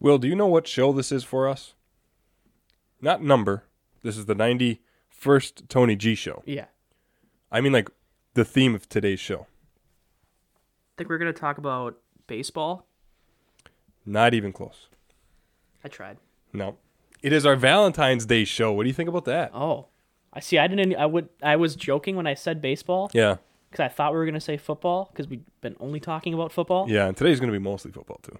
Will, 0.00 0.18
do 0.18 0.26
you 0.26 0.34
know 0.34 0.46
what 0.46 0.66
show 0.66 0.92
this 0.92 1.12
is 1.12 1.24
for 1.24 1.46
us? 1.48 1.74
Not 3.00 3.22
number. 3.22 3.64
This 4.02 4.16
is 4.16 4.26
the 4.26 4.34
91st 4.34 5.68
Tony 5.68 5.94
G 5.96 6.14
show. 6.14 6.42
Yeah. 6.46 6.66
I 7.52 7.60
mean, 7.60 7.72
like, 7.72 7.90
the 8.34 8.44
theme 8.44 8.74
of 8.74 8.88
today's 8.88 9.20
show. 9.20 9.40
I 9.42 10.92
think 10.96 11.10
we're 11.10 11.18
gonna 11.18 11.32
talk 11.32 11.58
about 11.58 11.98
baseball. 12.26 12.86
Not 14.06 14.34
even 14.34 14.52
close. 14.52 14.88
I 15.84 15.88
tried. 15.88 16.18
No. 16.52 16.76
It 17.22 17.32
is 17.32 17.44
our 17.44 17.56
Valentine's 17.56 18.24
Day 18.26 18.44
show. 18.44 18.72
What 18.72 18.84
do 18.84 18.88
you 18.88 18.94
think 18.94 19.08
about 19.08 19.24
that? 19.26 19.50
Oh, 19.54 19.86
I 20.32 20.40
see. 20.40 20.58
I 20.58 20.66
didn't. 20.66 20.94
I 20.96 21.06
would. 21.06 21.28
I 21.42 21.56
was 21.56 21.76
joking 21.76 22.16
when 22.16 22.26
I 22.26 22.34
said 22.34 22.62
baseball 22.62 23.10
Yeah. 23.12 23.36
because 23.70 23.82
I 23.84 23.88
thought 23.88 24.12
we 24.12 24.18
were 24.18 24.24
gonna 24.26 24.40
say 24.40 24.56
football 24.56 25.10
because 25.12 25.28
we've 25.28 25.44
been 25.60 25.76
only 25.80 26.00
talking 26.00 26.32
about 26.32 26.52
football. 26.52 26.88
Yeah, 26.88 27.06
and 27.08 27.16
today's 27.16 27.40
going 27.40 27.52
to 27.52 27.58
be 27.58 27.62
mostly 27.62 27.90
football, 27.92 28.20
too. 28.22 28.38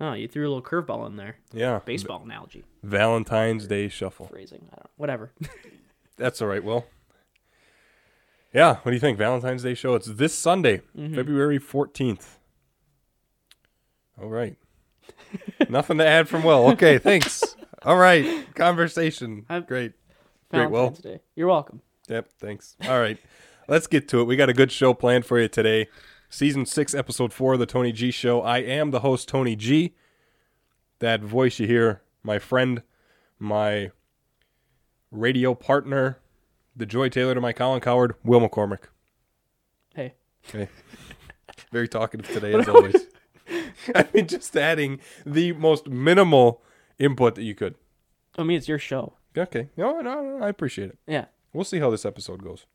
Oh, 0.00 0.12
you 0.12 0.26
threw 0.28 0.46
a 0.46 0.50
little 0.50 0.62
curveball 0.62 1.06
in 1.06 1.16
there. 1.16 1.36
Yeah. 1.52 1.80
Baseball 1.84 2.22
analogy 2.24 2.64
Valentine's 2.82 3.66
Day 3.66 3.88
shuffle. 3.88 4.26
phrasing. 4.26 4.68
I 4.72 4.76
don't. 4.76 4.90
Whatever. 4.96 5.32
That's 6.16 6.42
all 6.42 6.48
right, 6.48 6.62
Will. 6.64 6.86
Yeah, 8.52 8.76
what 8.82 8.90
do 8.90 8.92
you 8.92 9.00
think? 9.00 9.18
Valentine's 9.18 9.62
Day 9.64 9.74
show. 9.74 9.94
It's 9.94 10.06
this 10.06 10.32
Sunday, 10.34 10.82
mm-hmm. 10.96 11.14
February 11.14 11.58
14th. 11.58 12.36
All 14.20 14.28
right. 14.28 14.56
Nothing 15.68 15.98
to 15.98 16.06
add 16.06 16.28
from 16.28 16.44
Will. 16.44 16.68
Okay, 16.70 16.98
thanks. 16.98 17.56
All 17.82 17.96
right. 17.96 18.46
Conversation. 18.54 19.44
I'm- 19.48 19.64
Great. 19.66 19.92
Great, 20.50 20.70
Will. 20.70 20.90
Day. 20.90 21.20
You're 21.34 21.48
welcome. 21.48 21.80
Yep, 22.08 22.28
thanks. 22.38 22.76
All 22.88 23.00
right. 23.00 23.18
Let's 23.66 23.88
get 23.88 24.06
to 24.08 24.20
it. 24.20 24.24
We 24.24 24.36
got 24.36 24.48
a 24.48 24.54
good 24.54 24.70
show 24.70 24.94
planned 24.94 25.26
for 25.26 25.40
you 25.40 25.48
today. 25.48 25.88
Season 26.34 26.66
6, 26.66 26.94
Episode 26.96 27.32
4 27.32 27.52
of 27.52 27.60
the 27.60 27.64
Tony 27.64 27.92
G 27.92 28.10
Show. 28.10 28.42
I 28.42 28.58
am 28.58 28.90
the 28.90 28.98
host, 28.98 29.28
Tony 29.28 29.54
G. 29.54 29.94
That 30.98 31.20
voice 31.20 31.60
you 31.60 31.68
hear, 31.68 32.02
my 32.24 32.40
friend, 32.40 32.82
my 33.38 33.92
radio 35.12 35.54
partner, 35.54 36.18
the 36.74 36.86
Joy 36.86 37.08
Taylor 37.08 37.34
to 37.34 37.40
my 37.40 37.52
Colin 37.52 37.80
Cowherd, 37.80 38.16
Will 38.24 38.40
McCormick. 38.40 38.86
Hey. 39.94 40.14
Okay. 40.48 40.68
Very 41.70 41.86
talkative 41.86 42.26
today, 42.26 42.52
as 42.52 42.68
always. 42.68 43.06
I 43.94 44.08
mean, 44.12 44.26
just 44.26 44.56
adding 44.56 44.98
the 45.24 45.52
most 45.52 45.86
minimal 45.86 46.64
input 46.98 47.36
that 47.36 47.44
you 47.44 47.54
could. 47.54 47.76
I 48.36 48.42
mean, 48.42 48.56
it's 48.56 48.66
your 48.66 48.80
show. 48.80 49.12
Okay. 49.38 49.68
No, 49.76 50.00
no, 50.00 50.20
no, 50.20 50.44
I 50.44 50.48
appreciate 50.48 50.90
it. 50.90 50.98
Yeah. 51.06 51.26
We'll 51.52 51.62
see 51.62 51.78
how 51.78 51.90
this 51.90 52.04
episode 52.04 52.42
goes. 52.42 52.66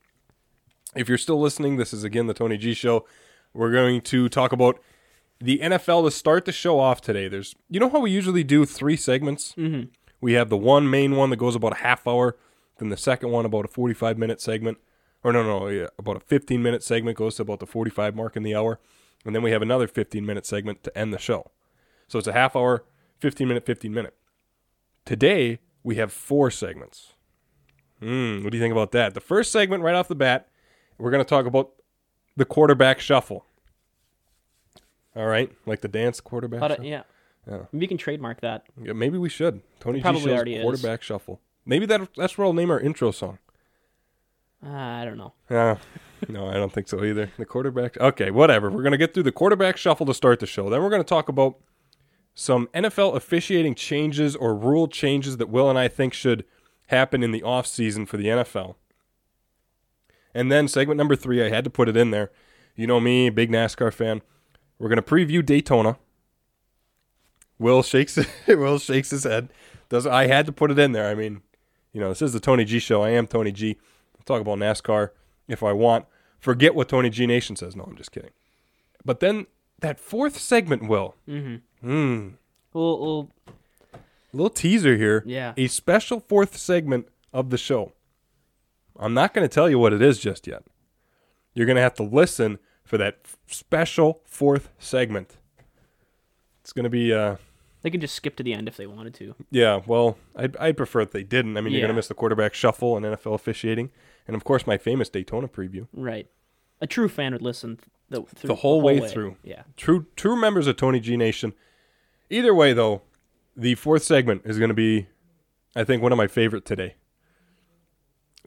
If 0.96 1.10
you're 1.10 1.18
still 1.18 1.42
listening, 1.42 1.76
this 1.76 1.92
is 1.92 2.06
again 2.06 2.28
the 2.28 2.34
Tony 2.34 2.58
G 2.58 2.74
Show. 2.74 3.06
We're 3.54 3.72
going 3.72 4.02
to 4.02 4.30
talk 4.30 4.52
about 4.52 4.80
the 5.40 5.60
NFL 5.60 6.06
to 6.06 6.12
start 6.12 6.46
the 6.46 6.52
show 6.52 6.80
off 6.80 7.02
today. 7.02 7.28
There's, 7.28 7.56
you 7.70 7.80
know 7.80 7.90
how 7.90 8.00
we 8.00 8.12
usually 8.12 8.44
do 8.44 8.66
three 8.66 8.96
segments? 8.96 9.54
Mm-hmm. 9.58 9.90
We 10.22 10.34
have 10.34 10.50
the 10.50 10.58
one 10.58 10.90
main 10.90 11.16
one 11.16 11.30
that 11.30 11.38
goes 11.38 11.56
about 11.56 11.74
a 11.74 11.84
half 11.84 12.06
hour, 12.08 12.38
then 12.78 12.90
the 12.90 12.98
second 12.98 13.32
one 13.32 13.46
about 13.46 13.66
a 13.66 13.70
45 13.70 14.18
minute 14.18 14.42
segment, 14.42 14.78
or 15.24 15.34
no, 15.34 15.44
no, 15.44 15.68
yeah, 15.68 15.88
about 15.98 16.18
a 16.18 16.22
15 16.22 16.62
minute 16.62 16.84
segment 16.84 17.18
goes 17.18 17.36
to 17.36 17.42
about 17.42 17.60
the 17.60 17.66
45 17.66 18.16
mark 18.16 18.36
in 18.36 18.44
the 18.44 18.56
hour, 18.56 18.80
and 19.26 19.34
then 19.34 19.42
we 19.42 19.52
have 19.52 19.62
another 19.62 19.88
15 19.88 20.26
minute 20.26 20.46
segment 20.46 20.84
to 20.84 20.98
end 20.98 21.14
the 21.14 21.20
show. 21.20 21.52
So 22.08 22.20
it's 22.20 22.28
a 22.28 22.34
half 22.34 22.56
hour, 22.56 22.84
15 23.20 23.48
minute, 23.48 23.66
15 23.66 23.94
minute. 23.94 24.16
Today 25.06 25.60
we 25.84 25.96
have 25.96 26.12
four 26.12 26.52
segments. 26.52 27.14
Hmm, 28.00 28.44
what 28.44 28.52
do 28.52 28.58
you 28.58 28.64
think 28.64 28.72
about 28.72 28.92
that? 28.92 29.14
The 29.14 29.22
first 29.22 29.52
segment, 29.52 29.84
right 29.84 29.96
off 29.96 30.08
the 30.08 30.16
bat, 30.16 30.50
we're 30.98 31.12
going 31.12 31.24
to 31.24 31.30
talk 31.30 31.46
about 31.46 31.72
the 32.36 32.46
quarterback 32.46 33.00
shuffle. 33.00 33.46
All 35.16 35.26
right, 35.28 35.52
like 35.66 35.82
the 35.82 35.88
dance 35.88 36.20
quarterback. 36.22 36.62
Shuffle? 36.62 36.86
yeah. 36.86 37.04
Yeah. 37.50 37.64
You 37.72 37.88
can 37.88 37.98
trademark 37.98 38.42
that. 38.42 38.66
Yeah, 38.82 38.94
maybe 38.94 39.18
we 39.18 39.30
should. 39.30 39.62
Tony 39.80 40.00
G 40.00 40.04
Probably 40.04 40.22
Show's 40.22 40.32
already 40.34 40.56
is. 40.56 40.62
quarterback 40.62 41.02
shuffle. 41.02 41.40
Maybe 41.66 41.86
that 41.88 42.10
that's 42.16 42.38
where 42.38 42.46
I'll 42.46 42.54
name 42.54 42.70
our 42.70 42.80
intro 42.80 43.12
song. 43.12 43.40
Uh, 44.64 44.70
I 44.70 45.06
don't 45.06 45.18
know. 45.18 45.34
Yeah. 45.50 45.78
no, 46.28 46.48
I 46.48 46.54
don't 46.56 46.72
think 46.72 46.88
so 46.90 47.04
either. 47.04 47.32
The 47.38 47.46
quarterback. 47.46 47.98
Okay, 47.98 48.30
whatever. 48.30 48.70
We're 48.70 48.82
going 48.84 48.92
to 48.92 48.98
get 48.98 49.14
through 49.14 49.24
the 49.24 49.32
quarterback 49.32 49.78
shuffle 49.78 50.06
to 50.06 50.14
start 50.14 50.40
the 50.42 50.46
show. 50.46 50.70
Then 50.70 50.82
we're 50.84 50.90
going 50.90 51.02
to 51.04 51.08
talk 51.08 51.30
about 51.30 51.56
some 52.36 52.68
NFL 52.74 53.16
officiating 53.16 53.74
changes 53.76 54.36
or 54.36 54.54
rule 54.56 54.88
changes 54.88 55.38
that 55.38 55.50
Will 55.50 55.70
and 55.70 55.80
I 55.80 55.88
think 55.88 56.14
should 56.14 56.44
happen 56.88 57.24
in 57.24 57.32
the 57.32 57.42
offseason 57.42 58.08
for 58.08 58.18
the 58.18 58.26
NFL. 58.26 58.76
And 60.34 60.52
then 60.52 60.68
segment 60.68 60.98
number 60.98 61.16
three, 61.16 61.44
I 61.44 61.50
had 61.50 61.64
to 61.64 61.70
put 61.70 61.90
it 61.90 61.98
in 61.98 62.12
there. 62.12 62.32
You 62.76 62.88
know 62.88 63.00
me, 63.00 63.30
big 63.30 63.52
NASCAR 63.52 63.94
fan. 63.94 64.22
We're 64.78 64.90
going 64.90 65.02
to 65.02 65.02
preview 65.02 65.46
Daytona. 65.46 65.98
Will 67.58 67.84
shakes 67.84 68.18
Will 68.48 68.80
shakes 68.80 69.10
his 69.10 69.26
head. 69.26 69.50
Does 69.90 70.08
I 70.08 70.28
had 70.28 70.46
to 70.46 70.52
put 70.52 70.72
it 70.72 70.80
in 70.80 70.94
there. 70.94 71.10
I 71.10 71.16
mean, 71.16 71.42
you 71.92 72.00
know, 72.00 72.10
this 72.10 72.22
is 72.22 72.32
the 72.32 72.40
Tony 72.40 72.64
G 72.64 72.80
show. 72.80 73.02
I 73.02 73.10
am 73.10 73.28
Tony 73.28 73.52
G. 73.52 73.78
I'll 74.16 74.24
talk 74.24 74.42
about 74.42 74.60
NASCAR 74.60 75.10
if 75.48 75.64
I 75.64 75.74
want. 75.74 76.06
Forget 76.40 76.74
what 76.74 76.88
Tony 76.88 77.10
G 77.10 77.28
Nation 77.28 77.56
says. 77.56 77.76
No, 77.76 77.84
I'm 77.84 77.98
just 77.98 78.12
kidding. 78.12 78.32
But 79.04 79.20
then 79.20 79.48
that 79.80 80.00
fourth 80.00 80.38
segment, 80.38 80.88
Will. 80.88 81.16
Mm-hmm. 81.28 81.56
Hmm. 81.86 82.30
We'll, 82.72 83.00
we'll, 83.00 83.32
Little 84.32 84.50
teaser 84.50 84.96
here. 84.96 85.24
Yeah. 85.26 85.54
A 85.58 85.68
special 85.68 86.20
fourth 86.20 86.56
segment 86.56 87.08
of 87.34 87.50
the 87.50 87.58
show. 87.58 87.94
I'm 89.00 89.14
not 89.14 89.34
going 89.34 89.48
to 89.48 89.54
tell 89.54 89.70
you 89.70 89.80
what 89.80 89.94
it 89.94 90.02
is 90.02 90.20
just 90.20 90.46
yet. 90.46 90.64
You're 91.54 91.66
going 91.66 91.78
to 91.78 91.82
have 91.82 91.96
to 91.96 92.04
listen 92.04 92.60
for 92.84 92.98
that 92.98 93.20
f- 93.24 93.38
special 93.48 94.22
fourth 94.26 94.70
segment. 94.78 95.38
It's 96.62 96.74
going 96.74 96.84
to 96.84 96.90
be, 96.90 97.14
uh, 97.14 97.38
they 97.82 97.90
could 97.90 98.02
just 98.02 98.14
skip 98.16 98.36
to 98.36 98.44
the 98.44 98.54
end 98.54 98.68
if 98.68 98.76
they 98.78 98.86
wanted 98.86 99.14
to. 99.16 99.36
yeah, 99.50 99.82
well, 99.88 100.18
I'd, 100.36 100.56
I'd 100.58 100.78
prefer 100.78 101.02
if 101.02 101.12
they 101.12 101.24
didn't. 101.24 101.58
I 101.58 101.62
mean, 101.62 101.72
you're 101.72 101.82
going 101.82 101.90
to 101.90 101.96
miss 101.96 102.10
the 102.10 102.14
quarterback 102.14 102.54
shuffle 102.54 102.98
and 102.98 103.06
NFL 103.06 103.34
officiating. 103.34 103.90
And 104.28 104.36
of 104.36 104.44
course, 104.44 104.68
my 104.68 104.78
famous 104.78 105.10
Daytona 105.10 105.48
preview. 105.48 105.88
Right. 105.94 106.28
A 106.82 106.88
true 106.88 107.10
fan 107.10 107.32
would 107.34 107.42
listen 107.42 107.80
the, 108.10 108.24
through 108.24 108.48
The 108.50 108.56
whole 108.56 108.82
way 108.82 109.00
through. 109.00 109.38
Yeah. 109.44 109.64
True, 109.78 110.06
true 110.16 110.36
members 110.36 110.68
of 110.68 110.76
Tony 110.78 111.00
G 111.00 111.16
Nation. 111.18 111.54
Either 112.30 112.54
way, 112.54 112.74
though, 112.74 113.02
the 113.56 113.76
fourth 113.76 114.04
segment 114.04 114.44
is 114.46 114.60
going 114.60 114.70
to 114.70 114.76
be, 114.76 115.08
I 115.76 115.84
think, 115.84 116.04
one 116.04 116.12
of 116.12 116.18
my 116.18 116.28
favorite 116.28 116.66
today. 116.66 116.96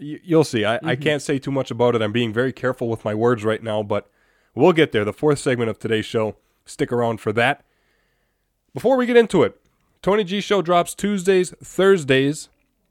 You'll 0.03 0.45
see. 0.45 0.65
I, 0.65 0.77
I 0.77 0.79
mm-hmm. 0.79 1.03
can't 1.03 1.23
say 1.23 1.39
too 1.39 1.51
much 1.51 1.71
about 1.71 1.95
it. 1.95 2.03
I'm 2.03 2.13
being 2.13 2.33
very 2.33 2.53
careful 2.53 2.89
with 2.89 3.05
my 3.05 3.15
words 3.15 3.45
right 3.45 3.63
now, 3.63 3.83
but 3.83 4.11
we'll 4.55 4.73
get 4.73 4.93
there. 4.93 5.05
The 5.05 5.13
fourth 5.13 5.39
segment 5.39 5.71
of 5.71 5.79
today's 5.79 6.07
show. 6.07 6.37
Stick 6.65 6.93
around 6.93 7.21
for 7.21 7.33
that. 7.33 7.65
Before 8.75 8.97
we 8.97 9.07
get 9.07 9.17
into 9.17 9.43
it, 9.43 9.61
Tony 10.01 10.25
G 10.25 10.41
Show 10.41 10.63
drops 10.63 10.95
Tuesdays, 10.95 11.51
Thursdays 11.63 12.49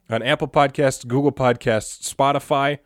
on 0.09 0.21
Apple 0.21 0.47
Podcasts, 0.47 1.07
Google 1.07 1.31
Podcasts, 1.31 2.13
Spotify. 2.13 2.79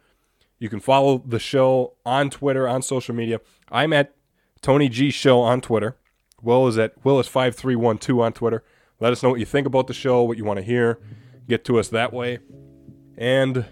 You 0.59 0.69
can 0.69 0.79
follow 0.79 1.17
the 1.17 1.39
show 1.39 1.93
on 2.05 2.29
Twitter, 2.29 2.67
on 2.67 2.81
social 2.81 3.13
media. 3.13 3.41
I'm 3.69 3.93
at 3.93 4.15
Tony 4.61 4.89
G 4.89 5.09
Show 5.11 5.41
on 5.41 5.61
Twitter. 5.61 5.97
Will 6.41 6.67
is 6.67 6.77
at 6.77 7.01
Willis5312 7.03 8.23
on 8.23 8.33
Twitter. 8.33 8.63
Let 8.99 9.11
us 9.11 9.21
know 9.21 9.29
what 9.29 9.39
you 9.39 9.45
think 9.45 9.67
about 9.67 9.87
the 9.87 9.93
show, 9.93 10.23
what 10.23 10.37
you 10.37 10.45
want 10.45 10.57
to 10.57 10.63
hear. 10.63 10.99
Get 11.47 11.65
to 11.65 11.79
us 11.79 11.89
that 11.89 12.13
way. 12.13 12.39
And 13.17 13.65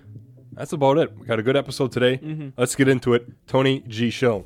that's 0.56 0.74
about 0.74 0.98
it. 0.98 1.18
We 1.18 1.26
got 1.26 1.40
a 1.40 1.44
good 1.44 1.56
episode 1.58 1.92
today. 1.92 2.18
Mm-hmm. 2.18 2.50
Let's 2.58 2.76
get 2.76 2.88
into 2.88 3.14
it. 3.14 3.28
Tony 3.48 3.84
G 3.88 4.10
Show. 4.10 4.46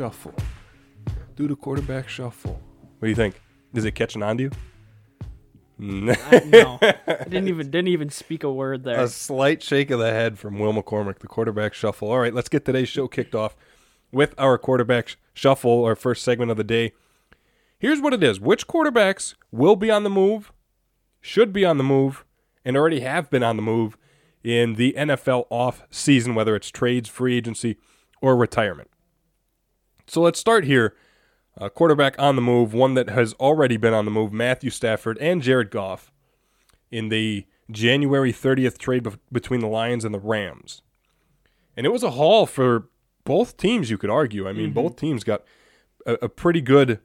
Shuffle. 0.00 0.34
Do 1.36 1.46
the 1.46 1.54
quarterback 1.54 2.08
shuffle. 2.08 2.58
What 2.98 3.02
do 3.02 3.08
you 3.10 3.14
think? 3.14 3.38
Is 3.74 3.84
it 3.84 3.94
catching 3.94 4.22
on 4.22 4.38
to 4.38 4.44
you? 4.44 4.50
I, 5.78 6.42
no. 6.46 6.78
I 6.80 7.24
didn't 7.24 7.48
even 7.48 7.70
didn't 7.70 7.88
even 7.88 8.08
speak 8.08 8.42
a 8.42 8.50
word 8.50 8.84
there. 8.84 8.98
A 8.98 9.08
slight 9.08 9.62
shake 9.62 9.90
of 9.90 9.98
the 9.98 10.10
head 10.10 10.38
from 10.38 10.58
Will 10.58 10.72
McCormick, 10.72 11.18
the 11.18 11.26
quarterback 11.26 11.74
shuffle. 11.74 12.10
All 12.10 12.18
right, 12.18 12.32
let's 12.32 12.48
get 12.48 12.64
today's 12.64 12.88
show 12.88 13.08
kicked 13.08 13.34
off 13.34 13.54
with 14.10 14.34
our 14.38 14.56
quarterback 14.56 15.08
sh- 15.08 15.16
shuffle, 15.34 15.84
our 15.84 15.94
first 15.94 16.24
segment 16.24 16.50
of 16.50 16.56
the 16.56 16.64
day. 16.64 16.92
Here's 17.78 18.00
what 18.00 18.14
it 18.14 18.22
is 18.22 18.40
which 18.40 18.66
quarterbacks 18.66 19.34
will 19.52 19.76
be 19.76 19.90
on 19.90 20.02
the 20.02 20.08
move, 20.08 20.50
should 21.20 21.52
be 21.52 21.66
on 21.66 21.76
the 21.76 21.84
move, 21.84 22.24
and 22.64 22.74
already 22.74 23.00
have 23.00 23.28
been 23.28 23.42
on 23.42 23.56
the 23.56 23.62
move 23.62 23.98
in 24.42 24.76
the 24.76 24.94
NFL 24.96 25.44
off 25.50 25.82
season, 25.90 26.34
whether 26.34 26.56
it's 26.56 26.70
trades, 26.70 27.10
free 27.10 27.36
agency, 27.36 27.76
or 28.22 28.34
retirement. 28.34 28.89
So 30.10 30.20
let's 30.20 30.40
start 30.40 30.64
here. 30.64 30.96
Uh, 31.56 31.68
quarterback 31.68 32.16
on 32.18 32.34
the 32.34 32.42
move, 32.42 32.74
one 32.74 32.94
that 32.94 33.08
has 33.10 33.32
already 33.34 33.76
been 33.76 33.94
on 33.94 34.06
the 34.06 34.10
move, 34.10 34.32
Matthew 34.32 34.70
Stafford 34.70 35.16
and 35.18 35.40
Jared 35.40 35.70
Goff. 35.70 36.10
in 36.90 37.08
the 37.10 37.46
January 37.70 38.32
30th 38.32 38.76
trade 38.76 39.04
bef- 39.04 39.18
between 39.30 39.60
the 39.60 39.68
Lions 39.68 40.04
and 40.04 40.12
the 40.12 40.18
Rams. 40.18 40.82
And 41.76 41.86
it 41.86 41.90
was 41.90 42.02
a 42.02 42.10
haul 42.10 42.44
for 42.46 42.88
both 43.22 43.56
teams, 43.56 43.90
you 43.90 43.96
could 43.96 44.10
argue. 44.10 44.48
I 44.48 44.52
mean, 44.52 44.72
both 44.72 44.96
teams 44.96 45.22
got 45.22 45.44
a, 46.04 46.14
a 46.22 46.28
pretty 46.28 46.60
good 46.60 46.98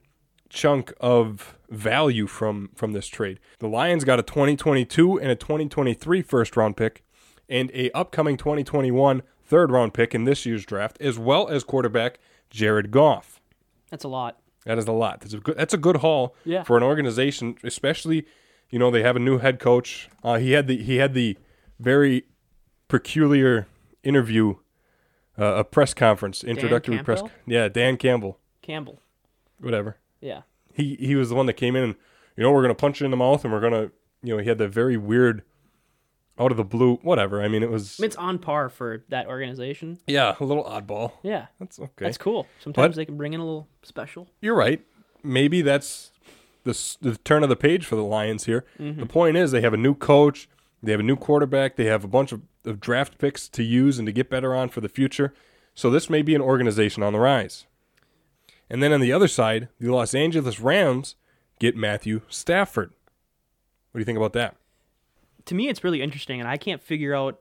chunk 0.49 0.91
of 0.99 1.55
value 1.69 2.25
from 2.25 2.71
from 2.73 2.93
this 2.93 3.05
trade. 3.05 3.39
The 3.59 3.67
Lions 3.67 4.03
got 4.03 4.17
a 4.17 4.23
2022 4.23 5.19
and 5.19 5.29
a 5.29 5.35
2023 5.35 6.23
first 6.23 6.57
round 6.57 6.75
pick 6.75 7.03
and 7.47 7.69
a 7.75 7.91
upcoming 7.91 8.37
2021 8.37 9.21
third 9.43 9.69
round 9.69 9.93
pick 9.93 10.15
in 10.15 10.23
this 10.23 10.47
year's 10.47 10.65
draft 10.65 10.97
as 10.99 11.19
well 11.19 11.47
as 11.47 11.63
quarterback 11.63 12.17
Jared 12.49 12.91
Goff. 12.91 13.41
That's 13.89 14.03
a 14.03 14.07
lot. 14.07 14.39
That 14.65 14.77
is 14.77 14.87
a 14.87 14.91
lot. 14.91 15.21
That's 15.21 15.33
a 15.33 15.39
good 15.39 15.57
that's 15.57 15.73
a 15.73 15.77
good 15.77 15.97
haul 15.97 16.35
Yeah. 16.43 16.63
for 16.63 16.75
an 16.77 16.83
organization, 16.83 17.55
especially 17.63 18.25
you 18.69 18.79
know 18.79 18.89
they 18.91 19.03
have 19.03 19.15
a 19.15 19.19
new 19.19 19.37
head 19.37 19.59
coach. 19.59 20.09
Uh, 20.23 20.37
he 20.39 20.51
had 20.51 20.67
the 20.67 20.81
he 20.81 20.95
had 20.97 21.13
the 21.13 21.37
very 21.79 22.25
peculiar 22.87 23.67
interview, 24.03 24.55
uh, 25.37 25.55
a 25.57 25.63
press 25.63 25.93
conference, 25.93 26.43
introductory 26.43 26.97
press. 27.03 27.21
Yeah, 27.45 27.67
Dan 27.67 27.97
Campbell, 27.97 28.39
Campbell. 28.61 28.99
whatever. 29.59 29.97
Yeah. 30.21 30.41
He 30.73 30.95
he 30.95 31.15
was 31.15 31.29
the 31.29 31.35
one 31.35 31.45
that 31.45 31.53
came 31.53 31.75
in 31.75 31.83
and 31.83 31.95
you 32.35 32.43
know 32.43 32.51
we're 32.51 32.61
gonna 32.61 32.75
punch 32.75 32.99
you 33.01 33.05
in 33.05 33.11
the 33.11 33.17
mouth 33.17 33.43
and 33.43 33.53
we're 33.53 33.61
gonna 33.61 33.91
you 34.23 34.33
know 34.35 34.37
he 34.39 34.47
had 34.49 34.57
the 34.57 34.67
very 34.67 34.97
weird, 34.97 35.43
out 36.37 36.51
of 36.51 36.57
the 36.57 36.63
blue 36.63 36.95
whatever. 36.97 37.41
I 37.41 37.47
mean 37.47 37.63
it 37.63 37.69
was 37.71 37.99
it's 37.99 38.15
on 38.17 38.39
par 38.39 38.69
for 38.69 39.03
that 39.09 39.27
organization. 39.27 39.99
yeah 40.07 40.35
a 40.39 40.43
little 40.43 40.63
oddball. 40.65 41.13
Yeah. 41.23 41.47
That's 41.59 41.79
okay. 41.79 42.05
That's 42.05 42.17
cool. 42.17 42.47
Sometimes 42.59 42.95
But- 42.95 42.97
they 42.97 43.05
can 43.05 43.17
bring 43.17 43.33
in 43.33 43.39
a 43.39 43.45
little 43.45 43.67
special. 43.83 44.27
You're 44.41 44.55
right. 44.55 44.85
Maybe 45.23 45.61
that's 45.61 46.11
the, 46.63 46.95
the 47.01 47.17
turn 47.17 47.43
of 47.43 47.49
the 47.49 47.55
page 47.55 47.85
for 47.85 47.95
the 47.95 48.03
Lions 48.03 48.45
here. 48.45 48.65
Mm-hmm. 48.79 48.99
The 48.99 49.05
point 49.05 49.37
is, 49.37 49.51
they 49.51 49.61
have 49.61 49.73
a 49.73 49.77
new 49.77 49.93
coach, 49.95 50.47
they 50.83 50.91
have 50.91 50.99
a 50.99 51.03
new 51.03 51.15
quarterback, 51.15 51.75
they 51.77 51.85
have 51.85 52.03
a 52.03 52.07
bunch 52.07 52.31
of, 52.31 52.41
of 52.65 52.79
draft 52.79 53.17
picks 53.17 53.47
to 53.49 53.63
use 53.63 53.97
and 53.99 54.05
to 54.07 54.11
get 54.11 54.29
better 54.29 54.53
on 54.55 54.69
for 54.69 54.81
the 54.81 54.89
future. 54.89 55.33
So 55.73 55.89
this 55.89 56.09
may 56.09 56.21
be 56.21 56.35
an 56.35 56.41
organization 56.41 57.01
on 57.03 57.13
the 57.13 57.19
rise. 57.19 57.65
And 58.69 58.81
then 58.81 58.91
on 58.93 58.99
the 58.99 59.11
other 59.11 59.27
side, 59.27 59.69
the 59.79 59.91
Los 59.91 60.15
Angeles 60.15 60.59
Rams 60.59 61.15
get 61.59 61.75
Matthew 61.75 62.21
Stafford. 62.29 62.89
What 63.91 63.99
do 63.99 63.99
you 63.99 64.05
think 64.05 64.17
about 64.17 64.33
that? 64.33 64.55
To 65.45 65.55
me, 65.55 65.69
it's 65.69 65.83
really 65.83 66.01
interesting, 66.01 66.39
and 66.39 66.49
I 66.49 66.57
can't 66.57 66.81
figure 66.81 67.13
out 67.15 67.39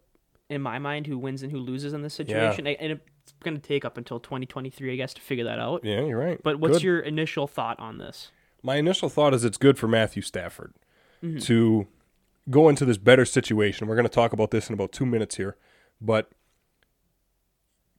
in 0.50 0.60
my 0.60 0.78
mind 0.78 1.06
who 1.06 1.18
wins 1.18 1.42
and 1.42 1.50
who 1.50 1.58
loses 1.58 1.92
in 1.92 2.02
this 2.02 2.14
situation. 2.14 2.66
And 2.66 2.92
it's 2.92 3.32
going 3.42 3.56
to 3.56 3.62
take 3.62 3.84
up 3.84 3.96
until 3.96 4.20
2023, 4.20 4.92
I 4.92 4.96
guess, 4.96 5.14
to 5.14 5.20
figure 5.20 5.44
that 5.44 5.58
out. 5.58 5.84
Yeah, 5.84 6.02
you're 6.02 6.18
right. 6.18 6.38
But 6.42 6.60
what's 6.60 6.74
Good. 6.74 6.82
your 6.82 7.00
initial 7.00 7.46
thought 7.46 7.80
on 7.80 7.98
this? 7.98 8.30
my 8.64 8.76
initial 8.76 9.10
thought 9.10 9.34
is 9.34 9.44
it's 9.44 9.58
good 9.58 9.78
for 9.78 9.86
Matthew 9.86 10.22
Stafford 10.22 10.72
mm-hmm. 11.22 11.38
to 11.40 11.86
go 12.48 12.70
into 12.70 12.86
this 12.86 12.96
better 12.96 13.26
situation. 13.26 13.86
We're 13.86 13.94
going 13.94 14.08
to 14.08 14.12
talk 14.12 14.32
about 14.32 14.50
this 14.50 14.68
in 14.68 14.72
about 14.72 14.90
two 14.90 15.04
minutes 15.04 15.36
here, 15.36 15.56
but 16.00 16.30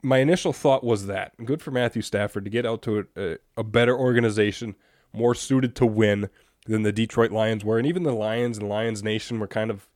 my 0.02 0.18
initial 0.18 0.54
thought 0.54 0.84
was 0.84 1.06
that 1.06 1.34
good 1.46 1.62
for 1.62 1.70
Matthew 1.70 2.02
Stafford 2.02 2.46
to 2.46 2.50
get 2.50 2.66
out 2.66 2.82
to 2.82 3.06
a, 3.16 3.38
a 3.56 3.64
better 3.64 3.96
organization, 3.96 4.76
more 5.14 5.36
suited 5.36 5.76
to 5.76 5.86
win 5.86 6.30
than 6.66 6.82
the 6.82 6.92
Detroit 6.92 7.32
Lions 7.32 7.64
were, 7.64 7.78
and 7.78 7.86
even 7.86 8.02
the 8.02 8.12
Lions 8.12 8.58
and 8.58 8.68
Lions 8.68 9.04
Nation 9.04 9.40
were 9.40 9.48
kind 9.48 9.70
of, 9.70 9.88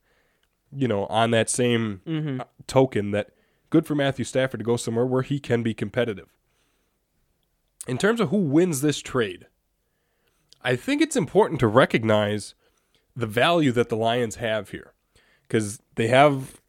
you 0.74 0.86
know, 0.88 1.06
on 1.06 1.30
that 1.32 1.50
same 1.50 2.00
uh, 2.40 2.44
token 2.66 3.10
that 3.12 3.30
good 3.70 3.86
for 3.86 3.94
Matthew 3.94 4.24
Stafford 4.24 4.60
to 4.60 4.64
go 4.64 4.76
somewhere 4.76 5.06
where 5.06 5.22
he 5.22 5.38
can 5.40 5.62
be 5.62 5.74
competitive. 5.74 6.28
In 7.86 7.98
terms 7.98 8.20
of 8.20 8.28
who 8.28 8.36
wins 8.38 8.80
this 8.82 9.00
trade, 9.00 9.46
I 10.62 10.76
think 10.76 11.00
it's 11.00 11.16
important 11.16 11.60
to 11.60 11.66
recognize 11.66 12.54
the 13.16 13.26
value 13.26 13.72
that 13.72 13.88
the 13.88 13.96
Lions 13.96 14.36
have 14.36 14.70
here 14.70 14.92
because 15.42 15.80
they 15.96 16.08
have 16.08 16.60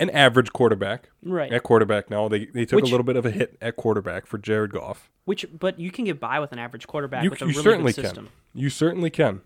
an 0.00 0.10
average 0.10 0.52
quarterback 0.52 1.10
Right. 1.22 1.52
at 1.52 1.62
quarterback 1.62 2.10
now. 2.10 2.28
They 2.28 2.46
they 2.46 2.64
took 2.64 2.78
Which- 2.82 2.90
a 2.90 2.90
little 2.90 3.04
bit 3.04 3.16
of 3.16 3.24
a 3.26 3.30
hit 3.30 3.56
at 3.60 3.76
quarterback 3.76 4.26
for 4.26 4.38
Jared 4.38 4.72
Goff. 4.72 5.10
Which, 5.24 5.46
but 5.58 5.78
you 5.78 5.90
can 5.90 6.04
get 6.06 6.18
by 6.20 6.40
with 6.40 6.52
an 6.52 6.58
average 6.58 6.86
quarterback 6.86 7.22
You, 7.24 7.30
with 7.30 7.40
a 7.42 7.44
you 7.46 7.50
really 7.52 7.62
certainly 7.62 7.92
good 7.92 8.02
system. 8.04 8.24
can. 8.26 8.60
You 8.60 8.68
certainly 8.70 9.10
can. 9.10 9.40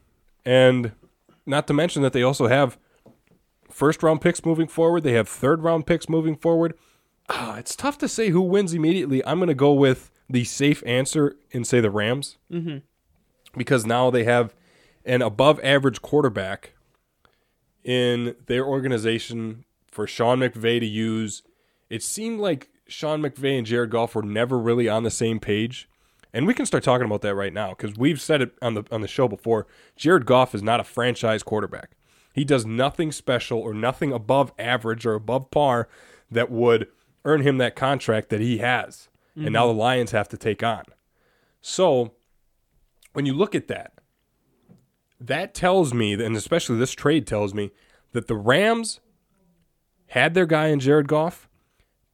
And 0.45 0.93
not 1.47 1.67
to 1.67 1.75
mention 1.75 2.03
that 2.03 2.13
they 2.13 2.23
also 2.23 2.47
have 2.49 2.79
first 3.79 4.03
round 4.03 4.21
picks 4.21 4.45
moving 4.45 4.67
forward. 4.67 5.05
They 5.05 5.13
have 5.13 5.29
third 5.29 5.63
round 5.63 5.87
picks 5.87 6.09
moving 6.09 6.37
forward. 6.37 6.75
Ah, 7.29 7.57
it's 7.57 7.77
tough 7.77 7.97
to 7.99 8.09
say 8.09 8.31
who 8.31 8.41
wins 8.41 8.75
immediately. 8.75 9.25
I'm 9.25 9.39
going 9.39 9.49
to 9.49 9.55
go 9.55 9.73
with 9.73 10.11
the 10.29 10.45
safe 10.45 10.83
answer 10.85 11.37
and 11.53 11.67
say 11.67 11.81
the 11.81 11.91
Rams. 11.91 12.39
Mm-hmm. 12.53 12.79
Because 13.57 13.87
now 13.87 14.11
they 14.11 14.25
have 14.25 14.55
an 15.05 15.23
above 15.23 15.61
average 15.63 16.03
quarterback 16.03 16.73
in 17.85 18.35
their 18.47 18.67
organization 18.67 19.65
for 19.91 20.07
Sean 20.07 20.41
McVay 20.41 20.81
to 20.81 20.87
use. 20.87 21.43
It 21.89 22.03
seemed 22.03 22.41
like 22.41 22.69
Sean 22.89 23.23
McVay 23.23 23.59
and 23.59 23.67
Jared 23.67 23.91
Goff 23.91 24.15
were 24.15 24.23
never 24.23 24.59
really 24.59 24.89
on 24.89 25.05
the 25.05 25.11
same 25.11 25.39
page. 25.39 25.89
And 26.33 26.47
we 26.47 26.55
can 26.55 26.67
start 26.67 26.85
talking 26.85 27.07
about 27.07 27.23
that 27.23 27.35
right 27.35 27.55
now 27.55 27.71
because 27.71 27.97
we've 27.97 28.21
said 28.21 28.43
it 28.43 28.53
on 28.61 28.75
the 28.75 28.85
on 28.91 29.01
the 29.01 29.09
show 29.09 29.29
before. 29.29 29.67
Jared 29.97 30.27
Goff 30.27 30.55
is 30.55 30.63
not 30.63 30.81
a 30.81 30.85
franchise 30.85 31.43
quarterback. 31.43 31.93
He 32.39 32.45
does 32.45 32.65
nothing 32.65 33.11
special 33.11 33.59
or 33.59 33.75
nothing 33.75 34.13
above 34.13 34.53
average 34.61 35.05
or 35.05 35.15
above 35.15 35.51
par 35.51 35.89
that 36.31 36.53
would 36.53 36.87
earn 37.25 37.43
him 37.43 37.59
that 37.59 37.75
contract 37.75 38.29
that 38.29 38.41
he 38.41 38.59
has. 38.59 39.09
And 39.35 39.53
now 39.53 39.67
the 39.67 39.73
Lions 39.73 40.13
have 40.13 40.29
to 40.29 40.37
take 40.37 40.63
on. 40.63 40.85
So 41.61 42.13
when 43.13 43.27
you 43.27 43.33
look 43.33 43.57
at 43.57 43.67
that, 43.67 43.93
that 45.21 45.53
tells 45.53 45.93
me, 45.93 46.13
and 46.13 46.37
especially 46.37 46.79
this 46.79 46.93
trade 46.93 47.27
tells 47.27 47.55
me, 47.55 47.73
that 48.13 48.29
the 48.29 48.37
Rams 48.37 49.01
had 50.09 50.35
their 50.35 50.47
guy 50.47 50.69
in 50.69 50.79
Jared 50.79 51.09
Goff, 51.09 51.49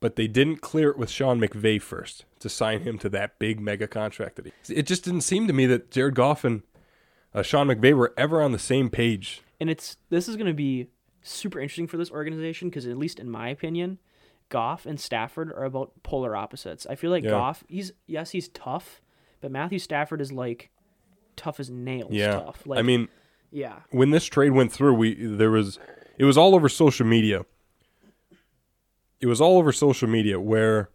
but 0.01 0.17
they 0.17 0.27
didn't 0.27 0.63
clear 0.63 0.89
it 0.91 0.99
with 0.99 1.11
Sean 1.11 1.39
McVay 1.39 1.81
first 1.83 2.25
to 2.39 2.49
sign 2.49 2.81
him 2.81 2.99
to 2.99 3.11
that 3.11 3.39
big 3.39 3.61
mega 3.61 3.87
contract. 3.87 4.37
That 4.37 4.47
he, 4.47 4.75
it 4.75 4.87
just 4.87 5.05
didn't 5.05 5.21
seem 5.21 5.47
to 5.47 5.53
me 5.53 5.67
that 5.67 5.91
Jared 5.91 6.15
Goff 6.15 6.45
and 6.45 6.63
uh, 7.35 7.43
Sean 7.43 7.69
McVay 7.69 7.93
were 7.93 8.15
ever 8.17 8.41
on 8.41 8.53
the 8.53 8.59
same 8.59 8.89
page. 8.89 9.43
And 9.61 9.71
it's 9.71 9.97
this 10.11 10.29
is 10.29 10.37
going 10.37 10.47
to 10.49 10.55
be 10.55 10.89
super 11.23 11.61
interesting 11.61 11.87
for 11.87 11.97
this 11.97 12.11
organization 12.11 12.69
because 12.69 12.87
at 12.87 12.97
least 12.99 13.19
in 13.19 13.31
my 13.31 13.49
opinion, 13.49 13.99
Goff 14.49 14.85
and 14.87 15.01
Stafford 15.01 15.51
are 15.53 15.65
about 15.65 15.93
polar 16.03 16.37
opposites. 16.37 16.87
I 16.89 16.95
feel 16.97 17.11
like 17.11 17.25
Yeah. 17.25 17.31
Goff, 17.31 17.65
he's 17.69 17.93
yes, 18.07 18.31
he's 18.31 18.49
tough, 18.49 19.01
but 19.41 19.51
Matthew 19.51 19.79
Stafford 19.79 20.21
is 20.21 20.33
like 20.33 20.71
tough 21.37 21.59
as 21.61 21.71
nails. 21.71 22.13
Yeah, 22.13 22.41
tough. 22.41 22.67
Like, 22.67 22.79
I 22.79 22.83
mean, 22.83 23.09
yeah, 23.51 23.81
when 23.91 24.11
this 24.11 24.25
trade 24.27 24.51
went 24.51 24.73
through, 24.73 24.95
we 24.95 25.15
there 25.15 25.51
was 25.51 25.79
it 26.19 26.25
was 26.25 26.37
all 26.37 26.55
over 26.55 26.69
social 26.69 27.07
media. 27.07 27.45
It 29.21 29.27
was 29.27 29.41
all 29.41 29.59
over 29.59 29.73
social 29.73 30.09
media 30.09 30.39
where, 30.39 30.91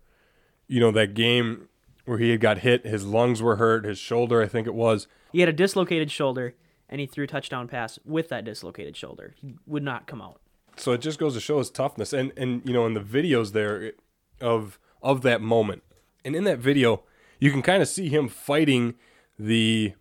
you 0.67 0.79
know, 0.79 0.91
that 0.91 1.13
game 1.13 1.67
where 2.05 2.17
he 2.17 2.29
had 2.29 2.39
got 2.39 2.59
hit, 2.59 2.85
his 2.85 3.05
lungs 3.05 3.41
were 3.41 3.55
hurt, 3.55 3.85
his 3.85 3.97
shoulder, 3.97 4.41
I 4.41 4.47
think 4.47 4.67
it 4.67 4.73
was. 4.73 5.07
he 5.31 5.39
had 5.39 5.49
a 5.49 5.53
dislocated 5.53 6.11
shoulder 6.11 6.55
and 6.89 6.99
he 6.99 7.07
threw 7.07 7.25
a 7.25 7.27
touchdown 7.27 7.67
pass 7.67 7.99
with 8.03 8.29
that 8.29 8.43
dislocated 8.43 8.97
shoulder. 8.97 9.33
He 9.37 9.55
would 9.65 9.83
not 9.83 10.07
come 10.07 10.21
out. 10.21 10.41
So 10.75 10.91
it 10.91 11.01
just 11.01 11.19
goes 11.19 11.33
to 11.35 11.39
show 11.39 11.59
his 11.59 11.69
toughness, 11.69 12.13
and 12.13 12.31
and 12.37 12.61
you 12.65 12.73
know, 12.73 12.85
in 12.85 12.93
the 12.93 13.01
videos 13.01 13.51
there 13.51 13.93
of 14.41 14.79
of 15.01 15.21
that 15.21 15.41
moment, 15.41 15.83
and 16.23 16.35
in 16.35 16.43
that 16.45 16.59
video, 16.59 17.03
you 17.39 17.51
can 17.51 17.61
kind 17.61 17.81
of 17.81 17.87
see 17.87 18.09
him 18.09 18.27
fighting 18.27 18.95
the 19.37 19.93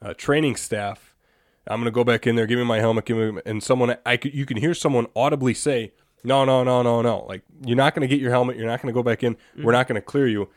uh, 0.00 0.14
training 0.14 0.56
staff. 0.56 1.14
I'm 1.66 1.80
gonna 1.80 1.90
go 1.90 2.04
back 2.04 2.26
in 2.26 2.36
there, 2.36 2.46
give 2.46 2.58
me 2.58 2.64
my 2.64 2.80
helmet, 2.80 3.04
give 3.04 3.16
me, 3.16 3.40
and 3.46 3.62
someone 3.62 3.96
I 4.04 4.16
could 4.16 4.34
you 4.34 4.46
can 4.46 4.56
hear 4.58 4.74
someone 4.74 5.06
audibly 5.16 5.54
say, 5.54 5.92
"No, 6.22 6.44
no, 6.44 6.64
no, 6.64 6.82
no, 6.82 7.00
no! 7.00 7.24
Like 7.28 7.42
you're 7.64 7.76
not 7.76 7.94
gonna 7.94 8.08
get 8.08 8.20
your 8.20 8.30
helmet, 8.30 8.56
you're 8.56 8.66
not 8.66 8.82
gonna 8.82 8.92
go 8.92 9.02
back 9.02 9.22
in, 9.22 9.36
we're 9.62 9.72
not 9.72 9.88
gonna 9.88 10.02
clear 10.02 10.26
you." 10.26 10.48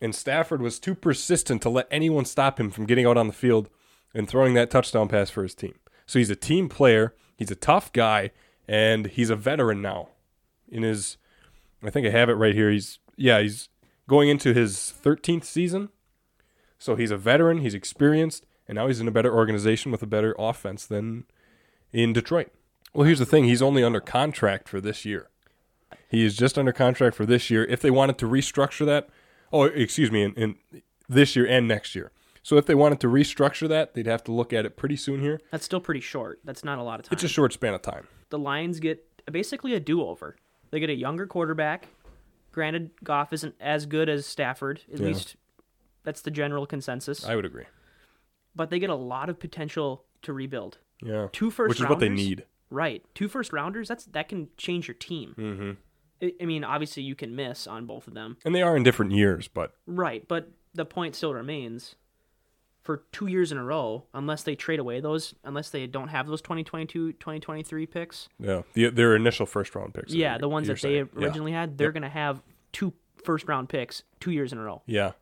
And 0.00 0.14
Stafford 0.14 0.62
was 0.62 0.78
too 0.78 0.94
persistent 0.94 1.60
to 1.62 1.68
let 1.68 1.86
anyone 1.90 2.24
stop 2.24 2.58
him 2.58 2.70
from 2.70 2.86
getting 2.86 3.04
out 3.06 3.18
on 3.18 3.26
the 3.26 3.34
field 3.34 3.68
and 4.14 4.28
throwing 4.28 4.54
that 4.54 4.70
touchdown 4.70 5.08
pass 5.08 5.30
for 5.30 5.42
his 5.42 5.54
team. 5.54 5.74
So 6.06 6.18
he's 6.18 6.30
a 6.30 6.36
team 6.36 6.68
player, 6.68 7.14
he's 7.36 7.50
a 7.50 7.56
tough 7.56 7.92
guy, 7.92 8.30
and 8.66 9.06
he's 9.06 9.30
a 9.30 9.36
veteran 9.36 9.82
now. 9.82 10.08
In 10.68 10.82
his, 10.82 11.16
I 11.82 11.90
think 11.90 12.06
I 12.06 12.10
have 12.10 12.28
it 12.28 12.34
right 12.34 12.54
here. 12.54 12.70
He's 12.70 12.98
yeah, 13.16 13.40
he's 13.40 13.68
going 14.08 14.28
into 14.28 14.54
his 14.54 14.94
13th 15.02 15.44
season. 15.44 15.90
So 16.78 16.96
he's 16.96 17.10
a 17.10 17.16
veteran, 17.16 17.58
he's 17.58 17.74
experienced, 17.74 18.46
and 18.66 18.76
now 18.76 18.86
he's 18.86 19.00
in 19.00 19.08
a 19.08 19.12
better 19.12 19.34
organization 19.34 19.92
with 19.92 20.02
a 20.02 20.06
better 20.06 20.34
offense 20.38 20.86
than 20.86 21.24
in 21.92 22.12
Detroit. 22.12 22.50
Well, 22.94 23.04
here's 23.04 23.18
the 23.18 23.26
thing: 23.26 23.44
he's 23.44 23.62
only 23.62 23.84
under 23.84 24.00
contract 24.00 24.68
for 24.68 24.80
this 24.80 25.04
year. 25.04 25.28
He 26.08 26.24
is 26.24 26.36
just 26.36 26.58
under 26.58 26.72
contract 26.72 27.14
for 27.14 27.26
this 27.26 27.50
year. 27.50 27.64
If 27.64 27.80
they 27.80 27.90
wanted 27.90 28.18
to 28.18 28.26
restructure 28.26 28.86
that, 28.86 29.08
oh, 29.52 29.64
excuse 29.64 30.10
me, 30.10 30.22
in, 30.22 30.32
in 30.34 30.56
this 31.08 31.36
year 31.36 31.46
and 31.46 31.68
next 31.68 31.94
year. 31.94 32.10
So 32.42 32.56
if 32.56 32.66
they 32.66 32.74
wanted 32.74 33.00
to 33.00 33.06
restructure 33.06 33.68
that, 33.68 33.94
they'd 33.94 34.06
have 34.06 34.24
to 34.24 34.32
look 34.32 34.52
at 34.52 34.64
it 34.64 34.76
pretty 34.76 34.96
soon 34.96 35.20
here. 35.20 35.40
That's 35.50 35.64
still 35.64 35.80
pretty 35.80 36.00
short. 36.00 36.40
That's 36.44 36.64
not 36.64 36.78
a 36.78 36.82
lot 36.82 36.98
of 37.00 37.06
time. 37.06 37.12
It's 37.14 37.22
a 37.24 37.28
short 37.28 37.52
span 37.52 37.74
of 37.74 37.82
time. 37.82 38.06
the 38.30 38.38
Lions 38.38 38.78
get 38.80 39.04
basically 39.30 39.74
a 39.74 39.80
do-over. 39.80 40.36
They 40.70 40.78
get 40.80 40.88
a 40.90 40.94
younger 40.94 41.26
quarterback. 41.26 41.88
Granted, 42.52 42.90
Goff 43.04 43.32
isn't 43.32 43.54
as 43.60 43.86
good 43.86 44.08
as 44.08 44.24
Stafford. 44.26 44.80
At 44.92 45.00
Yeah. 45.00 45.06
least 45.06 45.36
that's 46.04 46.22
the 46.22 46.30
general 46.30 46.64
consensus. 46.66 47.24
I 47.24 47.36
would 47.36 47.44
agree. 47.44 47.64
but 48.56 48.68
they 48.70 48.78
get 48.80 48.90
a 48.90 48.94
lot 48.96 49.28
of 49.28 49.38
potential 49.38 50.04
to 50.22 50.32
rebuild 50.32 50.78
Yeah. 51.02 51.28
Two 51.32 51.50
first 51.50 51.68
Which 51.70 51.80
is 51.80 51.86
what 51.88 52.00
they 52.00 52.08
need. 52.08 52.44
Right, 52.68 53.04
two 53.14 53.28
first 53.28 53.52
rounders. 53.52 53.88
That's 53.88 54.04
that 54.06 54.28
can 54.28 54.48
change 54.56 54.86
your 54.88 54.94
team. 54.96 55.34
Mm-hmm. 55.38 55.70
I, 56.22 56.32
I 56.42 56.44
mean, 56.46 56.64
obviously 56.64 57.02
you 57.04 57.14
can 57.14 57.34
miss 57.36 57.66
on 57.66 57.86
both 57.86 58.06
of 58.08 58.14
them. 58.14 58.36
And 58.44 58.54
they 58.54 58.62
are 58.62 58.76
in 58.76 58.82
different 58.82 59.12
years, 59.12 59.46
but 59.48 59.74
Right, 59.86 60.26
but 60.28 60.50
the 60.74 60.84
point 60.84 61.14
still 61.14 61.32
remains. 61.34 61.94
For 62.82 63.02
two 63.12 63.26
years 63.26 63.52
in 63.52 63.58
a 63.58 63.64
row, 63.64 64.04
unless 64.14 64.42
they 64.42 64.54
trade 64.56 64.80
away 64.80 65.00
those, 65.00 65.34
unless 65.44 65.68
they 65.70 65.86
don't 65.86 66.08
have 66.08 66.26
those 66.26 66.40
2022, 66.40 67.12
2023 67.12 67.86
picks, 67.86 68.28
yeah, 68.38 68.62
the, 68.72 68.88
their 68.88 69.14
initial 69.14 69.44
first 69.46 69.74
round 69.74 69.92
picks. 69.92 70.12
yeah, 70.14 70.38
the 70.38 70.48
ones 70.48 70.66
that 70.66 70.74
they 70.74 70.80
saying. 70.80 71.10
Yeah. 71.16 71.24
originally 71.26 71.52
had, 71.52 71.76
they're 71.76 71.92
going 71.92 72.02
to 72.04 72.08
have 72.08 72.42
two 72.72 72.94
first 73.22 73.46
round 73.48 73.68
picks 73.68 74.02
two 74.18 74.30
years 74.30 74.52
in 74.52 74.58
a 74.58 74.62
row, 74.62 74.80
Yeah. 74.86 75.12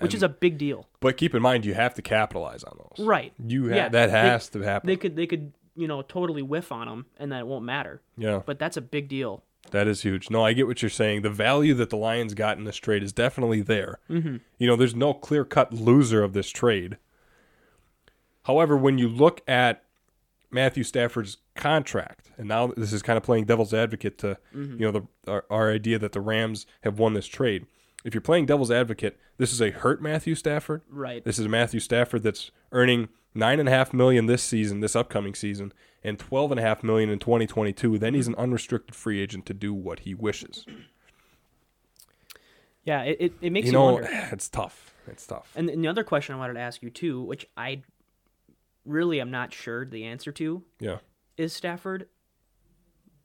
which 0.00 0.12
is 0.14 0.22
a 0.22 0.28
big 0.28 0.58
deal. 0.58 0.86
But 1.00 1.16
keep 1.16 1.34
in 1.34 1.40
mind, 1.40 1.64
you 1.64 1.72
have 1.74 1.94
to 1.94 2.02
capitalize 2.02 2.62
on 2.62 2.76
those. 2.78 3.06
Right. 3.06 3.32
You 3.42 3.70
ha- 3.70 3.74
Yeah, 3.74 3.88
that 3.88 4.06
they- 4.08 4.12
has 4.12 4.48
to 4.50 4.60
happen. 4.60 4.86
They 4.86 4.96
could 4.96 5.16
they 5.16 5.26
could, 5.26 5.54
you 5.74 5.88
know, 5.88 6.02
totally 6.02 6.42
whiff 6.42 6.70
on 6.70 6.88
them 6.88 7.06
and 7.18 7.32
then 7.32 7.38
it 7.40 7.46
won't 7.46 7.64
matter. 7.64 8.02
yeah, 8.18 8.42
But 8.44 8.58
that's 8.58 8.76
a 8.76 8.82
big 8.82 9.08
deal. 9.08 9.42
That 9.72 9.88
is 9.88 10.02
huge. 10.02 10.30
No, 10.30 10.44
I 10.44 10.52
get 10.52 10.66
what 10.66 10.82
you're 10.82 10.90
saying. 10.90 11.22
The 11.22 11.30
value 11.30 11.74
that 11.74 11.90
the 11.90 11.96
Lions 11.96 12.34
got 12.34 12.58
in 12.58 12.64
this 12.64 12.76
trade 12.76 13.02
is 13.02 13.12
definitely 13.12 13.60
there. 13.60 14.00
Mm-hmm. 14.10 14.36
You 14.58 14.66
know, 14.66 14.76
there's 14.76 14.94
no 14.94 15.14
clear 15.14 15.44
cut 15.44 15.72
loser 15.72 16.22
of 16.22 16.32
this 16.32 16.50
trade. 16.50 16.98
However, 18.44 18.76
when 18.76 18.98
you 18.98 19.08
look 19.08 19.42
at 19.46 19.84
Matthew 20.50 20.82
Stafford's 20.82 21.38
contract, 21.54 22.30
and 22.38 22.48
now 22.48 22.68
this 22.68 22.92
is 22.92 23.02
kind 23.02 23.16
of 23.16 23.22
playing 23.22 23.44
devil's 23.44 23.74
advocate 23.74 24.18
to 24.18 24.38
you 24.54 24.78
know 24.78 24.92
the 24.92 25.02
our, 25.30 25.44
our 25.50 25.70
idea 25.70 25.98
that 25.98 26.12
the 26.12 26.20
Rams 26.20 26.66
have 26.82 26.98
won 26.98 27.14
this 27.14 27.26
trade. 27.26 27.66
If 28.04 28.14
you're 28.14 28.22
playing 28.22 28.46
devil's 28.46 28.70
advocate, 28.70 29.18
this 29.36 29.52
is 29.52 29.60
a 29.60 29.70
hurt 29.70 30.00
Matthew 30.00 30.34
Stafford. 30.34 30.82
Right. 30.88 31.22
This 31.24 31.38
is 31.38 31.46
a 31.46 31.48
Matthew 31.48 31.80
Stafford 31.80 32.22
that's 32.22 32.50
earning 32.72 33.08
nine 33.34 33.60
and 33.60 33.68
a 33.68 33.72
half 33.72 33.92
million 33.92 34.26
this 34.26 34.42
season, 34.42 34.80
this 34.80 34.96
upcoming 34.96 35.34
season, 35.34 35.72
and 36.04 36.18
twelve 36.18 36.50
and 36.50 36.58
a 36.60 36.62
half 36.62 36.82
million 36.82 37.10
in 37.10 37.18
2022. 37.18 37.98
Then 37.98 38.14
he's 38.14 38.28
an 38.28 38.34
unrestricted 38.36 38.94
free 38.94 39.20
agent 39.20 39.46
to 39.46 39.54
do 39.54 39.72
what 39.74 40.00
he 40.00 40.14
wishes. 40.14 40.64
Yeah, 42.84 43.02
it, 43.02 43.16
it, 43.20 43.32
it 43.40 43.50
makes 43.52 43.66
You 43.66 43.72
you, 43.72 43.78
know, 43.78 43.92
wonder. 43.94 44.08
it's 44.32 44.48
tough. 44.48 44.94
It's 45.06 45.26
tough. 45.26 45.52
And, 45.56 45.68
and 45.70 45.82
the 45.82 45.88
other 45.88 46.04
question 46.04 46.34
I 46.34 46.38
wanted 46.38 46.54
to 46.54 46.60
ask 46.60 46.82
you 46.82 46.90
too, 46.90 47.22
which 47.22 47.46
I 47.56 47.82
really 48.84 49.20
am 49.20 49.30
not 49.30 49.52
sure 49.52 49.84
the 49.84 50.04
answer 50.04 50.32
to, 50.32 50.62
Yeah. 50.80 50.98
is 51.36 51.52
Stafford 51.52 52.08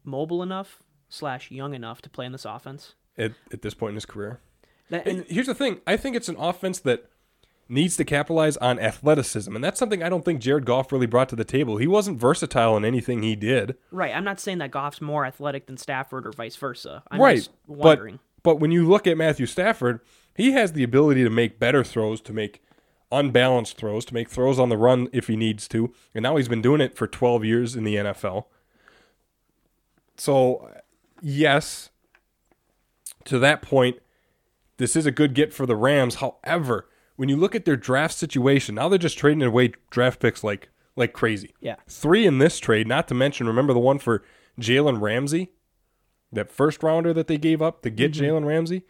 mobile 0.04 0.44
enough 0.44 0.82
slash 1.10 1.52
young 1.52 1.74
enough 1.74 2.02
to 2.02 2.10
play 2.10 2.26
in 2.26 2.32
this 2.32 2.46
offense? 2.46 2.96
At, 3.18 3.34
at 3.52 3.62
this 3.62 3.74
point 3.74 3.92
in 3.92 3.96
his 3.96 4.06
career. 4.06 4.40
That, 4.90 5.08
And 5.08 5.20
and 5.20 5.28
here's 5.28 5.48
the 5.48 5.56
thing: 5.56 5.80
I 5.88 5.96
think 5.98 6.16
it's 6.16 6.28
an 6.30 6.36
offense 6.38 6.80
that 6.80 7.06
needs 7.70 7.98
to 7.98 8.06
capitalize 8.06 8.58
on 8.58 8.80
athleticism, 8.80 9.56
and 9.56 9.64
that's 9.64 9.80
something 9.80 10.04
I 10.04 10.10
don't 10.10 10.26
think 10.26 10.42
Jared 10.42 10.66
Goff 10.66 10.92
really 10.92 11.06
brought 11.06 11.30
to 11.30 11.36
the 11.36 11.44
table. 11.44 11.78
He 11.78 11.88
wasn't 11.88 12.20
versatile 12.20 12.78
in 12.78 12.86
anything 12.86 13.24
he 13.24 13.36
did. 13.36 13.76
right, 13.92 14.14
I'm 14.16 14.24
not 14.24 14.40
saying 14.40 14.58
that 14.60 14.72
Goff's 14.72 15.02
more 15.02 15.26
athletic 15.26 15.68
than 15.68 15.78
Stafford 15.78 16.28
or 16.28 16.32
vice 16.32 16.56
versa. 16.56 17.04
I'm 17.10 17.22
right, 17.22 17.38
just 17.38 17.52
but 17.68 18.00
but 18.44 18.60
when 18.60 18.72
you 18.72 18.88
look 18.88 19.08
at 19.08 19.18
Matthew 19.18 19.46
Stafford, 19.46 20.02
he 20.36 20.52
has 20.52 20.74
the 20.74 20.84
ability 20.84 21.24
to 21.24 21.30
make 21.30 21.60
better 21.60 21.84
throws, 21.84 22.22
to 22.22 22.34
make 22.34 22.62
unbalanced 23.12 23.78
throws, 23.78 24.06
to 24.06 24.14
make 24.14 24.30
throws 24.30 24.60
on 24.60 24.70
the 24.70 24.78
run 24.78 25.08
if 25.14 25.28
he 25.28 25.36
needs 25.36 25.68
to, 25.70 25.94
and 26.14 26.24
now 26.24 26.36
he's 26.36 26.50
been 26.50 26.62
doing 26.62 26.82
it 26.82 26.96
for 26.96 27.08
12 27.08 27.46
years 27.46 27.76
in 27.76 27.84
the 27.84 27.96
NFL. 27.96 28.46
So, 30.18 30.70
yes, 31.22 31.90
to 33.26 33.40
that 33.40 33.62
point, 33.62 34.00
this 34.78 34.96
is 34.96 35.06
a 35.06 35.12
good 35.12 35.34
get 35.34 35.54
for 35.54 35.66
the 35.66 35.76
Rams. 35.76 36.16
However, 36.16 36.88
when 37.16 37.30
you 37.30 37.38
look 37.38 37.56
at 37.56 37.66
their 37.66 37.76
draft 37.76 38.16
situation, 38.16 38.76
now 38.76 38.90
they're 38.90 38.98
just 38.98 39.18
trading 39.18 39.42
away 39.44 39.74
draft 39.90 40.20
picks 40.20 40.44
like 40.44 40.70
like 40.96 41.14
crazy. 41.14 41.54
Yeah. 41.60 41.76
Three 41.88 42.26
in 42.26 42.38
this 42.38 42.60
trade, 42.60 42.88
not 42.88 43.08
to 43.08 43.14
mention, 43.14 43.48
remember 43.48 43.74
the 43.74 43.80
one 43.80 44.00
for 44.00 44.24
Jalen 44.60 45.02
Ramsey? 45.02 45.52
That 46.32 46.52
first 46.52 46.82
rounder 46.84 47.14
that 47.14 47.28
they 47.28 47.38
gave 47.38 47.62
up 47.62 47.82
to 47.82 47.90
get 47.90 48.12
mm-hmm. 48.12 48.26
Jalen 48.26 48.46
Ramsey? 48.46 48.84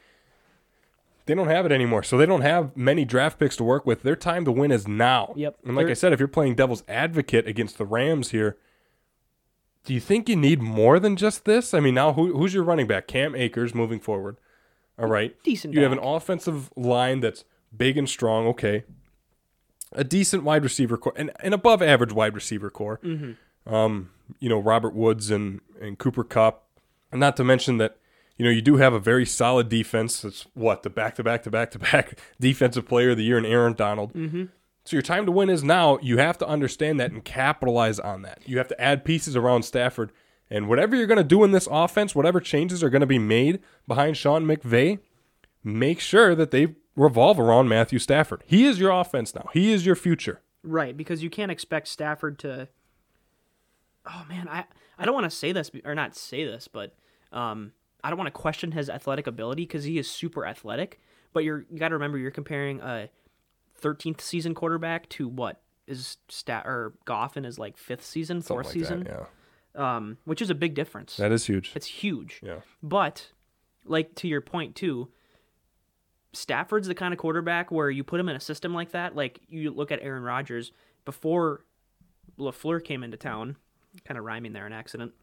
They 1.26 1.36
don't 1.36 1.48
have 1.48 1.66
it 1.66 1.72
anymore. 1.72 2.04
So 2.04 2.18
they 2.18 2.26
don't 2.26 2.42
have 2.42 2.76
many 2.76 3.06
draft 3.06 3.40
picks 3.40 3.56
to 3.58 3.64
work 3.64 3.86
with. 3.86 4.04
Their 4.04 4.16
time 4.16 4.44
to 4.46 4.52
win 4.52 4.72
is 4.72 4.88
now. 4.88 5.34
Yep. 5.36 5.58
And 5.66 5.76
like 5.76 5.86
They're- 5.86 5.92
I 5.92 5.96
said, 5.96 6.14
if 6.14 6.20
you're 6.20 6.28
playing 6.28 6.56
devil's 6.56 6.84
advocate 6.88 7.48
against 7.48 7.78
the 7.78 7.86
Rams 7.86 8.32
here, 8.32 8.58
do 9.86 9.94
you 9.94 10.00
think 10.00 10.28
you 10.28 10.36
need 10.36 10.62
more 10.62 11.00
than 11.00 11.16
just 11.16 11.46
this? 11.46 11.74
I 11.74 11.80
mean, 11.80 11.94
now 11.94 12.14
who, 12.14 12.38
who's 12.38 12.54
your 12.54 12.64
running 12.64 12.88
back? 12.88 13.08
Cam 13.08 13.36
Akers 13.36 13.74
moving 13.74 14.00
forward. 14.00 14.38
All 14.98 15.08
right. 15.08 15.36
Decent 15.44 15.74
You 15.74 15.84
have 15.84 15.92
an 15.92 16.00
offensive 16.00 16.72
line 16.76 17.20
that's 17.22 17.44
big 17.76 17.98
and 17.98 18.10
strong. 18.10 18.48
Okay. 18.48 18.84
A 19.92 20.04
decent 20.04 20.44
wide 20.44 20.64
receiver 20.64 20.98
core, 20.98 21.14
and 21.16 21.32
an 21.42 21.54
above 21.54 21.82
average 21.82 22.14
wide 22.14 22.34
receiver 22.34 22.70
core. 22.70 23.00
Mm-hmm. 23.04 23.74
Um, 23.74 24.10
you 24.40 24.50
know, 24.50 24.60
Robert 24.60 24.94
Woods 24.94 25.30
and, 25.30 25.62
and 25.80 25.98
Cooper 25.98 26.24
Kupp. 26.24 26.64
And 27.12 27.20
not 27.20 27.38
to 27.38 27.44
mention 27.44 27.78
that, 27.78 27.98
you 28.38 28.46
know, 28.46 28.52
you 28.52 28.62
do 28.62 28.78
have 28.78 28.94
a 28.94 29.00
very 29.00 29.26
solid 29.26 29.70
defense. 29.70 30.22
That's 30.22 30.48
what, 30.56 30.84
the 30.84 30.90
back 30.90 31.16
to 31.16 31.24
back 31.24 31.44
to 31.44 31.52
back 31.52 31.72
to 31.72 31.80
back 31.80 32.20
defensive 32.40 32.88
player 32.88 33.12
of 33.12 33.18
the 33.18 33.24
year 33.24 33.38
in 33.38 33.46
Aaron 33.46 33.74
Donald. 33.74 34.14
Mm-hmm. 34.14 34.46
So 34.86 34.96
your 34.96 35.02
time 35.02 35.26
to 35.26 35.32
win 35.32 35.50
is 35.50 35.64
now. 35.64 35.98
You 36.02 36.18
have 36.18 36.38
to 36.40 36.48
understand 36.48 37.00
that 37.00 37.12
and 37.12 37.24
capitalize 37.24 38.00
on 38.00 38.24
that. 38.24 38.40
You 38.46 38.58
have 38.58 38.68
to 38.70 38.82
add 38.82 39.06
pieces 39.06 39.36
around 39.36 39.64
Stafford. 39.64 40.12
And 40.50 40.68
whatever 40.68 40.96
you're 40.96 41.08
going 41.08 41.18
to 41.18 41.24
do 41.24 41.44
in 41.44 41.52
this 41.52 41.68
offense, 41.72 42.14
whatever 42.14 42.40
changes 42.40 42.84
are 42.84 42.90
going 42.90 43.02
to 43.02 43.08
be 43.08 43.20
made 43.20 43.60
behind 43.88 44.18
Sean 44.18 44.46
McVay, 44.46 45.00
make 45.64 46.00
sure 46.00 46.36
that 46.36 46.52
they 46.52 46.76
revolve 46.96 47.40
around 47.40 47.70
Matthew 47.70 48.00
Stafford. 48.00 48.44
He 48.46 48.66
is 48.66 48.80
your 48.80 48.92
offense 48.92 49.34
now. 49.34 49.50
He 49.54 49.72
is 49.72 49.86
your 49.86 49.96
future. 49.96 50.42
Right, 50.64 50.96
because 50.96 51.24
you 51.24 51.30
can't 51.30 51.52
expect 51.52 51.88
Stafford 51.88 52.40
to. 52.40 52.68
Oh 54.06 54.26
man, 54.28 54.48
I 54.48 54.66
I 54.98 55.06
don't 55.06 55.14
want 55.14 55.30
to 55.30 55.36
say 55.36 55.52
this 55.52 55.72
or 55.84 55.96
not 55.96 56.16
say 56.16 56.46
this, 56.46 56.68
but 56.68 56.96
um, 57.32 57.74
I 58.04 58.10
don't 58.10 58.18
want 58.18 58.28
to 58.28 58.32
question 58.32 58.72
his 58.72 58.90
athletic 58.90 59.28
ability 59.28 59.64
because 59.64 59.84
he 59.84 59.98
is 59.98 60.10
super 60.10 60.46
athletic. 60.46 61.00
But 61.34 61.44
you're 61.44 61.66
you 61.70 61.80
got 61.80 61.90
to 61.90 61.96
remember 61.96 62.18
you're 62.18 62.32
comparing 62.32 62.80
a 62.82 63.10
13th 63.82 64.22
season 64.22 64.54
quarterback 64.54 65.10
to 65.10 65.28
what 65.28 65.62
is 65.88 66.18
stat 66.30 66.66
or 66.66 66.94
Goff 67.06 67.36
in 67.36 67.44
his 67.44 67.60
like 67.60 67.78
fifth 67.78 68.06
season, 68.06 68.42
fourth 68.42 68.68
like 68.68 68.74
season, 68.74 69.08
that, 69.74 69.82
um, 69.82 70.18
which 70.26 70.42
is 70.42 70.50
a 70.50 70.56
big 70.56 70.76
difference. 70.76 71.18
That 71.18 71.32
is 71.32 71.46
huge. 71.46 71.72
It's 71.76 71.88
huge. 71.88 72.40
Yeah. 72.44 72.60
But 72.82 73.32
like 73.86 74.16
to 74.16 74.28
your 74.28 74.42
point 74.42 74.76
too, 74.76 75.10
Stafford's 76.34 76.88
the 76.88 76.96
kind 76.96 77.14
of 77.14 77.20
quarterback 77.20 77.72
where 77.72 77.90
you 77.90 78.04
put 78.04 78.20
him 78.20 78.28
in 78.30 78.36
a 78.36 78.40
system 78.40 78.74
like 78.74 78.92
that. 78.92 79.16
Like 79.16 79.40
you 79.48 79.72
look 79.72 79.92
at 79.92 80.00
Aaron 80.02 80.24
Rodgers 80.24 80.72
before 81.06 81.62
Lafleur 82.40 82.84
came 82.84 83.04
into 83.04 83.18
town, 83.18 83.56
kind 84.04 84.18
of 84.18 84.26
rhyming 84.26 84.54
there, 84.54 84.66
an 84.66 84.74
accident. 84.74 85.14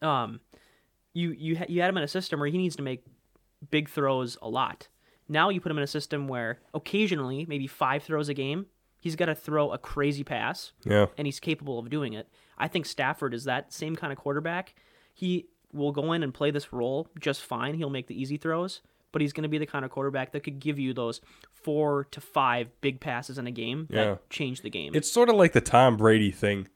Um, 0.00 0.40
you 1.14 1.32
you 1.32 1.58
ha- 1.58 1.66
you 1.68 1.80
had 1.80 1.90
him 1.90 1.96
in 1.98 2.02
a 2.04 2.08
system 2.08 2.40
where 2.40 2.48
he 2.48 2.56
needs 2.58 2.76
to 2.76 2.82
make 2.82 3.04
big 3.70 3.88
throws 3.88 4.38
a 4.40 4.48
lot. 4.48 4.88
Now 5.28 5.48
you 5.50 5.60
put 5.60 5.70
him 5.70 5.78
in 5.78 5.84
a 5.84 5.88
system 5.88 6.28
where 6.28 6.58
occasionally, 6.74 7.44
maybe 7.48 7.66
five 7.66 8.02
throws 8.02 8.28
a 8.28 8.34
game, 8.34 8.66
he's 9.00 9.16
got 9.16 9.26
to 9.26 9.34
throw 9.34 9.70
a 9.70 9.78
crazy 9.78 10.24
pass 10.24 10.72
Yeah. 10.84 11.06
and 11.16 11.26
he's 11.26 11.40
capable 11.40 11.78
of 11.78 11.88
doing 11.90 12.12
it. 12.12 12.28
I 12.58 12.68
think 12.68 12.86
Stafford 12.86 13.34
is 13.34 13.44
that 13.44 13.72
same 13.72 13.96
kind 13.96 14.12
of 14.12 14.18
quarterback. 14.18 14.74
He 15.14 15.46
will 15.72 15.92
go 15.92 16.12
in 16.12 16.22
and 16.22 16.34
play 16.34 16.50
this 16.50 16.72
role 16.72 17.08
just 17.18 17.42
fine. 17.42 17.74
He'll 17.74 17.88
make 17.90 18.06
the 18.08 18.20
easy 18.20 18.36
throws, 18.36 18.80
but 19.12 19.20
he's 19.22 19.32
going 19.32 19.42
to 19.42 19.48
be 19.48 19.58
the 19.58 19.66
kind 19.66 19.84
of 19.84 19.90
quarterback 19.90 20.32
that 20.32 20.40
could 20.42 20.58
give 20.58 20.78
you 20.78 20.92
those 20.92 21.20
four 21.52 22.04
to 22.10 22.20
five 22.20 22.68
big 22.80 22.98
passes 23.00 23.38
in 23.38 23.46
a 23.46 23.50
game 23.50 23.86
that 23.90 23.96
Yeah. 24.04 24.16
change 24.30 24.62
the 24.62 24.70
game. 24.70 24.92
It's 24.94 25.10
sort 25.10 25.28
of 25.28 25.36
like 25.36 25.52
the 25.52 25.60
Tom 25.60 25.96
Brady 25.96 26.30
thing, 26.30 26.68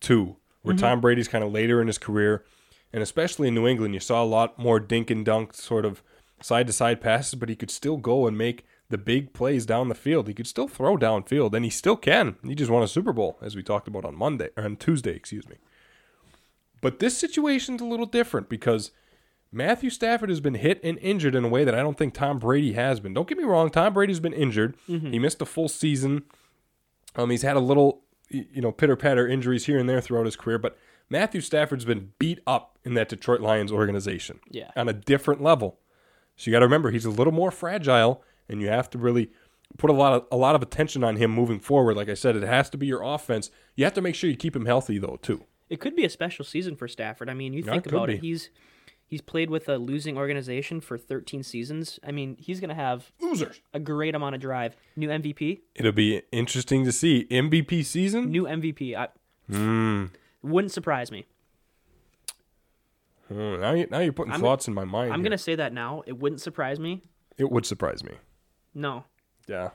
too, 0.00 0.36
where 0.62 0.74
Mm-hmm. 0.74 0.84
Tom 0.84 1.00
Brady's 1.00 1.28
kind 1.28 1.44
of 1.44 1.52
later 1.52 1.80
in 1.80 1.86
his 1.86 1.98
career, 1.98 2.44
and 2.92 3.02
especially 3.02 3.48
in 3.48 3.54
New 3.54 3.66
England, 3.66 3.94
you 3.94 4.00
saw 4.00 4.22
a 4.22 4.26
lot 4.26 4.58
more 4.58 4.80
dink 4.80 5.10
and 5.10 5.24
dunk 5.24 5.52
sort 5.54 5.84
of 5.84 6.02
side 6.40 6.66
to 6.66 6.72
side 6.72 7.00
passes, 7.00 7.34
but 7.34 7.48
he 7.48 7.56
could 7.56 7.70
still 7.70 7.96
go 7.96 8.26
and 8.26 8.36
make 8.36 8.64
the 8.88 8.98
big 8.98 9.32
plays 9.32 9.66
down 9.66 9.88
the 9.88 9.94
field. 9.94 10.28
He 10.28 10.34
could 10.34 10.46
still 10.46 10.68
throw 10.68 10.96
downfield, 10.96 11.54
and 11.54 11.64
he 11.64 11.70
still 11.70 11.96
can. 11.96 12.36
He 12.44 12.54
just 12.54 12.70
won 12.70 12.82
a 12.82 12.88
Super 12.88 13.12
Bowl, 13.12 13.36
as 13.42 13.56
we 13.56 13.62
talked 13.62 13.88
about 13.88 14.04
on 14.04 14.14
Monday 14.14 14.50
or 14.56 14.64
on 14.64 14.76
Tuesday, 14.76 15.14
excuse 15.16 15.48
me. 15.48 15.56
But 16.80 16.98
this 17.00 17.16
situation's 17.18 17.80
a 17.80 17.84
little 17.86 18.06
different 18.06 18.48
because 18.48 18.92
Matthew 19.56 19.88
Stafford 19.90 20.28
has 20.28 20.40
been 20.40 20.54
hit 20.54 20.80
and 20.84 20.98
injured 20.98 21.34
in 21.34 21.44
a 21.44 21.48
way 21.48 21.64
that 21.64 21.74
I 21.74 21.78
don't 21.82 21.96
think 21.96 22.12
Tom 22.14 22.38
Brady 22.38 22.74
has 22.74 23.00
been. 23.00 23.14
Don't 23.14 23.26
get 23.28 23.38
me 23.38 23.44
wrong, 23.44 23.70
Tom 23.70 23.94
Brady's 23.94 24.20
been 24.20 24.32
injured. 24.34 24.76
He 24.86 25.18
missed 25.18 25.40
a 25.40 25.46
full 25.46 25.68
season. 25.68 26.24
Um, 27.16 27.30
he's 27.30 27.42
had 27.42 27.56
a 27.56 27.60
little, 27.60 28.02
you 28.28 28.60
know, 28.60 28.70
pitter 28.72 28.96
patter 28.96 29.26
injuries 29.26 29.64
here 29.66 29.78
and 29.78 29.88
there 29.88 30.00
throughout 30.02 30.26
his 30.26 30.36
career, 30.36 30.58
but 30.58 30.76
Matthew 31.08 31.40
Stafford's 31.40 31.84
been 31.86 32.12
beat 32.18 32.40
up 32.46 32.78
in 32.84 32.94
that 32.94 33.08
Detroit 33.08 33.40
Lions 33.40 33.72
organization 33.72 34.40
Yeah. 34.50 34.70
on 34.76 34.88
a 34.88 34.92
different 34.92 35.42
level. 35.42 35.78
So 36.36 36.50
you 36.50 36.52
got 36.54 36.58
to 36.60 36.66
remember 36.66 36.90
he's 36.90 37.06
a 37.06 37.10
little 37.10 37.32
more 37.32 37.50
fragile, 37.50 38.22
and 38.48 38.60
you 38.60 38.68
have 38.68 38.90
to 38.90 38.98
really 38.98 39.30
put 39.78 39.88
a 39.88 39.94
lot 39.94 40.12
of 40.12 40.26
a 40.30 40.36
lot 40.36 40.54
of 40.54 40.62
attention 40.62 41.02
on 41.02 41.16
him 41.16 41.30
moving 41.30 41.60
forward. 41.60 41.96
Like 41.96 42.08
I 42.10 42.14
said, 42.14 42.36
it 42.36 42.42
has 42.42 42.68
to 42.70 42.76
be 42.76 42.86
your 42.86 43.02
offense. 43.02 43.50
You 43.74 43.84
have 43.84 43.94
to 43.94 44.02
make 44.02 44.14
sure 44.14 44.28
you 44.28 44.36
keep 44.36 44.54
him 44.54 44.66
healthy 44.66 44.98
though 44.98 45.18
too. 45.22 45.44
it 45.70 45.80
could 45.80 45.96
be 45.96 46.04
a 46.04 46.10
special 46.10 46.44
season 46.44 46.76
for 46.76 46.86
Stafford. 46.86 47.28
I 47.30 47.34
mean, 47.34 47.52
you 47.54 47.62
Yeah, 47.64 47.72
think 47.72 47.86
it 47.86 47.92
about 47.92 48.08
be. 48.08 48.14
it. 48.16 48.20
He's 48.20 48.50
he's 49.06 49.20
played 49.20 49.50
with 49.50 49.68
a 49.68 49.78
losing 49.78 50.16
organization 50.18 50.80
for 50.80 50.98
13 50.98 51.42
seasons. 51.42 51.98
I 52.06 52.10
mean, 52.12 52.36
he's 52.38 52.60
going 52.60 52.68
to 52.70 52.74
have 52.74 53.12
Losers. 53.20 53.60
a 53.72 53.78
great 53.80 54.14
amount 54.14 54.34
of 54.34 54.40
drive. 54.40 54.76
New 54.96 55.08
MVP, 55.08 55.60
It'll 55.74 55.92
be 55.92 56.22
interesting 56.32 56.84
to 56.84 56.92
see 56.92 57.26
MVP 57.30 57.84
season. 57.84 58.30
new 58.30 58.44
MVP. 58.44 58.94
I, 58.96 59.08
Mm. 59.50 60.10
Wouldn't 60.42 60.72
surprise 60.72 61.12
me. 61.12 61.24
Hmm, 63.28 63.60
Now, 63.60 63.72
you, 63.74 63.86
now 63.90 63.98
you're 64.00 64.12
putting 64.12 64.32
I'm- 64.32 64.40
thoughts 64.40 64.68
in 64.68 64.74
my 64.74 64.84
mind. 64.84 65.12
I'm 65.12 65.22
gonna 65.22 65.38
say 65.38 65.54
that 65.56 65.72
now. 65.72 66.02
It 66.06 66.18
wouldn't 66.18 66.40
surprise 66.40 66.78
me. 66.78 67.02
It 67.38 67.50
would 67.50 67.66
surprise 67.66 68.02
me. 68.04 68.14
No, 68.74 69.04
Yeah. 69.48 69.70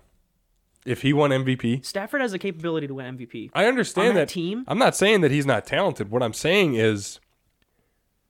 If 0.86 1.04
he 1.04 1.14
won 1.14 1.32
MVP, 1.32 1.86
Stafford 1.86 2.22
has 2.22 2.32
the 2.32 2.40
capability 2.40 2.88
to 2.88 2.94
win 2.96 3.06
MVP. 3.06 3.52
I 3.54 3.66
understand 3.68 4.10
On 4.10 4.16
that 4.16 4.22
that 4.28 4.30
team? 4.30 4.64
I'm 4.68 4.80
not 4.80 4.96
saying 4.96 5.22
that 5.22 5.30
he's 5.32 5.46
not 5.46 5.66
talented. 5.66 6.10
What 6.10 6.24
I'm 6.24 6.34
saying 6.34 6.74
is, 6.74 7.20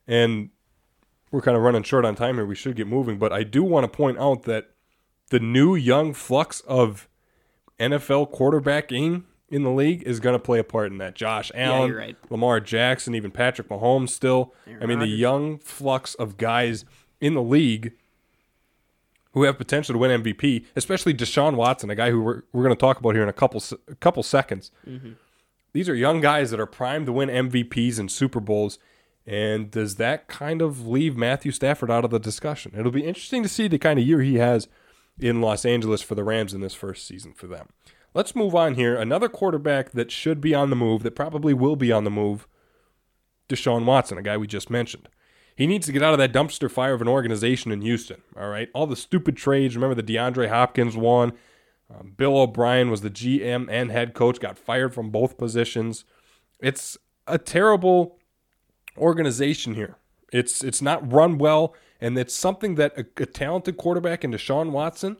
and 0.05 0.50
we're 1.31 1.41
kind 1.41 1.57
of 1.57 1.63
running 1.63 1.83
short 1.83 2.05
on 2.05 2.15
time 2.15 2.35
here. 2.35 2.45
We 2.45 2.55
should 2.55 2.75
get 2.75 2.88
moving, 2.88 3.17
but 3.17 3.31
I 3.31 3.43
do 3.43 3.63
want 3.63 3.83
to 3.85 3.88
point 3.88 4.17
out 4.19 4.43
that 4.43 4.71
the 5.29 5.39
new 5.39 5.75
young 5.75 6.13
flux 6.13 6.61
of 6.61 7.07
NFL 7.79 8.33
quarterbacking 8.33 9.23
in 9.50 9.63
the 9.63 9.71
league 9.71 10.03
is 10.03 10.19
going 10.19 10.33
to 10.33 10.39
play 10.39 10.59
a 10.59 10.63
part 10.63 10.91
in 10.91 10.97
that. 11.00 11.15
Josh 11.15 11.51
Allen, 11.55 11.89
you're 11.89 11.97
right. 11.97 12.17
Lamar 12.29 12.59
Jackson, 12.59 13.15
even 13.15 13.31
Patrick 13.31 13.69
Mahomes. 13.69 14.09
Still, 14.09 14.53
Aaron 14.67 14.83
I 14.83 14.85
mean, 14.85 15.00
the 15.00 15.07
young 15.07 15.57
flux 15.59 16.15
of 16.15 16.38
guys 16.38 16.85
in 17.19 17.33
the 17.33 17.41
league 17.41 17.93
who 19.33 19.43
have 19.43 19.57
potential 19.57 19.93
to 19.93 20.00
win 20.00 20.23
MVP, 20.23 20.65
especially 20.75 21.13
Deshaun 21.13 21.55
Watson, 21.55 21.89
a 21.89 21.95
guy 21.95 22.11
who 22.11 22.21
we're, 22.21 22.43
we're 22.51 22.63
going 22.63 22.75
to 22.75 22.79
talk 22.79 23.00
about 23.00 23.13
here 23.13 23.23
in 23.23 23.29
a 23.29 23.33
couple 23.33 23.63
a 23.88 23.95
couple 23.95 24.23
seconds. 24.23 24.71
Mm-hmm. 24.88 25.11
These 25.73 25.88
are 25.88 25.95
young 25.95 26.19
guys 26.19 26.51
that 26.51 26.59
are 26.59 26.65
primed 26.65 27.05
to 27.05 27.13
win 27.13 27.29
MVPs 27.29 27.97
and 27.97 28.11
Super 28.11 28.41
Bowls. 28.41 28.77
And 29.25 29.70
does 29.70 29.96
that 29.96 30.28
kind 30.28 30.62
of 30.62 30.88
leave 30.88 31.16
Matthew 31.16 31.51
Stafford 31.51 31.92
out 31.92 32.04
of 32.04 32.12
the 32.12 32.20
discussion? 32.20 32.74
It'll 32.75 32.92
be 32.92 33.06
interesting 33.06 33.44
to 33.44 33.50
see 33.50 33.68
the 33.68 33.78
kind 33.78 34.00
of 34.00 34.06
year 34.06 34.22
he 34.22 34.36
has 34.36 34.68
in 35.20 35.42
Los 35.42 35.63
Angeles 35.63 36.01
for 36.01 36.16
the 36.16 36.24
Rams 36.24 36.54
in 36.54 36.62
this 36.62 36.74
first 36.74 37.08
season 37.08 37.34
for 37.34 37.48
them. 37.48 37.70
Let's 38.13 38.36
move 38.36 38.56
on 38.56 38.75
here. 38.75 38.96
Another 38.96 39.30
quarterback 39.30 39.92
that 39.92 40.12
should 40.12 40.42
be 40.42 40.54
on 40.54 40.70
the 40.70 40.75
move, 40.75 41.04
that 41.04 41.16
probably 41.16 41.54
will 41.54 41.75
be 41.75 41.92
on 41.92 42.04
the 42.04 42.10
move, 42.10 42.48
Deshaun 43.48 43.86
Watson, 43.86 44.18
a 44.18 44.22
guy 44.22 44.38
we 44.38 44.48
just 44.48 44.70
mentioned. 44.70 45.08
He 45.56 45.68
needs 45.68 45.86
to 45.86 45.92
get 45.92 46.01
out 46.01 46.13
of 46.13 46.20
that 46.20 46.34
dumpster 46.34 46.70
fire 46.72 46.94
of 46.94 47.01
an 47.01 47.08
organization 47.08 47.72
in 47.72 47.82
Houston. 47.82 48.22
All 48.38 48.50
right, 48.50 48.70
all 48.74 48.88
the 48.88 48.96
stupid 48.96 49.38
trades. 49.38 49.75
Remember 49.75 49.96
the 49.96 50.04
DeAndre 50.04 50.50
Hopkins 50.50 50.98
one. 50.98 51.34
Um, 51.90 52.13
Bill 52.18 52.38
O'Brien 52.38 52.90
was 52.90 53.01
the 53.01 53.10
GM 53.10 53.68
and 53.70 53.92
head 53.92 54.13
coach. 54.13 54.40
Got 54.40 54.58
fired 54.58 54.94
from 54.94 55.10
both 55.10 55.38
positions. 55.38 56.06
It's 56.60 56.98
a 57.28 57.38
terrible 57.38 58.18
organization 58.98 59.75
here. 59.75 59.98
It's 60.31 60.63
it's 60.63 60.81
not 60.81 61.12
run 61.12 61.38
well, 61.38 61.75
and 62.00 62.17
it's 62.17 62.36
something 62.36 62.75
that 62.75 62.98
a, 62.98 63.05
a 63.21 63.25
talented 63.25 63.77
quarterback 63.77 64.24
in 64.24 64.31
Deshaun 64.31 64.71
Watson 64.71 65.17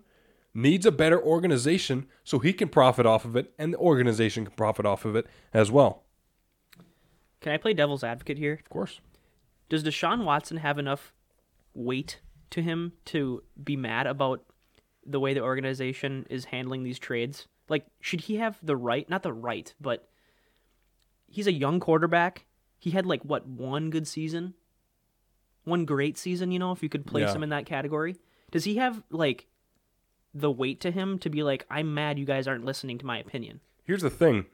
needs 0.54 0.86
a 0.86 0.92
better 0.92 1.22
organization 1.22 2.08
so 2.24 2.40
he 2.40 2.54
can 2.54 2.70
profit 2.70 3.06
off 3.06 3.26
of 3.26 3.36
it, 3.36 3.54
and 3.58 3.74
the 3.74 3.78
organization 3.78 4.46
can 4.46 4.56
profit 4.56 4.86
off 4.86 5.06
of 5.06 5.16
it 5.16 5.28
as 5.54 5.72
well. 5.72 6.04
Can 7.42 7.52
I 7.52 7.58
play 7.58 7.74
devil's 7.74 8.04
advocate 8.04 8.38
here? 8.38 8.54
Of 8.54 8.70
course. 8.70 9.02
Does 9.70 9.84
Deshaun 9.84 10.26
Watson 10.26 10.58
have 10.58 10.78
enough 10.78 11.14
weight 11.74 12.20
to 12.52 12.62
him 12.62 12.94
to 13.06 13.44
be 13.62 13.76
mad 13.76 14.06
about 14.06 14.44
the 15.06 15.20
way 15.20 15.34
the 15.34 15.42
organization 15.42 16.26
is 16.30 16.46
handling 16.46 16.84
these 16.84 17.00
trades? 17.00 17.48
Like, 17.68 17.86
should 18.02 18.22
he 18.22 18.36
have 18.36 18.60
the 18.62 18.76
right, 18.76 19.10
not 19.10 19.24
the 19.24 19.34
right, 19.34 19.74
but 19.80 20.10
he's 21.28 21.48
a 21.48 21.54
young 21.54 21.80
quarterback. 21.80 22.46
He 22.82 22.90
had, 22.92 23.06
like, 23.06 23.22
what, 23.24 23.48
one 23.48 23.90
good 23.92 24.08
season? 24.08 24.56
One 25.66 25.86
great 25.86 26.18
season, 26.18 26.52
you 26.52 26.58
know, 26.60 26.72
if 26.72 26.82
you 26.82 26.90
could 26.90 27.06
place 27.06 27.28
Yeah. 27.30 27.36
him 27.36 27.44
in 27.44 27.50
that 27.50 27.66
category? 27.68 28.18
Does 28.50 28.64
he 28.64 28.76
have, 28.78 29.04
like, 29.12 29.46
the 30.34 30.50
weight 30.52 30.82
to 30.82 30.90
him 30.92 31.20
to 31.20 31.30
be 31.30 31.44
like, 31.44 31.66
I'm 31.70 31.94
mad 31.94 32.18
you 32.18 32.26
guys 32.26 32.48
aren't 32.48 32.66
listening 32.66 32.98
to 32.98 33.06
my 33.06 33.20
opinion? 33.20 33.60
Here's 33.84 34.02
the 34.02 34.10
thing. 34.10 34.48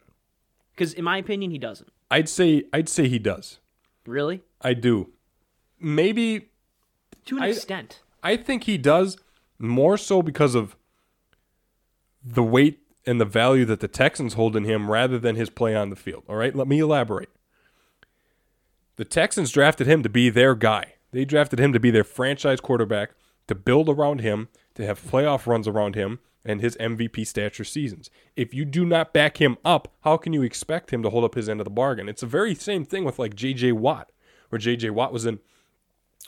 Because, 0.74 0.94
in 0.94 1.06
my 1.06 1.18
opinion, 1.18 1.52
he 1.52 1.58
doesn't. 1.58 1.90
I'd 2.12 2.28
say 2.30 2.64
I'd 2.74 2.90
say 2.90 3.08
he 3.08 3.18
does. 3.20 3.60
Really? 4.06 4.42
I 4.62 4.74
do. 4.74 5.12
Maybe 5.80 6.50
To 7.26 7.38
an 7.38 7.44
I- 7.44 7.48
extent. 7.48 8.02
I 8.24 8.36
think 8.38 8.64
he 8.66 8.78
does 8.78 9.18
more 9.60 9.98
so 9.98 10.22
because 10.22 10.54
of 10.56 10.76
the 12.24 12.44
weight 12.44 12.80
and 13.06 13.22
the 13.22 13.26
value 13.26 13.64
that 13.66 13.80
the 13.80 13.88
Texans 13.88 14.34
hold 14.34 14.56
in 14.58 14.66
him 14.66 14.92
rather 14.92 15.18
than 15.18 15.36
his 15.38 15.50
play 15.50 15.76
on 15.76 15.90
the 15.90 15.96
field. 15.96 16.24
All 16.28 16.36
right, 16.36 16.54
let 16.54 16.68
me 16.68 16.80
elaborate. 16.80 17.30
The 18.98 19.06
Texans 19.06 19.52
drafted 19.52 19.88
him 19.88 20.04
to 20.04 20.10
be 20.10 20.30
their 20.30 20.56
guy. 20.56 20.96
They 21.12 21.24
drafted 21.24 21.60
him 21.60 21.72
to 21.72 21.80
be 21.80 21.92
their 21.92 22.04
franchise 22.04 22.60
quarterback, 22.60 23.12
to 23.48 23.56
build 23.56 23.90
around 23.90 24.22
him, 24.22 24.50
to 24.76 24.86
have 24.86 25.00
playoff 25.00 25.48
runs 25.48 25.68
around 25.68 25.96
him, 25.96 26.20
and 26.44 26.62
his 26.62 26.76
MVP 26.78 27.26
stature 27.28 27.64
seasons. 27.64 28.10
If 28.36 28.54
you 28.54 28.66
do 28.66 28.86
not 28.86 29.14
back 29.14 29.38
him 29.38 29.58
up, 29.64 29.94
how 30.02 30.18
can 30.18 30.34
you 30.34 30.42
expect 30.44 30.92
him 30.92 31.04
to 31.04 31.10
hold 31.10 31.24
up 31.24 31.36
his 31.36 31.48
end 31.48 31.60
of 31.60 31.66
the 31.66 31.72
bargain? 31.72 32.10
It's 32.10 32.22
the 32.22 32.28
very 32.28 32.56
same 32.56 32.86
thing 32.86 33.04
with 33.04 33.20
like 33.20 33.36
J.J. 33.36 33.74
Watt, 33.74 34.12
where 34.50 34.60
J.J. 34.60 34.90
Watt 34.90 35.14
was 35.14 35.26
in 35.26 35.40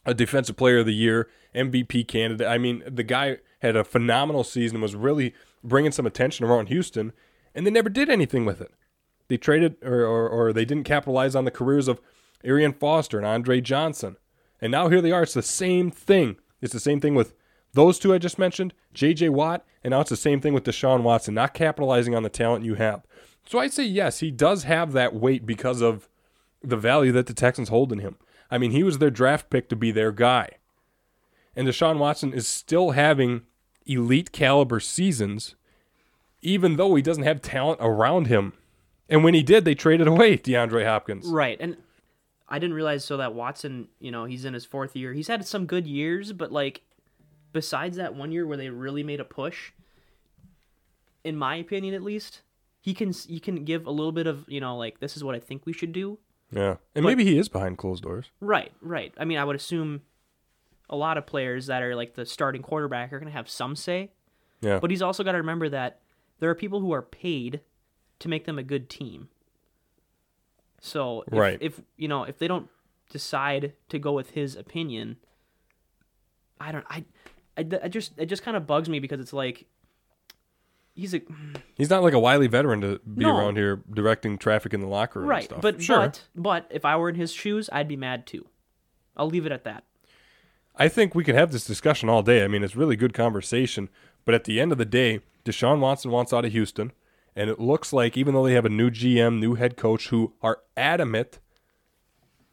a 0.06 0.14
defensive 0.14 0.56
player 0.56 0.80
of 0.80 0.86
the 0.86 0.94
year, 0.94 1.28
MVP 1.56 2.08
candidate. 2.08 2.48
I 2.48 2.58
mean, 2.58 2.84
the 2.86 3.04
guy 3.04 3.38
had 3.60 3.76
a 3.76 3.84
phenomenal 3.84 4.44
season, 4.44 4.80
was 4.80 4.96
really 4.96 5.34
bringing 5.64 5.92
some 5.92 6.06
attention 6.06 6.46
around 6.46 6.68
Houston, 6.68 7.14
and 7.56 7.66
they 7.66 7.72
never 7.72 7.90
did 7.90 8.10
anything 8.10 8.46
with 8.46 8.62
it. 8.62 8.72
They 9.28 9.38
traded 9.38 9.78
or, 9.84 10.02
or, 10.02 10.30
or 10.30 10.54
they 10.54 10.66
didn't 10.66 10.86
capitalize 10.86 11.36
on 11.36 11.46
the 11.46 11.52
careers 11.52 11.88
of 11.88 12.00
Arian 12.44 12.74
Foster 12.74 13.18
and 13.18 13.26
Andre 13.26 13.62
Johnson. 13.62 14.18
And 14.62 14.72
now 14.72 14.90
here 14.90 15.02
they 15.02 15.12
are. 15.12 15.24
It's 15.24 15.34
the 15.34 15.42
same 15.42 15.92
thing. 15.92 16.38
It's 16.62 16.74
the 16.74 16.80
same 16.80 17.00
thing 17.00 17.16
with 17.16 17.34
those 17.74 18.00
two 18.00 18.14
I 18.14 18.18
just 18.18 18.40
mentioned, 18.40 18.74
J.J. 18.94 19.30
Watt, 19.30 19.64
and 19.84 19.92
now 19.92 20.02
it's 20.02 20.10
the 20.10 20.18
same 20.18 20.42
thing 20.42 20.54
with 20.54 20.64
Deshaun 20.64 21.04
Watson, 21.04 21.36
not 21.36 21.54
capitalizing 21.54 22.16
on 22.16 22.24
the 22.24 22.30
talent 22.30 22.66
you 22.66 22.76
have. 22.76 23.06
So 23.46 23.60
I'd 23.60 23.74
say 23.74 23.84
yes, 23.84 24.20
he 24.20 24.32
does 24.32 24.64
have 24.64 24.92
that 24.94 25.14
weight 25.14 25.46
because 25.46 25.82
of 25.82 26.10
the 26.64 26.78
value 26.78 27.12
that 27.14 27.28
the 27.28 27.34
Texans 27.34 27.70
hold 27.70 27.92
in 27.92 28.00
him. 28.00 28.18
I 28.52 28.58
mean, 28.58 28.72
he 28.72 28.84
was 28.84 28.98
their 28.98 29.12
draft 29.12 29.50
pick 29.50 29.70
to 29.70 29.76
be 29.76 29.92
their 29.92 30.12
guy. 30.12 30.50
And 31.56 31.68
Deshaun 31.68 31.98
Watson 31.98 32.34
is 32.34 32.48
still 32.48 32.92
having 32.92 33.44
elite 33.86 34.32
caliber 34.32 34.80
seasons, 34.80 35.56
even 36.42 36.76
though 36.76 36.96
he 36.96 37.02
doesn't 37.02 37.24
have 37.24 37.42
talent 37.42 37.80
around 37.82 38.28
him. 38.28 38.54
And 39.08 39.24
when 39.24 39.34
he 39.34 39.44
did, 39.44 39.66
they 39.66 39.76
traded 39.76 40.08
away 40.08 40.38
DeAndre 40.38 40.86
Hopkins. 40.86 41.28
Right. 41.28 41.58
And 41.60 41.78
I 42.50 42.58
didn't 42.60 42.74
realize 42.76 43.06
so 43.06 43.18
that 43.18 43.34
Watson, 43.36 43.88
you 44.00 44.12
know, 44.12 44.26
he's 44.26 44.44
in 44.46 44.54
his 44.54 44.66
fourth 44.66 44.96
year. 44.96 45.14
He's 45.14 45.28
had 45.28 45.46
some 45.46 45.66
good 45.66 45.86
years, 45.88 46.34
but 46.34 46.52
like 46.52 46.82
besides 47.54 47.98
that 47.98 48.16
one 48.16 48.32
year 48.32 48.46
where 48.48 48.58
they 48.58 48.70
really 48.70 49.04
made 49.04 49.20
a 49.20 49.24
push, 49.26 49.72
in 51.24 51.36
my 51.36 51.56
opinion 51.56 51.94
at 51.94 52.02
least, 52.04 52.42
he 52.82 52.94
can 52.94 53.12
he 53.28 53.40
can 53.40 53.64
give 53.66 53.86
a 53.86 53.92
little 53.92 54.12
bit 54.12 54.26
of, 54.28 54.46
you 54.48 54.60
know, 54.60 54.76
like 54.78 55.00
this 55.00 55.16
is 55.16 55.24
what 55.24 55.36
I 55.36 55.40
think 55.40 55.66
we 55.66 55.74
should 55.74 55.92
do. 55.94 56.18
Yeah. 56.52 56.78
And 56.96 57.04
But- 57.04 57.10
maybe 57.10 57.26
he 57.26 57.38
is 57.38 57.50
behind 57.50 57.78
closed 57.78 58.04
doors. 58.04 58.32
Right, 58.40 58.72
right. 58.82 59.14
I 59.18 59.26
mean, 59.26 59.38
I 59.38 59.44
would 59.44 59.56
assume 59.56 60.02
a 60.90 60.96
lot 60.96 61.18
of 61.18 61.28
players 61.28 61.68
that 61.68 61.84
are 61.84 61.96
like 61.96 62.16
the 62.16 62.26
starting 62.26 62.64
quarterback 62.64 63.14
are 63.14 63.20
going 63.20 63.32
to 63.32 63.38
have 63.38 63.48
some 63.50 63.76
say, 63.76 64.12
Yeah. 64.62 64.80
but 64.80 64.90
he's 64.90 65.04
also 65.04 65.24
got 65.24 65.34
to 65.34 65.38
remember 65.38 65.70
that 65.70 66.00
there 66.40 66.50
are 66.50 66.56
people 66.56 66.80
who 66.80 66.92
are 66.94 67.04
paid 67.04 67.62
to 68.20 68.28
make 68.28 68.46
them 68.46 68.58
a 68.58 68.64
good 68.64 68.90
team. 68.90 69.30
So 70.82 71.24
if, 71.28 71.34
Right. 71.34 71.58
if 71.62 71.82
you 71.98 72.08
know 72.08 72.24
if 72.24 72.38
they 72.40 72.48
don't 72.48 72.70
decide 73.12 73.74
to 73.90 74.00
go 74.00 74.12
with 74.14 74.32
his 74.32 74.56
opinion, 74.56 75.18
I 76.60 76.72
don't. 76.72 76.86
I, 76.90 77.06
I, 77.58 77.66
I 77.84 77.88
just 77.88 78.14
it 78.18 78.26
just 78.28 78.44
kind 78.44 78.56
of 78.58 78.68
bugs 78.68 78.90
me 78.90 79.00
because 79.00 79.20
it's 79.20 79.34
like 79.34 79.66
he's 80.96 81.14
a 81.14 81.22
He's 81.76 81.90
not 81.90 82.04
like 82.04 82.14
a 82.14 82.20
wily 82.20 82.48
veteran 82.48 82.82
to 82.82 83.00
be 83.00 83.24
No. 83.26 83.38
around 83.38 83.58
here 83.58 83.82
directing 83.94 84.38
traffic 84.38 84.74
in 84.74 84.82
the 84.82 84.88
locker 84.88 85.20
room 85.20 85.30
and 85.30 85.30
right, 85.32 85.44
stuff. 85.46 85.62
but 85.62 85.82
sure. 85.82 85.98
but 86.00 86.24
but 86.36 86.68
if 86.70 86.86
I 86.86 86.96
were 86.98 87.10
in 87.10 87.16
his 87.16 87.32
shoes, 87.32 87.70
I'd 87.72 87.88
be 87.88 87.96
mad 87.98 88.26
too. 88.26 88.48
I'll 89.18 89.28
leave 89.30 89.46
it 89.46 89.52
at 89.52 89.64
that. 89.66 89.84
I 90.76 90.88
think 90.88 91.14
we 91.14 91.26
could 91.26 91.36
have 91.36 91.52
this 91.52 91.66
discussion 91.66 92.08
all 92.08 92.22
day. 92.24 92.44
I 92.44 92.48
mean, 92.48 92.64
it's 92.64 92.76
really 92.76 92.96
good 92.96 93.14
conversation. 93.14 93.90
But 94.24 94.34
at 94.36 94.46
the 94.46 94.62
end 94.62 94.72
of 94.72 94.78
the 94.78 94.86
day, 94.86 95.20
Deshaun 95.44 95.80
Watson 95.80 96.10
wants 96.12 96.32
out 96.32 96.46
of 96.46 96.52
Houston. 96.54 96.94
And 97.40 97.50
it 97.50 97.58
looks 97.58 97.94
like, 97.94 98.18
even 98.18 98.34
though 98.34 98.46
they 98.46 98.52
have 98.52 98.66
a 98.66 98.70
new 98.70 98.92
GM, 98.92 99.40
new 99.40 99.56
head 99.56 99.78
coach 99.78 100.10
who 100.10 100.34
are 100.42 100.60
adamant 100.76 101.40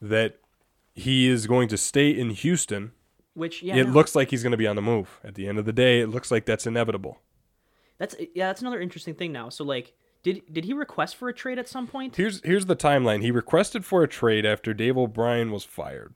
that 0.01 0.38
he 0.94 1.29
is 1.29 1.49
going 1.49 1.66
to 1.70 1.77
stay 1.77 2.11
in 2.11 2.31
Houston, 2.31 2.92
Which 3.35 3.64
yeah, 3.64 3.75
it 3.75 3.88
no. 3.88 3.92
looks 3.92 4.14
like 4.14 4.31
he's 4.31 4.44
going 4.44 4.53
to 4.53 4.57
be 4.57 4.68
on 4.68 4.77
the 4.77 4.83
move. 4.83 5.18
At 5.25 5.35
the 5.35 5.49
end 5.49 5.59
of 5.59 5.64
the 5.64 5.72
day, 5.72 6.01
it 6.01 6.07
looks 6.07 6.31
like 6.31 6.46
that's 6.46 6.68
inevitable. 6.68 7.18
That's 7.99 8.14
yeah, 8.33 8.46
that's 8.46 8.61
another 8.61 8.81
interesting 8.81 9.14
thing 9.14 9.33
now. 9.33 9.49
So 9.49 9.64
like, 9.64 9.92
did 10.22 10.42
did 10.53 10.64
he 10.64 10.72
request 10.72 11.16
for 11.16 11.29
a 11.29 11.35
trade 11.35 11.59
at 11.59 11.68
some 11.68 11.88
point? 11.88 12.14
Here's 12.14 12.40
here's 12.44 12.66
the 12.66 12.77
timeline. 12.77 13.22
He 13.22 13.33
requested 13.33 13.85
for 13.85 14.05
a 14.05 14.09
trade 14.09 14.46
after 14.46 14.72
Dave 14.72 14.96
O'Brien 14.96 15.51
was 15.51 15.64
fired. 15.64 16.14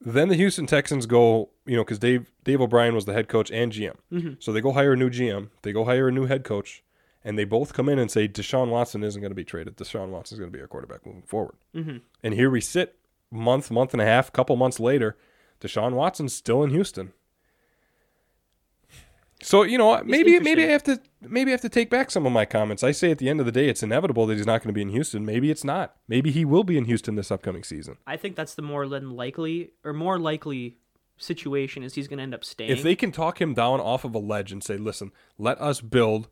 Then 0.00 0.28
the 0.28 0.36
Houston 0.36 0.66
Texans 0.66 1.04
go, 1.04 1.50
you 1.66 1.76
know, 1.76 1.84
because 1.84 1.98
Dave 1.98 2.32
Dave 2.44 2.62
O'Brien 2.62 2.94
was 2.94 3.04
the 3.04 3.12
head 3.12 3.28
coach 3.28 3.50
and 3.50 3.70
GM. 3.70 3.96
Mm-hmm. 4.10 4.32
So 4.38 4.54
they 4.54 4.62
go 4.62 4.72
hire 4.72 4.94
a 4.94 4.96
new 4.96 5.10
GM. 5.10 5.50
They 5.60 5.72
go 5.72 5.84
hire 5.84 6.08
a 6.08 6.12
new 6.12 6.24
head 6.24 6.44
coach, 6.44 6.82
and 7.24 7.38
they 7.38 7.44
both 7.44 7.72
come 7.72 7.88
in 7.88 7.98
and 7.98 8.10
say 8.10 8.28
Deshaun 8.28 8.68
Watson 8.68 9.04
isn't 9.04 9.20
going 9.20 9.30
to 9.30 9.36
be 9.36 9.44
traded. 9.44 9.76
Deshaun 9.76 10.08
Watson 10.08 10.36
is 10.36 10.40
going 10.40 10.50
to 10.50 10.56
be 10.56 10.60
our 10.60 10.68
quarterback 10.68 11.04
moving 11.04 11.22
forward. 11.22 11.56
Mm-hmm. 11.74 11.98
And 12.22 12.34
here 12.34 12.50
we 12.50 12.60
sit, 12.60 12.96
month, 13.30 13.70
month 13.70 13.92
and 13.92 14.00
a 14.00 14.06
half, 14.06 14.32
couple 14.32 14.56
months 14.56 14.80
later, 14.80 15.16
Deshaun 15.60 15.92
Watson's 15.92 16.34
still 16.34 16.62
in 16.62 16.70
Houston. 16.70 17.12
So 19.42 19.62
you 19.62 19.78
know? 19.78 20.02
Maybe 20.04 20.38
maybe 20.40 20.64
I 20.64 20.68
have 20.68 20.82
to 20.84 21.00
maybe 21.20 21.50
I 21.50 21.52
have 21.52 21.60
to 21.62 21.68
take 21.68 21.90
back 21.90 22.10
some 22.10 22.26
of 22.26 22.32
my 22.32 22.44
comments. 22.44 22.84
I 22.84 22.92
say 22.92 23.10
at 23.10 23.18
the 23.18 23.28
end 23.28 23.40
of 23.40 23.46
the 23.46 23.52
day, 23.52 23.68
it's 23.68 23.82
inevitable 23.82 24.26
that 24.26 24.36
he's 24.36 24.46
not 24.46 24.62
going 24.62 24.68
to 24.68 24.74
be 24.74 24.82
in 24.82 24.90
Houston. 24.90 25.24
Maybe 25.24 25.50
it's 25.50 25.64
not. 25.64 25.96
Maybe 26.08 26.30
he 26.30 26.44
will 26.44 26.64
be 26.64 26.76
in 26.76 26.84
Houston 26.84 27.14
this 27.14 27.30
upcoming 27.30 27.64
season. 27.64 27.96
I 28.06 28.16
think 28.16 28.36
that's 28.36 28.54
the 28.54 28.62
more 28.62 28.86
than 28.86 29.10
likely 29.10 29.70
or 29.84 29.92
more 29.92 30.18
likely 30.18 30.76
situation 31.16 31.82
is 31.82 31.94
he's 31.94 32.08
going 32.08 32.18
to 32.18 32.22
end 32.22 32.34
up 32.34 32.44
staying. 32.44 32.70
If 32.70 32.82
they 32.82 32.96
can 32.96 33.12
talk 33.12 33.40
him 33.40 33.54
down 33.54 33.80
off 33.80 34.04
of 34.04 34.14
a 34.14 34.18
ledge 34.18 34.52
and 34.52 34.62
say, 34.62 34.76
"Listen, 34.76 35.12
let 35.38 35.60
us 35.60 35.80
build, 35.80 36.28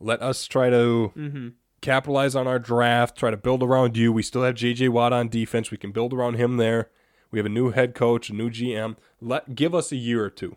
let 0.00 0.22
us 0.22 0.46
try 0.46 0.70
to 0.70 1.12
Mhm. 1.16 1.52
capitalize 1.80 2.34
on 2.34 2.46
our 2.46 2.58
draft, 2.58 3.16
try 3.16 3.30
to 3.30 3.36
build 3.36 3.62
around 3.62 3.96
you. 3.96 4.12
We 4.12 4.22
still 4.22 4.42
have 4.42 4.54
J.J. 4.54 4.88
Watt 4.88 5.12
on 5.12 5.28
defense. 5.28 5.70
We 5.70 5.76
can 5.76 5.92
build 5.92 6.12
around 6.12 6.34
him 6.34 6.56
there. 6.56 6.90
We 7.30 7.38
have 7.38 7.46
a 7.46 7.50
new 7.50 7.70
head 7.70 7.94
coach, 7.94 8.30
a 8.30 8.34
new 8.34 8.50
GM. 8.50 8.96
Let 9.20 9.54
give 9.54 9.74
us 9.74 9.92
a 9.92 9.96
year 9.96 10.24
or 10.24 10.30
two. 10.30 10.56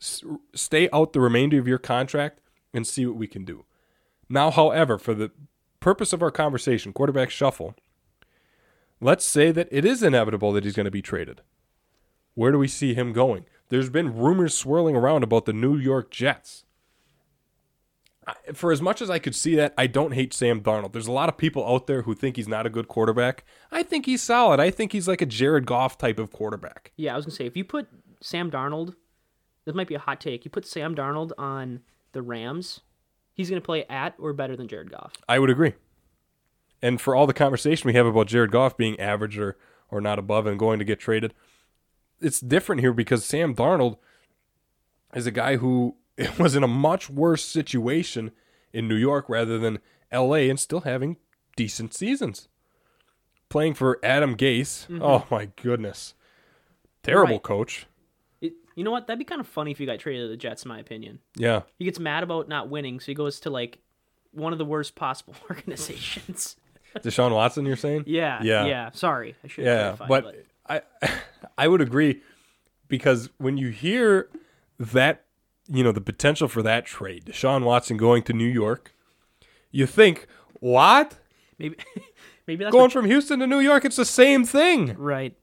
S- 0.00 0.24
stay 0.54 0.88
out 0.92 1.12
the 1.12 1.20
remainder 1.20 1.58
of 1.58 1.68
your 1.68 1.78
contract 1.78 2.40
and 2.74 2.86
see 2.86 3.06
what 3.06 3.16
we 3.16 3.26
can 3.26 3.44
do." 3.44 3.64
Now, 4.28 4.50
however, 4.50 4.98
for 4.98 5.14
the 5.14 5.30
purpose 5.80 6.12
of 6.12 6.22
our 6.22 6.30
conversation, 6.30 6.92
quarterback 6.92 7.30
shuffle, 7.30 7.74
let's 9.00 9.24
say 9.24 9.50
that 9.52 9.68
it 9.70 9.84
is 9.84 10.02
inevitable 10.02 10.52
that 10.52 10.64
he's 10.64 10.76
going 10.76 10.84
to 10.84 10.90
be 10.90 11.02
traded. 11.02 11.42
Where 12.34 12.52
do 12.52 12.58
we 12.58 12.68
see 12.68 12.94
him 12.94 13.12
going? 13.12 13.44
There's 13.68 13.90
been 13.90 14.16
rumors 14.16 14.54
swirling 14.56 14.96
around 14.96 15.22
about 15.22 15.44
the 15.46 15.52
New 15.52 15.76
York 15.76 16.10
Jets. 16.10 16.64
For 18.52 18.70
as 18.70 18.82
much 18.82 19.00
as 19.00 19.10
I 19.10 19.18
could 19.18 19.34
see 19.34 19.54
that, 19.56 19.72
I 19.78 19.86
don't 19.86 20.12
hate 20.12 20.32
Sam 20.32 20.60
Darnold. 20.60 20.92
There's 20.92 21.06
a 21.06 21.12
lot 21.12 21.28
of 21.28 21.36
people 21.36 21.66
out 21.66 21.86
there 21.86 22.02
who 22.02 22.14
think 22.14 22.36
he's 22.36 22.46
not 22.46 22.66
a 22.66 22.70
good 22.70 22.86
quarterback. 22.86 23.44
I 23.72 23.82
think 23.82 24.06
he's 24.06 24.22
solid. 24.22 24.60
I 24.60 24.70
think 24.70 24.92
he's 24.92 25.08
like 25.08 25.22
a 25.22 25.26
Jared 25.26 25.66
Goff 25.66 25.96
type 25.98 26.18
of 26.18 26.30
quarterback. 26.30 26.92
yeah, 26.96 27.14
I 27.14 27.16
was 27.16 27.24
going 27.24 27.32
to 27.32 27.36
say 27.36 27.46
if 27.46 27.56
you 27.56 27.64
put 27.64 27.88
Sam 28.20 28.50
Darnold, 28.50 28.94
this 29.64 29.74
might 29.74 29.88
be 29.88 29.94
a 29.94 30.00
hot 30.00 30.20
take. 30.20 30.44
You 30.44 30.50
put 30.50 30.66
Sam 30.66 30.94
Darnold 30.94 31.32
on 31.38 31.80
the 32.12 32.22
Rams, 32.22 32.80
he's 33.32 33.48
going 33.48 33.60
to 33.60 33.64
play 33.64 33.84
at 33.88 34.14
or 34.18 34.32
better 34.32 34.56
than 34.56 34.68
Jared 34.68 34.90
Goff. 34.90 35.14
I 35.28 35.38
would 35.38 35.50
agree. 35.50 35.72
And 36.82 37.00
for 37.00 37.14
all 37.14 37.26
the 37.26 37.34
conversation 37.34 37.88
we 37.88 37.94
have 37.94 38.06
about 38.06 38.26
Jared 38.26 38.50
Goff 38.52 38.76
being 38.76 38.98
average 39.00 39.38
or, 39.38 39.56
or 39.90 40.00
not 40.00 40.18
above 40.18 40.46
and 40.46 40.58
going 40.58 40.78
to 40.78 40.84
get 40.84 40.98
traded, 41.00 41.34
it's 42.20 42.40
different 42.40 42.80
here 42.80 42.92
because 42.92 43.24
Sam 43.24 43.54
Darnold 43.54 43.96
is 45.14 45.26
a 45.26 45.30
guy 45.30 45.56
who 45.56 45.96
was 46.38 46.54
in 46.54 46.62
a 46.62 46.68
much 46.68 47.08
worse 47.10 47.44
situation 47.44 48.30
in 48.72 48.86
New 48.88 48.96
York 48.96 49.28
rather 49.28 49.58
than 49.58 49.78
LA 50.12 50.48
and 50.48 50.58
still 50.58 50.80
having 50.80 51.16
decent 51.56 51.94
seasons. 51.94 52.48
Playing 53.48 53.74
for 53.74 53.98
Adam 54.02 54.36
Gase. 54.36 54.86
Mm-hmm. 54.86 55.02
Oh 55.02 55.26
my 55.30 55.46
goodness. 55.60 56.14
Terrible 57.02 57.34
Right. 57.34 57.42
coach. 57.42 57.86
It, 58.40 58.52
you 58.76 58.84
know 58.84 58.90
what? 58.90 59.06
That'd 59.06 59.18
be 59.18 59.24
kind 59.24 59.40
of 59.40 59.46
funny 59.48 59.70
if 59.72 59.80
you 59.80 59.86
got 59.86 59.98
traded 59.98 60.24
to 60.24 60.28
the 60.28 60.36
Jets, 60.36 60.64
in 60.64 60.68
my 60.68 60.78
opinion. 60.78 61.18
Yeah. 61.36 61.62
He 61.78 61.84
gets 61.84 61.98
mad 61.98 62.22
about 62.22 62.48
not 62.48 62.68
winning, 62.68 63.00
so 63.00 63.06
he 63.06 63.14
goes 63.14 63.40
to 63.40 63.50
like 63.50 63.78
one 64.32 64.52
of 64.52 64.58
the 64.58 64.64
worst 64.64 64.94
possible 64.94 65.34
organizations. 65.50 66.56
Deshaun 66.96 67.32
Watson, 67.32 67.66
you're 67.66 67.76
saying? 67.76 68.04
yeah, 68.06 68.40
Yeah. 68.42 68.66
yeah. 68.66 68.90
Sorry, 68.92 69.34
I 69.44 69.48
should 69.48 69.64
Yeah, 69.64 69.94
clarify. 69.96 70.06
but, 70.06 70.44
I 70.68 70.82
I 71.58 71.66
would 71.68 71.80
agree 71.80 72.20
because 72.88 73.30
when 73.38 73.56
you 73.56 73.68
hear 73.70 74.28
that, 74.78 75.24
you 75.72 75.84
know, 75.84 75.92
the 75.92 76.00
potential 76.00 76.48
for 76.48 76.62
that 76.62 76.84
trade, 76.84 77.26
Deshaun 77.26 77.62
Watson 77.64 77.96
going 77.96 78.22
to 78.24 78.32
New 78.32 78.46
York, 78.48 78.92
you 79.70 79.86
think, 79.86 80.26
what? 80.58 81.18
maybe 81.58 81.76
maybe 82.46 82.64
that's 82.64 82.72
Going 82.72 82.82
what, 82.84 82.92
from 82.92 83.04
Houston 83.06 83.38
to 83.40 83.46
New 83.46 83.60
York, 83.60 83.84
it's 83.84 83.96
the 83.96 84.04
same 84.04 84.44
thing. 84.44 84.94
right. 84.98 85.36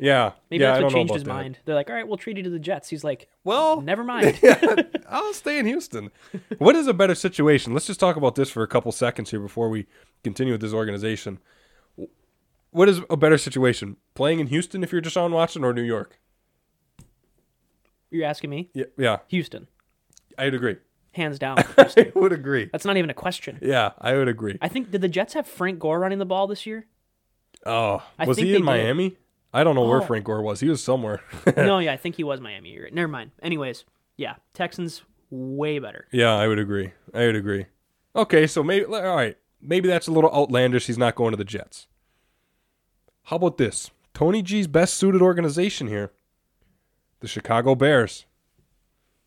Yeah. 0.00 0.32
Maybe 0.48 0.62
yeah, 0.62 0.74
that's 0.74 0.84
what 0.84 0.92
changed 0.92 1.12
his 1.12 1.24
that. 1.24 1.28
mind. 1.28 1.58
They're 1.64 1.74
like, 1.74 1.90
all 1.90 1.96
right, 1.96 2.06
we'll 2.06 2.18
trade 2.18 2.36
you 2.36 2.44
to 2.44 2.50
the 2.50 2.60
Jets. 2.60 2.88
He's 2.88 3.02
like, 3.02 3.28
Well, 3.42 3.80
never 3.80 4.04
mind. 4.14 4.38
I'll 5.08 5.34
stay 5.34 5.58
in 5.58 5.66
Houston. 5.66 6.10
what 6.58 6.76
is 6.76 6.86
a 6.86 6.94
better 6.94 7.16
situation? 7.16 7.72
Let's 7.72 7.88
just 7.88 7.98
talk 7.98 8.14
about 8.14 8.36
this 8.36 8.48
for 8.48 8.62
a 8.62 8.68
couple 8.68 8.92
seconds 8.92 9.30
here 9.30 9.40
before 9.40 9.68
we 9.68 9.86
continue 10.22 10.52
with 10.54 10.60
this 10.60 10.72
organization. 10.72 11.40
What 12.70 12.88
is 12.88 13.00
a 13.10 13.16
better 13.16 13.38
situation? 13.38 13.96
Playing 14.14 14.38
in 14.38 14.46
Houston 14.48 14.84
if 14.84 14.92
you're 14.92 15.02
Deshaun 15.02 15.32
Watson 15.32 15.64
or 15.64 15.72
New 15.72 15.82
York? 15.82 16.20
You're 18.10 18.26
asking 18.26 18.50
me? 18.50 18.70
Yeah, 18.74 18.84
yeah 18.96 19.18
Houston, 19.28 19.66
I'd 20.38 20.54
agree. 20.54 20.76
hands 21.12 21.38
down. 21.38 21.58
I 21.78 22.12
would 22.14 22.32
agree. 22.32 22.68
That's 22.72 22.84
not 22.84 22.96
even 22.96 23.10
a 23.10 23.14
question. 23.14 23.58
Yeah, 23.62 23.90
I 24.00 24.14
would 24.14 24.28
agree. 24.28 24.58
I 24.62 24.68
think 24.68 24.90
did 24.90 25.00
the 25.00 25.08
Jets 25.08 25.34
have 25.34 25.46
Frank 25.46 25.78
Gore 25.78 25.98
running 26.00 26.18
the 26.18 26.26
ball 26.26 26.46
this 26.46 26.64
year? 26.66 26.86
Oh, 27.66 28.02
I 28.18 28.24
was 28.26 28.38
he 28.38 28.50
in 28.50 28.60
did. 28.60 28.64
Miami? 28.64 29.16
I 29.52 29.64
don't 29.64 29.74
know 29.74 29.84
where 29.86 30.00
Oh. 30.02 30.04
Frank 30.04 30.24
Gore 30.26 30.42
was. 30.42 30.60
He 30.60 30.68
was 30.68 30.82
somewhere. 30.82 31.22
no, 31.56 31.78
yeah, 31.78 31.92
I 31.92 31.96
think 31.96 32.16
he 32.16 32.24
was 32.24 32.40
Miami. 32.40 32.70
You're 32.70 32.84
right. 32.84 32.94
Never 32.94 33.08
mind. 33.08 33.30
Anyways, 33.42 33.84
yeah, 34.16 34.34
Texans 34.54 35.02
way 35.30 35.78
better. 35.78 36.06
yeah, 36.12 36.34
I 36.34 36.46
would 36.48 36.58
agree. 36.58 36.92
I 37.14 37.26
would 37.26 37.36
agree. 37.36 37.66
Okay, 38.16 38.46
so 38.46 38.62
maybe 38.62 38.84
all 38.86 39.16
right. 39.16 39.36
Maybe 39.60 39.88
that's 39.88 40.06
a 40.06 40.12
little 40.12 40.30
outlandish. 40.32 40.86
He's 40.86 40.98
not 40.98 41.14
going 41.16 41.32
to 41.32 41.36
the 41.36 41.44
Jets. 41.44 41.86
How 43.24 43.36
about 43.36 43.58
this? 43.58 43.90
Tony 44.14 44.40
G's 44.42 44.66
best 44.66 44.94
suited 44.94 45.20
organization 45.22 45.88
here. 45.88 46.12
The 47.20 47.28
Chicago 47.28 47.74
Bears. 47.74 48.26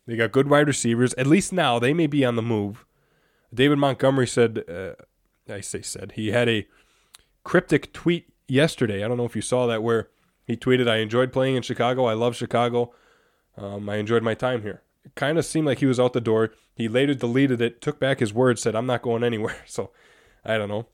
They 0.06 0.16
got 0.16 0.32
good 0.32 0.48
wide 0.48 0.66
receivers. 0.66 1.14
At 1.14 1.26
least 1.26 1.52
now 1.52 1.78
they 1.78 1.92
may 1.92 2.06
be 2.06 2.24
on 2.24 2.36
the 2.36 2.42
move. 2.42 2.84
David 3.54 3.78
Montgomery 3.78 4.26
said, 4.26 4.64
uh, 4.68 4.92
I 5.52 5.60
say 5.60 5.82
said, 5.82 6.12
he 6.16 6.28
had 6.28 6.48
a 6.48 6.66
cryptic 7.44 7.92
tweet 7.92 8.32
yesterday. 8.48 9.04
I 9.04 9.08
don't 9.08 9.16
know 9.16 9.24
if 9.24 9.36
you 9.36 9.42
saw 9.42 9.66
that, 9.66 9.82
where 9.82 10.08
he 10.44 10.56
tweeted, 10.56 10.88
I 10.88 10.96
enjoyed 10.96 11.32
playing 11.32 11.56
in 11.56 11.62
Chicago. 11.62 12.06
I 12.06 12.14
love 12.14 12.34
Chicago. 12.34 12.92
Um, 13.56 13.88
I 13.88 13.96
enjoyed 13.96 14.22
my 14.22 14.34
time 14.34 14.62
here. 14.62 14.82
It 15.04 15.14
kind 15.14 15.38
of 15.38 15.44
seemed 15.44 15.66
like 15.66 15.78
he 15.78 15.86
was 15.86 16.00
out 16.00 16.12
the 16.12 16.20
door. 16.20 16.52
He 16.74 16.88
later 16.88 17.14
deleted 17.14 17.60
it, 17.60 17.80
took 17.80 18.00
back 18.00 18.20
his 18.20 18.32
words, 18.32 18.62
said, 18.62 18.74
I'm 18.74 18.86
not 18.86 19.02
going 19.02 19.24
anywhere. 19.24 19.56
So 19.66 19.90
I 20.44 20.58
don't 20.58 20.68
know. 20.68 20.86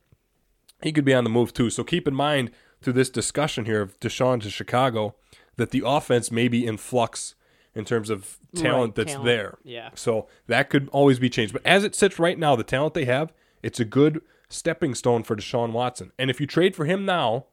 He 0.81 0.91
could 0.91 1.05
be 1.05 1.13
on 1.13 1.23
the 1.23 1.29
move 1.29 1.53
too. 1.53 1.69
So 1.69 1.83
keep 1.83 2.07
in 2.07 2.13
mind 2.13 2.51
through 2.81 2.93
this 2.93 3.09
discussion 3.09 3.65
here 3.65 3.81
of 3.81 3.99
Deshaun 3.99 4.41
to 4.41 4.49
Chicago 4.49 5.15
that 5.59 5.69
the 5.69 5.83
offense 5.85 6.31
may 6.31 6.47
be 6.47 6.65
in 6.65 6.77
flux 6.77 7.35
in 7.75 7.85
terms 7.85 8.09
of 8.09 8.39
talent 8.55 8.89
Right, 8.89 8.95
that's 8.95 9.11
talent. 9.11 9.25
there. 9.27 9.57
Yeah. 9.63 9.89
So 9.93 10.27
that 10.47 10.69
could 10.71 10.89
always 10.91 11.19
be 11.19 11.29
changed. 11.29 11.53
But 11.53 11.65
as 11.65 11.83
it 11.83 11.93
sits 11.93 12.17
right 12.17 12.37
now, 12.37 12.55
the 12.55 12.63
talent 12.63 12.95
they 12.95 13.05
have, 13.05 13.31
it's 13.61 13.79
a 13.79 13.85
good 13.85 14.21
stepping 14.49 14.95
stone 14.95 15.21
for 15.23 15.35
Deshaun 15.35 15.71
Watson. 15.71 16.11
And 16.17 16.31
if 16.31 16.41
you 16.41 16.47
trade 16.47 16.75
for 16.75 16.85
him 16.85 17.05
now, 17.05 17.45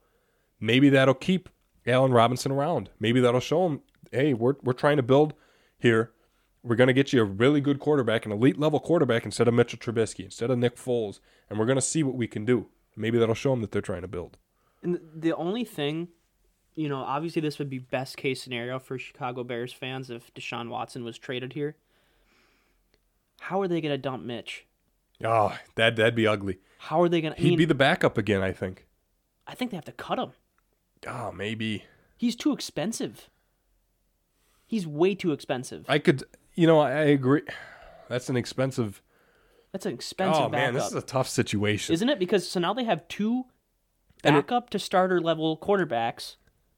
maybe 0.59 0.89
that'll 0.89 1.13
keep 1.15 1.51
Allen 1.87 2.13
Robinson 2.13 2.51
around. 2.51 2.89
Maybe 2.99 3.21
that'll 3.21 3.41
show 3.41 3.67
him, 3.67 3.81
hey, 4.11 4.33
we're, 4.33 4.55
we're 4.63 4.73
trying 4.73 4.97
to 4.97 5.03
build 5.03 5.35
here. 5.79 6.13
We're 6.63 6.77
going 6.77 6.89
to 6.89 6.95
get 6.95 7.13
you 7.13 7.21
a 7.21 7.25
really 7.25 7.61
good 7.61 7.79
quarterback, 7.79 8.25
an 8.27 8.33
elite 8.33 8.59
level 8.59 8.81
quarterback 8.81 9.25
instead 9.25 9.47
of 9.47 9.55
Mitchell 9.55 9.79
Trubisky, 9.79 10.25
instead 10.25 10.51
of 10.51 10.59
Nick 10.59 10.77
Foles. 10.77 11.21
And 11.49 11.59
we're 11.59 11.67
going 11.67 11.77
to 11.77 11.83
see 11.83 12.03
what 12.03 12.17
we 12.17 12.27
can 12.27 12.45
do. 12.45 12.67
Maybe 12.97 13.19
that'll 13.19 13.35
show 13.35 13.51
them 13.51 13.61
that 13.61 13.71
they're 13.71 13.83
trying 13.83 14.03
to 14.03 14.09
build. 14.09 14.39
And 14.83 14.99
the 15.15 15.33
only 15.35 15.65
thing, 15.65 16.09
you 16.77 16.89
know, 16.89 16.99
obviously 16.99 17.43
this 17.43 17.59
would 17.59 17.69
be 17.71 17.79
best 17.79 18.17
case 18.17 18.41
scenario 18.43 18.79
for 18.79 18.99
Chicago 18.99 19.43
Bears 19.43 19.73
fans 19.73 20.11
if 20.11 20.33
Deshaun 20.35 20.69
Watson 20.69 21.03
was 21.05 21.19
traded 21.19 21.55
here. 21.55 21.75
How 23.41 23.61
are 23.61 23.69
they 23.69 23.81
going 23.81 23.93
to 23.93 23.99
dump 23.99 24.23
Mitch? 24.25 24.67
Oh, 25.25 25.57
that, 25.77 25.97
that'd 25.97 26.15
be 26.15 26.27
ugly. 26.27 26.59
How 26.79 27.01
are 27.03 27.09
they 27.09 27.21
going 27.21 27.35
to? 27.35 27.41
He'd 27.41 27.51
mean, 27.51 27.59
be 27.59 27.65
the 27.65 27.75
backup 27.75 28.19
again, 28.19 28.43
I 28.43 28.53
think. 28.53 28.87
I 29.47 29.55
think 29.55 29.71
they 29.71 29.77
have 29.77 29.85
to 29.87 29.93
cut 29.93 30.19
him. 30.19 30.33
Oh, 31.07 31.33
maybe. 31.33 31.85
He's 32.17 32.37
too 32.37 32.53
expensive. 32.53 33.29
He's 34.67 34.87
way 34.87 35.15
too 35.15 35.33
expensive. 35.33 35.85
I 35.89 35.99
could, 35.99 36.25
you 36.55 36.67
know, 36.67 36.81
I 36.81 36.91
I 36.91 37.03
agree. 37.05 37.43
That's 38.09 38.29
an 38.29 38.37
expensive. 38.37 39.01
That's 39.73 39.87
an 39.87 39.93
expensive 39.95 40.45
Oh 40.45 40.49
man, 40.49 40.75
this 40.75 40.87
is 40.87 40.95
a 40.95 41.03
tough 41.03 41.29
situation. 41.29 41.93
isn't 41.95 42.09
it? 42.09 42.19
Because 42.19 42.49
so 42.49 42.59
now 42.61 42.73
they 42.75 42.85
have 42.85 43.07
two 43.09 43.45
And 44.25 44.37
it- 44.37 44.47
backup 44.47 44.71
to 44.71 44.79
starter 44.79 45.21
level 45.21 45.57
quarterbacks, 45.59 46.37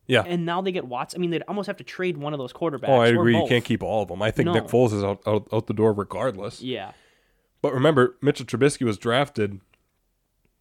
yeah. 0.09 0.25
and 0.27 0.45
now 0.45 0.61
they 0.61 0.73
get 0.73 0.87
Watts. 0.87 1.15
I 1.15 1.19
mean, 1.19 1.31
they'd 1.31 1.45
almost 1.47 1.67
have 1.69 1.77
to 1.77 1.85
trade 1.85 2.17
one 2.17 2.33
of 2.33 2.39
those 2.39 2.53
quarterbacks. 2.53 2.89
Oh, 2.89 3.01
I 3.01 3.09
agree. 3.09 3.37
You 3.37 3.47
can't 3.47 3.65
keep 3.65 3.83
all 3.83 4.03
of 4.03 4.09
them. 4.09 4.21
I 4.23 4.31
think 4.31 4.47
No. 4.47 4.55
Nick 4.55 4.65
Foles 4.65 4.93
is 4.93 5.05
out, 5.05 5.23
out, 5.27 5.47
out 5.53 5.67
the 5.67 5.75
door 5.75 5.93
regardless. 5.93 6.61
Yeah, 6.61 6.93
But 7.63 7.73
remember, 7.73 8.17
Mitchell 8.21 8.47
Trubisky 8.47 8.83
was 8.83 8.99
drafted 8.99 9.61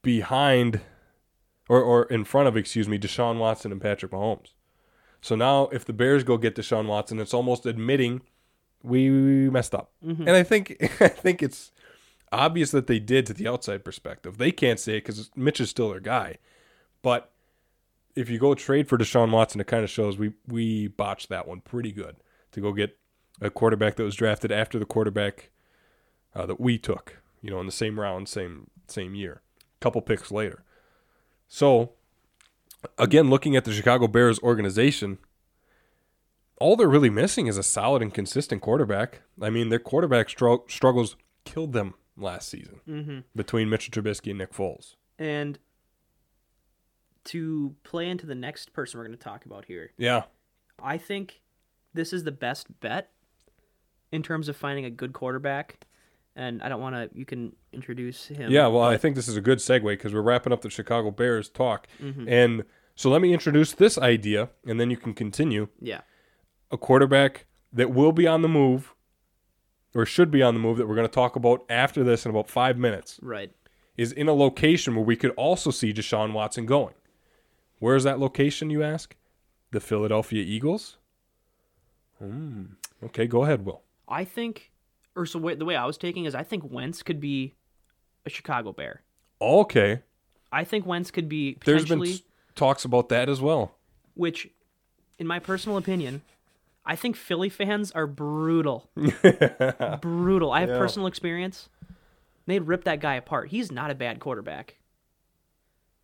behind, 0.03 0.81
or 1.67 1.81
or 1.81 2.03
in 2.03 2.23
front 2.25 2.47
of, 2.47 2.55
excuse 2.55 2.87
me, 2.87 2.99
Deshaun 2.99 3.39
Watson 3.39 3.71
and 3.71 3.81
Patrick 3.81 4.11
Mahomes. 4.11 4.53
So 5.21 5.35
now, 5.35 5.67
if 5.73 5.83
the 5.83 5.93
Bears 5.93 6.23
go 6.23 6.37
get 6.37 6.55
Deshaun 6.55 6.85
Watson, 6.85 7.19
it's 7.19 7.33
almost 7.33 7.65
admitting 7.65 8.21
we 8.83 9.09
messed 9.49 9.73
up. 9.73 9.91
Mm-hmm. 10.05 10.27
And 10.27 10.31
I 10.31 10.43
think 10.43 10.77
I 11.01 11.07
think 11.07 11.41
it's 11.41 11.71
obvious 12.31 12.71
that 12.71 12.87
they 12.87 12.99
did 12.99 13.25
to 13.27 13.33
the 13.33 13.47
outside 13.47 13.83
perspective. 13.83 14.37
They 14.37 14.51
can't 14.51 14.79
say 14.79 14.93
it 14.97 15.05
because 15.05 15.31
Mitch 15.35 15.59
is 15.59 15.69
still 15.69 15.89
their 15.89 15.99
guy. 15.99 16.37
But 17.01 17.31
if 18.17 18.29
you 18.29 18.39
go 18.39 18.53
trade 18.55 18.87
for 18.89 18.97
Deshaun 18.97 19.31
Watson, 19.31 19.61
it 19.61 19.67
kind 19.67 19.83
of 19.83 19.89
shows 19.89 20.17
we 20.17 20.33
we 20.47 20.87
botched 20.87 21.29
that 21.29 21.47
one 21.47 21.61
pretty 21.61 21.91
good 21.91 22.17
to 22.51 22.61
go 22.61 22.73
get 22.73 22.97
a 23.41 23.49
quarterback 23.49 23.95
that 23.95 24.03
was 24.03 24.15
drafted 24.15 24.51
after 24.51 24.79
the 24.79 24.85
quarterback 24.85 25.51
uh, 26.35 26.45
that 26.45 26.59
we 26.59 26.77
took, 26.77 27.21
you 27.41 27.49
know, 27.51 27.59
in 27.59 27.65
the 27.65 27.71
same 27.71 27.99
round, 27.99 28.27
same 28.27 28.69
same 28.87 29.13
year, 29.15 29.41
a 29.59 29.79
couple 29.83 30.01
picks 30.01 30.31
later. 30.31 30.63
So, 31.47 31.91
again, 32.97 33.29
looking 33.29 33.55
at 33.55 33.63
the 33.65 33.71
Chicago 33.71 34.07
Bears 34.07 34.39
organization, 34.39 35.17
all 36.59 36.75
they're 36.75 36.87
really 36.87 37.09
missing 37.09 37.47
is 37.47 37.57
a 37.57 37.63
solid 37.63 38.01
and 38.01 38.13
consistent 38.13 38.61
quarterback. 38.61 39.21
I 39.41 39.49
mean, 39.49 39.69
their 39.69 39.79
quarterback 39.79 40.27
stru- 40.27 40.69
struggles 40.69 41.15
killed 41.45 41.73
them 41.73 41.93
last 42.17 42.49
season 42.49 42.81
Mm-hmm. 42.87 43.19
between 43.35 43.69
Mitchell 43.69 43.91
Trubisky 43.91 44.31
and 44.31 44.39
Nick 44.39 44.51
Foles. 44.53 44.95
And 45.19 45.59
to 47.27 47.75
play 47.83 48.09
into 48.09 48.25
the 48.25 48.35
next 48.35 48.73
person 48.73 48.99
we're 48.99 49.05
going 49.05 49.17
to 49.17 49.23
talk 49.23 49.45
about 49.45 49.65
here, 49.65 49.91
Yeah. 49.97 50.23
I 50.81 50.97
think 50.97 51.41
this 51.93 52.13
is 52.13 52.23
the 52.23 52.31
best 52.31 52.79
bet 52.81 53.09
in 54.11 54.21
terms 54.21 54.47
of 54.47 54.55
finding 54.55 54.85
a 54.85 54.89
good 54.91 55.11
quarterback. 55.13 55.79
And 56.35 56.61
I 56.61 56.69
don't 56.69 56.79
want 56.79 56.95
to. 56.95 57.09
You 57.17 57.25
can 57.25 57.55
introduce 57.73 58.27
him. 58.27 58.51
Yeah, 58.51 58.67
well, 58.67 58.83
I 58.83 58.95
think 58.95 59.15
this 59.15 59.27
is 59.27 59.35
a 59.35 59.41
good 59.41 59.57
segue 59.57 59.81
because 59.85 60.13
we're 60.13 60.21
wrapping 60.21 60.53
up 60.53 60.61
the 60.61 60.69
Chicago 60.69 61.09
Bears 61.09 61.49
talk. 61.49 61.87
Mm-hmm. 61.99 62.29
And 62.29 62.63
so 62.93 63.09
let 63.09 63.23
me 63.23 63.33
introduce 63.33 63.73
this 63.73 63.97
idea, 63.97 64.49
and 64.67 64.79
then 64.79 64.91
you 64.91 64.97
can 64.97 65.15
continue. 65.15 65.67
Yeah. 65.81 66.01
A 66.69 66.77
quarterback 66.77 67.47
that 67.73 67.91
will 67.91 68.11
be 68.11 68.27
on 68.27 68.43
the 68.43 68.47
move, 68.47 68.93
or 69.95 70.05
should 70.05 70.29
be 70.29 70.43
on 70.43 70.53
the 70.53 70.59
move, 70.59 70.77
that 70.77 70.87
we're 70.87 70.95
going 70.95 71.07
to 71.07 71.11
talk 71.13 71.35
about 71.35 71.65
after 71.69 72.03
this 72.03 72.23
in 72.23 72.29
about 72.29 72.47
five 72.49 72.77
minutes, 72.77 73.19
Right. 73.23 73.51
is 73.97 74.11
in 74.11 74.27
a 74.27 74.33
location 74.33 74.95
where 74.95 75.03
we 75.05 75.15
could 75.15 75.31
also 75.31 75.71
see 75.71 75.91
Deshaun 75.91 76.33
Watson 76.33 76.67
going. 76.67 76.93
Where 77.79 77.95
is 77.95 78.03
that 78.03 78.19
location, 78.19 78.69
you 78.69 78.83
ask? 78.83 79.15
The 79.71 79.79
Philadelphia 79.79 80.43
Eagles? 80.43 80.97
Hmm. 82.19 82.63
Okay, 83.03 83.27
go 83.27 83.43
ahead, 83.43 83.65
Will. 83.65 83.81
I 84.07 84.23
think, 84.23 84.71
or 85.15 85.25
so 85.25 85.39
the 85.39 85.65
way 85.65 85.75
I 85.75 85.85
was 85.85 85.97
taking 85.97 86.25
is 86.25 86.33
I 86.33 86.43
think 86.43 86.63
Wentz 86.71 87.03
could 87.03 87.19
be 87.19 87.53
a 88.25 88.29
Chicago 88.29 88.71
Bear. 88.73 89.01
Okay. 89.41 90.01
I 90.51 90.63
think 90.63 90.85
Wentz 90.85 91.11
could 91.11 91.29
be 91.29 91.57
There's 91.65 91.85
been 91.85 92.03
talks 92.55 92.85
about 92.85 93.09
that 93.09 93.29
as 93.29 93.41
well. 93.41 93.75
which, 94.15 94.49
in 95.19 95.27
my 95.27 95.37
personal 95.39 95.77
opinion, 95.77 96.21
I 96.85 96.95
think 96.95 97.15
Philly 97.15 97.49
fans 97.49 97.91
are 97.91 98.07
brutal. 98.07 98.89
brutal. 100.01 100.51
I 100.51 100.61
have 100.61 100.69
Yeah. 100.69 100.77
personal 100.77 101.07
experience. 101.07 101.69
They'd 102.45 102.59
rip 102.65 102.85
that 102.85 103.01
guy 103.01 103.15
apart. 103.15 103.49
He's 103.49 103.71
not 103.71 103.91
a 103.91 103.95
bad 103.95 104.19
quarterback. 104.19 104.77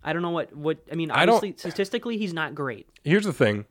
I 0.03 0.13
don't 0.13 0.21
know 0.21 0.29
what 0.31 0.55
what 0.55 0.79
I 0.91 0.95
mean. 0.95 1.11
I 1.11 1.25
don't- 1.25 1.59
statistically, 1.59 2.17
he's 2.17 2.33
not 2.33 2.53
great. 2.55 2.87
Here's 3.03 3.25
the 3.25 3.33
thing. 3.33 3.65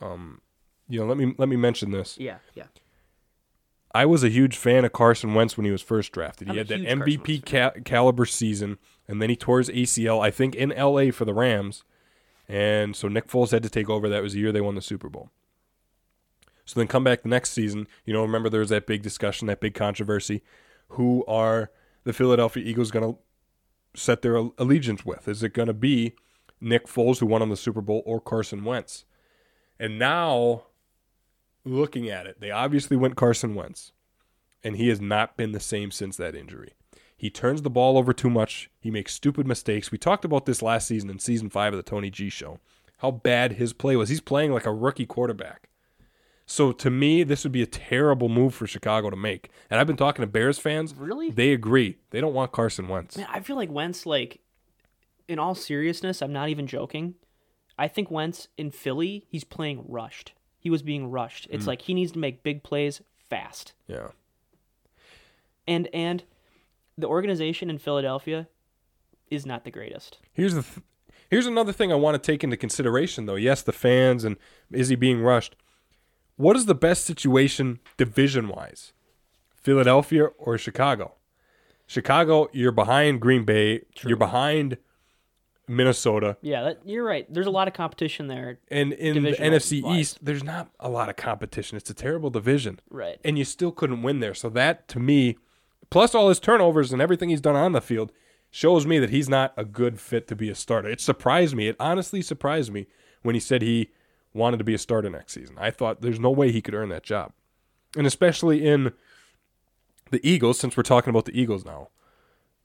Um, 0.00 0.40
you 0.88 0.98
know, 1.00 1.06
let 1.06 1.16
me 1.16 1.34
let 1.38 1.48
me 1.48 1.56
mention 1.56 1.90
this. 1.90 2.18
Yeah, 2.18 2.38
yeah. 2.54 2.64
I 3.94 4.06
was 4.06 4.24
a 4.24 4.28
huge 4.30 4.56
fan 4.56 4.84
of 4.86 4.92
Carson 4.92 5.34
Wentz 5.34 5.56
when 5.56 5.66
he 5.66 5.70
was 5.70 5.82
first 5.82 6.12
drafted. 6.12 6.48
I'm 6.48 6.54
He 6.54 6.58
had 6.58 6.68
that 6.68 6.80
MVP 6.80 7.44
ca- 7.44 7.80
caliber 7.84 8.24
season, 8.24 8.78
and 9.06 9.20
then 9.20 9.28
he 9.28 9.36
tore 9.36 9.58
his 9.58 9.68
ACL, 9.68 10.20
I 10.20 10.30
think, 10.30 10.54
in 10.54 10.70
LA 10.70 11.10
for 11.10 11.24
the 11.26 11.34
Rams. 11.34 11.84
And 12.48 12.96
so 12.96 13.06
Nick 13.08 13.28
Foles 13.28 13.50
had 13.50 13.62
to 13.62 13.68
take 13.70 13.90
over. 13.90 14.08
That 14.08 14.22
was 14.22 14.32
the 14.32 14.40
year 14.40 14.50
they 14.50 14.60
won 14.62 14.74
the 14.76 14.82
Super 14.82 15.08
Bowl. 15.10 15.30
So 16.64 16.80
then 16.80 16.86
come 16.86 17.04
back 17.04 17.22
the 17.22 17.28
next 17.28 17.50
season. 17.50 17.86
You 18.06 18.12
know, 18.14 18.22
remember 18.22 18.48
there 18.48 18.60
was 18.60 18.70
that 18.70 18.86
big 18.86 19.02
discussion, 19.02 19.46
that 19.48 19.60
big 19.60 19.74
controversy. 19.74 20.42
Who 20.88 21.24
are 21.26 21.70
the 22.04 22.12
Philadelphia 22.12 22.64
Eagles 22.64 22.90
going 22.90 23.12
to 23.14 23.18
set 23.94 24.22
their 24.22 24.36
allegiance 24.36 25.04
with? 25.04 25.28
Is 25.28 25.42
it 25.42 25.54
going 25.54 25.68
to 25.68 25.74
be 25.74 26.14
Nick 26.60 26.86
Foles, 26.86 27.18
who 27.18 27.26
won 27.26 27.42
on 27.42 27.48
the 27.48 27.56
Super 27.56 27.80
Bowl, 27.80 28.02
or 28.06 28.20
Carson 28.20 28.64
Wentz? 28.64 29.04
And 29.78 29.98
now, 29.98 30.64
looking 31.64 32.08
at 32.08 32.26
it, 32.26 32.40
they 32.40 32.50
obviously 32.50 32.96
went 32.96 33.16
Carson 33.16 33.54
Wentz 33.54 33.92
and 34.64 34.76
he 34.76 34.88
has 34.88 35.00
not 35.00 35.36
been 35.36 35.52
the 35.52 35.60
same 35.60 35.90
since 35.90 36.16
that 36.16 36.34
injury. 36.34 36.72
He 37.16 37.30
turns 37.30 37.62
the 37.62 37.70
ball 37.70 37.96
over 37.98 38.12
too 38.12 38.30
much. 38.30 38.70
He 38.80 38.90
makes 38.90 39.14
stupid 39.14 39.46
mistakes. 39.46 39.92
We 39.92 39.98
talked 39.98 40.24
about 40.24 40.46
this 40.46 40.62
last 40.62 40.88
season 40.88 41.10
in 41.10 41.18
season 41.18 41.50
five 41.50 41.72
of 41.72 41.76
the 41.76 41.88
Tony 41.88 42.10
G 42.10 42.28
show. 42.28 42.58
How 42.98 43.10
bad 43.10 43.54
his 43.54 43.72
play 43.72 43.96
was. 43.96 44.08
He's 44.08 44.20
playing 44.20 44.52
like 44.52 44.66
a 44.66 44.72
rookie 44.72 45.06
quarterback. 45.06 45.68
So 46.46 46.72
to 46.72 46.90
me, 46.90 47.22
this 47.22 47.44
would 47.44 47.52
be 47.52 47.62
a 47.62 47.66
terrible 47.66 48.28
move 48.28 48.54
for 48.54 48.66
Chicago 48.66 49.10
to 49.10 49.16
make. 49.16 49.50
And 49.70 49.78
I've 49.80 49.86
been 49.86 49.96
talking 49.96 50.22
to 50.22 50.26
Bears 50.26 50.58
fans. 50.58 50.94
Really? 50.94 51.30
They 51.30 51.52
agree. 51.52 51.98
They 52.10 52.20
don't 52.20 52.34
want 52.34 52.52
Carson 52.52 52.88
Wentz. 52.88 53.16
Man, 53.16 53.26
I 53.30 53.40
feel 53.40 53.56
like 53.56 53.70
Wentz, 53.70 54.04
like, 54.04 54.40
in 55.28 55.38
all 55.38 55.54
seriousness, 55.54 56.20
I'm 56.20 56.32
not 56.32 56.48
even 56.48 56.66
joking. 56.66 57.14
I 57.78 57.88
think 57.88 58.10
Wentz 58.10 58.48
in 58.58 58.70
Philly, 58.70 59.26
he's 59.28 59.44
playing 59.44 59.84
rushed. 59.88 60.32
He 60.58 60.70
was 60.70 60.82
being 60.82 61.10
rushed. 61.10 61.48
Mm. 61.48 61.54
It's 61.54 61.66
like 61.66 61.82
he 61.82 61.94
needs 61.94 62.12
to 62.12 62.18
make 62.18 62.42
big 62.42 62.62
plays 62.62 63.00
fast. 63.28 63.72
Yeah. 63.86 64.08
And 65.66 65.88
and 65.92 66.24
the 66.98 67.06
organization 67.08 67.70
in 67.70 67.78
Philadelphia 67.78 68.48
is 69.30 69.46
not 69.46 69.64
the 69.64 69.70
greatest. 69.70 70.18
Here's 70.32 70.54
the 70.54 70.62
th- 70.62 70.84
here's 71.30 71.46
another 71.46 71.72
thing 71.72 71.90
I 71.90 71.96
want 71.96 72.14
to 72.14 72.32
take 72.32 72.44
into 72.44 72.56
consideration 72.56 73.26
though. 73.26 73.36
Yes, 73.36 73.62
the 73.62 73.72
fans 73.72 74.24
and 74.24 74.36
is 74.70 74.88
he 74.88 74.96
being 74.96 75.20
rushed? 75.20 75.56
What 76.36 76.56
is 76.56 76.66
the 76.66 76.74
best 76.74 77.04
situation 77.04 77.78
division 77.96 78.48
wise? 78.48 78.92
Philadelphia 79.54 80.24
or 80.38 80.58
Chicago? 80.58 81.14
Chicago, 81.86 82.48
you're 82.52 82.72
behind 82.72 83.20
Green 83.20 83.44
Bay, 83.44 83.82
you're 84.04 84.16
behind 84.16 84.78
Minnesota, 85.68 86.36
Yeah, 86.42 86.62
that, 86.62 86.80
you're 86.84 87.04
right. 87.04 87.32
There's 87.32 87.46
a 87.46 87.50
lot 87.50 87.68
of 87.68 87.74
competition 87.74 88.26
there. 88.26 88.58
and 88.70 88.92
in 88.92 89.22
the. 89.22 89.32
NFC 89.32 89.82
East, 89.96 90.18
there's 90.20 90.42
not 90.42 90.70
a 90.80 90.88
lot 90.88 91.08
of 91.08 91.16
competition. 91.16 91.76
It's 91.76 91.88
a 91.88 91.94
terrible 91.94 92.30
division. 92.30 92.80
Right. 92.90 93.18
and 93.24 93.38
you 93.38 93.44
still 93.44 93.70
couldn't 93.70 94.02
win 94.02 94.20
there. 94.20 94.34
So 94.34 94.48
that 94.50 94.88
to 94.88 94.98
me, 94.98 95.36
plus 95.90 96.14
all 96.14 96.28
his 96.28 96.40
turnovers 96.40 96.92
and 96.92 97.00
everything 97.00 97.28
he's 97.28 97.40
done 97.40 97.56
on 97.56 97.72
the 97.72 97.80
field, 97.80 98.10
shows 98.50 98.86
me 98.86 98.98
that 98.98 99.10
he's 99.10 99.28
not 99.28 99.54
a 99.56 99.64
good 99.64 100.00
fit 100.00 100.26
to 100.28 100.36
be 100.36 100.50
a 100.50 100.54
starter. 100.54 100.88
It 100.88 101.00
surprised 101.00 101.54
me. 101.54 101.68
It 101.68 101.76
honestly 101.78 102.20
surprised 102.22 102.72
me 102.72 102.86
when 103.22 103.34
he 103.34 103.40
said 103.40 103.62
he 103.62 103.90
wanted 104.34 104.58
to 104.58 104.64
be 104.64 104.74
a 104.74 104.78
starter 104.78 105.10
next 105.10 105.32
season. 105.32 105.56
I 105.58 105.70
thought 105.70 106.00
there's 106.00 106.20
no 106.20 106.30
way 106.30 106.50
he 106.52 106.62
could 106.62 106.74
earn 106.74 106.88
that 106.90 107.02
job. 107.02 107.32
And 107.96 108.06
especially 108.06 108.66
in 108.66 108.92
the 110.10 110.26
Eagles, 110.26 110.58
since 110.58 110.76
we're 110.76 110.82
talking 110.82 111.10
about 111.10 111.24
the 111.26 111.38
Eagles 111.38 111.64
now. 111.64 111.88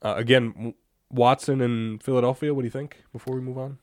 Uh, 0.00 0.14
again, 0.16 0.74
Watson 1.10 1.60
and 1.60 2.02
Philadelphia, 2.02 2.54
what 2.54 2.62
do 2.62 2.66
you 2.66 2.70
think 2.70 3.02
before 3.12 3.34
we 3.34 3.40
move 3.40 3.58
on? 3.58 3.78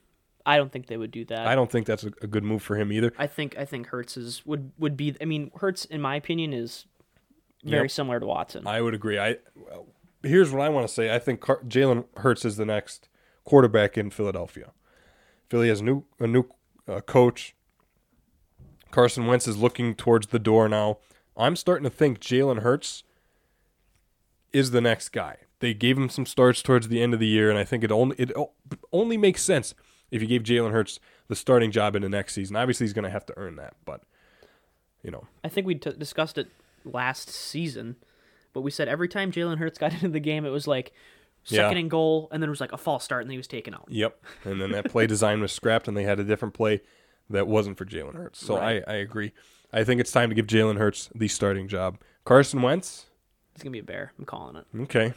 I 0.45 0.57
don't 0.57 0.71
think 0.71 0.87
they 0.87 0.97
would 0.97 1.11
do 1.11 1.25
that. 1.25 1.47
I 1.47 1.55
don't 1.55 1.71
think 1.71 1.87
that's 1.87 2.03
a, 2.03 2.11
a 2.21 2.27
good 2.27 2.43
move 2.43 2.61
for 2.61 2.75
him 2.75 2.91
either. 2.91 3.11
I 3.17 3.25
think 3.27 3.57
I 3.57 3.65
think 3.65 3.87
Hurts 3.87 4.15
is 4.15 4.45
would 4.45 4.71
would 4.77 4.95
be. 4.95 5.15
I 5.19 5.25
mean, 5.25 5.51
Hurts, 5.55 5.85
in 5.85 6.01
my 6.01 6.15
opinion, 6.15 6.53
is 6.53 6.85
very 7.63 7.85
Yep. 7.85 7.91
similar 7.91 8.19
to 8.19 8.25
Watson. 8.27 8.67
I 8.67 8.79
would 8.81 8.93
agree. 8.93 9.17
I 9.17 9.37
well, 9.55 9.87
here's 10.21 10.51
what 10.51 10.61
I 10.61 10.69
want 10.69 10.87
to 10.87 10.93
say. 10.93 11.13
I 11.13 11.17
think 11.17 11.41
Car- 11.41 11.63
Jalen 11.67 12.05
Hurts 12.17 12.45
is 12.45 12.57
the 12.57 12.65
next 12.65 13.09
quarterback 13.43 13.97
in 13.97 14.11
Philadelphia. 14.11 14.71
Philly 15.49 15.67
has 15.69 15.81
a 15.81 15.83
new 15.83 16.03
a 16.19 16.27
new 16.27 16.43
uh, 16.87 17.01
coach. 17.01 17.55
Carson 18.91 19.25
Wentz 19.27 19.47
is 19.47 19.57
looking 19.57 19.95
towards 19.95 20.27
the 20.27 20.39
door 20.39 20.69
now. 20.69 20.97
I'm 21.37 21.55
starting 21.55 21.83
to 21.83 21.89
think 21.89 22.19
Jalen 22.19 22.61
Hurts 22.61 23.03
is 24.53 24.71
the 24.71 24.81
next 24.81 25.09
guy. 25.09 25.37
They 25.59 25.73
gave 25.73 25.97
him 25.97 26.09
some 26.09 26.25
starts 26.25 26.61
towards 26.61 26.87
the 26.87 27.01
end 27.01 27.13
of 27.13 27.19
the 27.19 27.27
year, 27.27 27.49
and 27.49 27.57
I 27.59 27.63
think 27.63 27.83
it 27.83 27.91
only 27.91 28.15
it 28.17 28.31
only 28.91 29.17
makes 29.17 29.41
sense 29.41 29.73
if 30.11 30.21
you 30.21 30.27
gave 30.27 30.43
Jalen 30.43 30.71
Hurts 30.71 30.99
the 31.27 31.35
starting 31.35 31.71
job 31.71 31.95
in 31.95 32.01
the 32.03 32.09
next 32.09 32.33
season. 32.33 32.55
Obviously, 32.55 32.85
he's 32.85 32.93
going 32.93 33.03
to 33.03 33.09
have 33.09 33.25
to 33.27 33.33
earn 33.37 33.55
that, 33.57 33.73
but 33.85 34.01
you 35.03 35.11
know, 35.11 35.27
I 35.43 35.49
think 35.49 35.65
we 35.67 35.75
t- 35.75 35.91
discussed 35.97 36.37
it 36.37 36.47
last 36.83 37.29
season, 37.29 37.95
but 38.53 38.61
we 38.61 38.71
said 38.71 38.87
every 38.87 39.07
time 39.07 39.31
Jalen 39.31 39.57
Hurts 39.57 39.77
got 39.77 39.93
into 39.93 40.09
the 40.09 40.19
game, 40.19 40.45
it 40.45 40.49
was 40.49 40.67
like 40.67 40.93
second 41.43 41.77
Yeah. 41.77 41.79
and 41.81 41.89
goal, 41.91 42.27
and 42.31 42.41
then 42.43 42.49
it 42.49 42.51
was 42.51 42.61
like 42.61 42.71
a 42.73 42.77
false 42.77 43.03
start, 43.03 43.21
and 43.23 43.29
then 43.29 43.33
he 43.33 43.37
was 43.37 43.47
taken 43.47 43.73
out. 43.73 43.85
Yep. 43.89 44.21
And 44.43 44.61
then 44.61 44.71
that 44.71 44.85
play 44.91 45.07
design 45.07 45.41
was 45.41 45.51
scrapped, 45.51 45.87
and 45.87 45.95
they 45.97 46.03
had 46.03 46.19
a 46.19 46.23
different 46.23 46.53
play 46.53 46.81
that 47.29 47.47
wasn't 47.47 47.77
for 47.77 47.85
Jalen 47.85 48.15
Hurts. 48.15 48.45
So 48.45 48.57
Right. 48.57 48.83
I, 48.87 48.93
I 48.93 48.95
agree. 48.97 49.31
I 49.73 49.83
think 49.83 49.99
it's 50.01 50.11
time 50.11 50.29
to 50.29 50.35
give 50.35 50.47
Jalen 50.47 50.77
Hurts 50.77 51.09
the 51.15 51.27
starting 51.27 51.67
job. 51.67 51.97
Carson 52.23 52.61
Wentz, 52.61 53.07
He's 53.53 53.63
gonna 53.63 53.71
be 53.71 53.79
a 53.79 53.83
bear. 53.83 54.11
I'm 54.19 54.25
calling 54.25 54.55
it, 54.57 54.65
okay. 54.83 55.13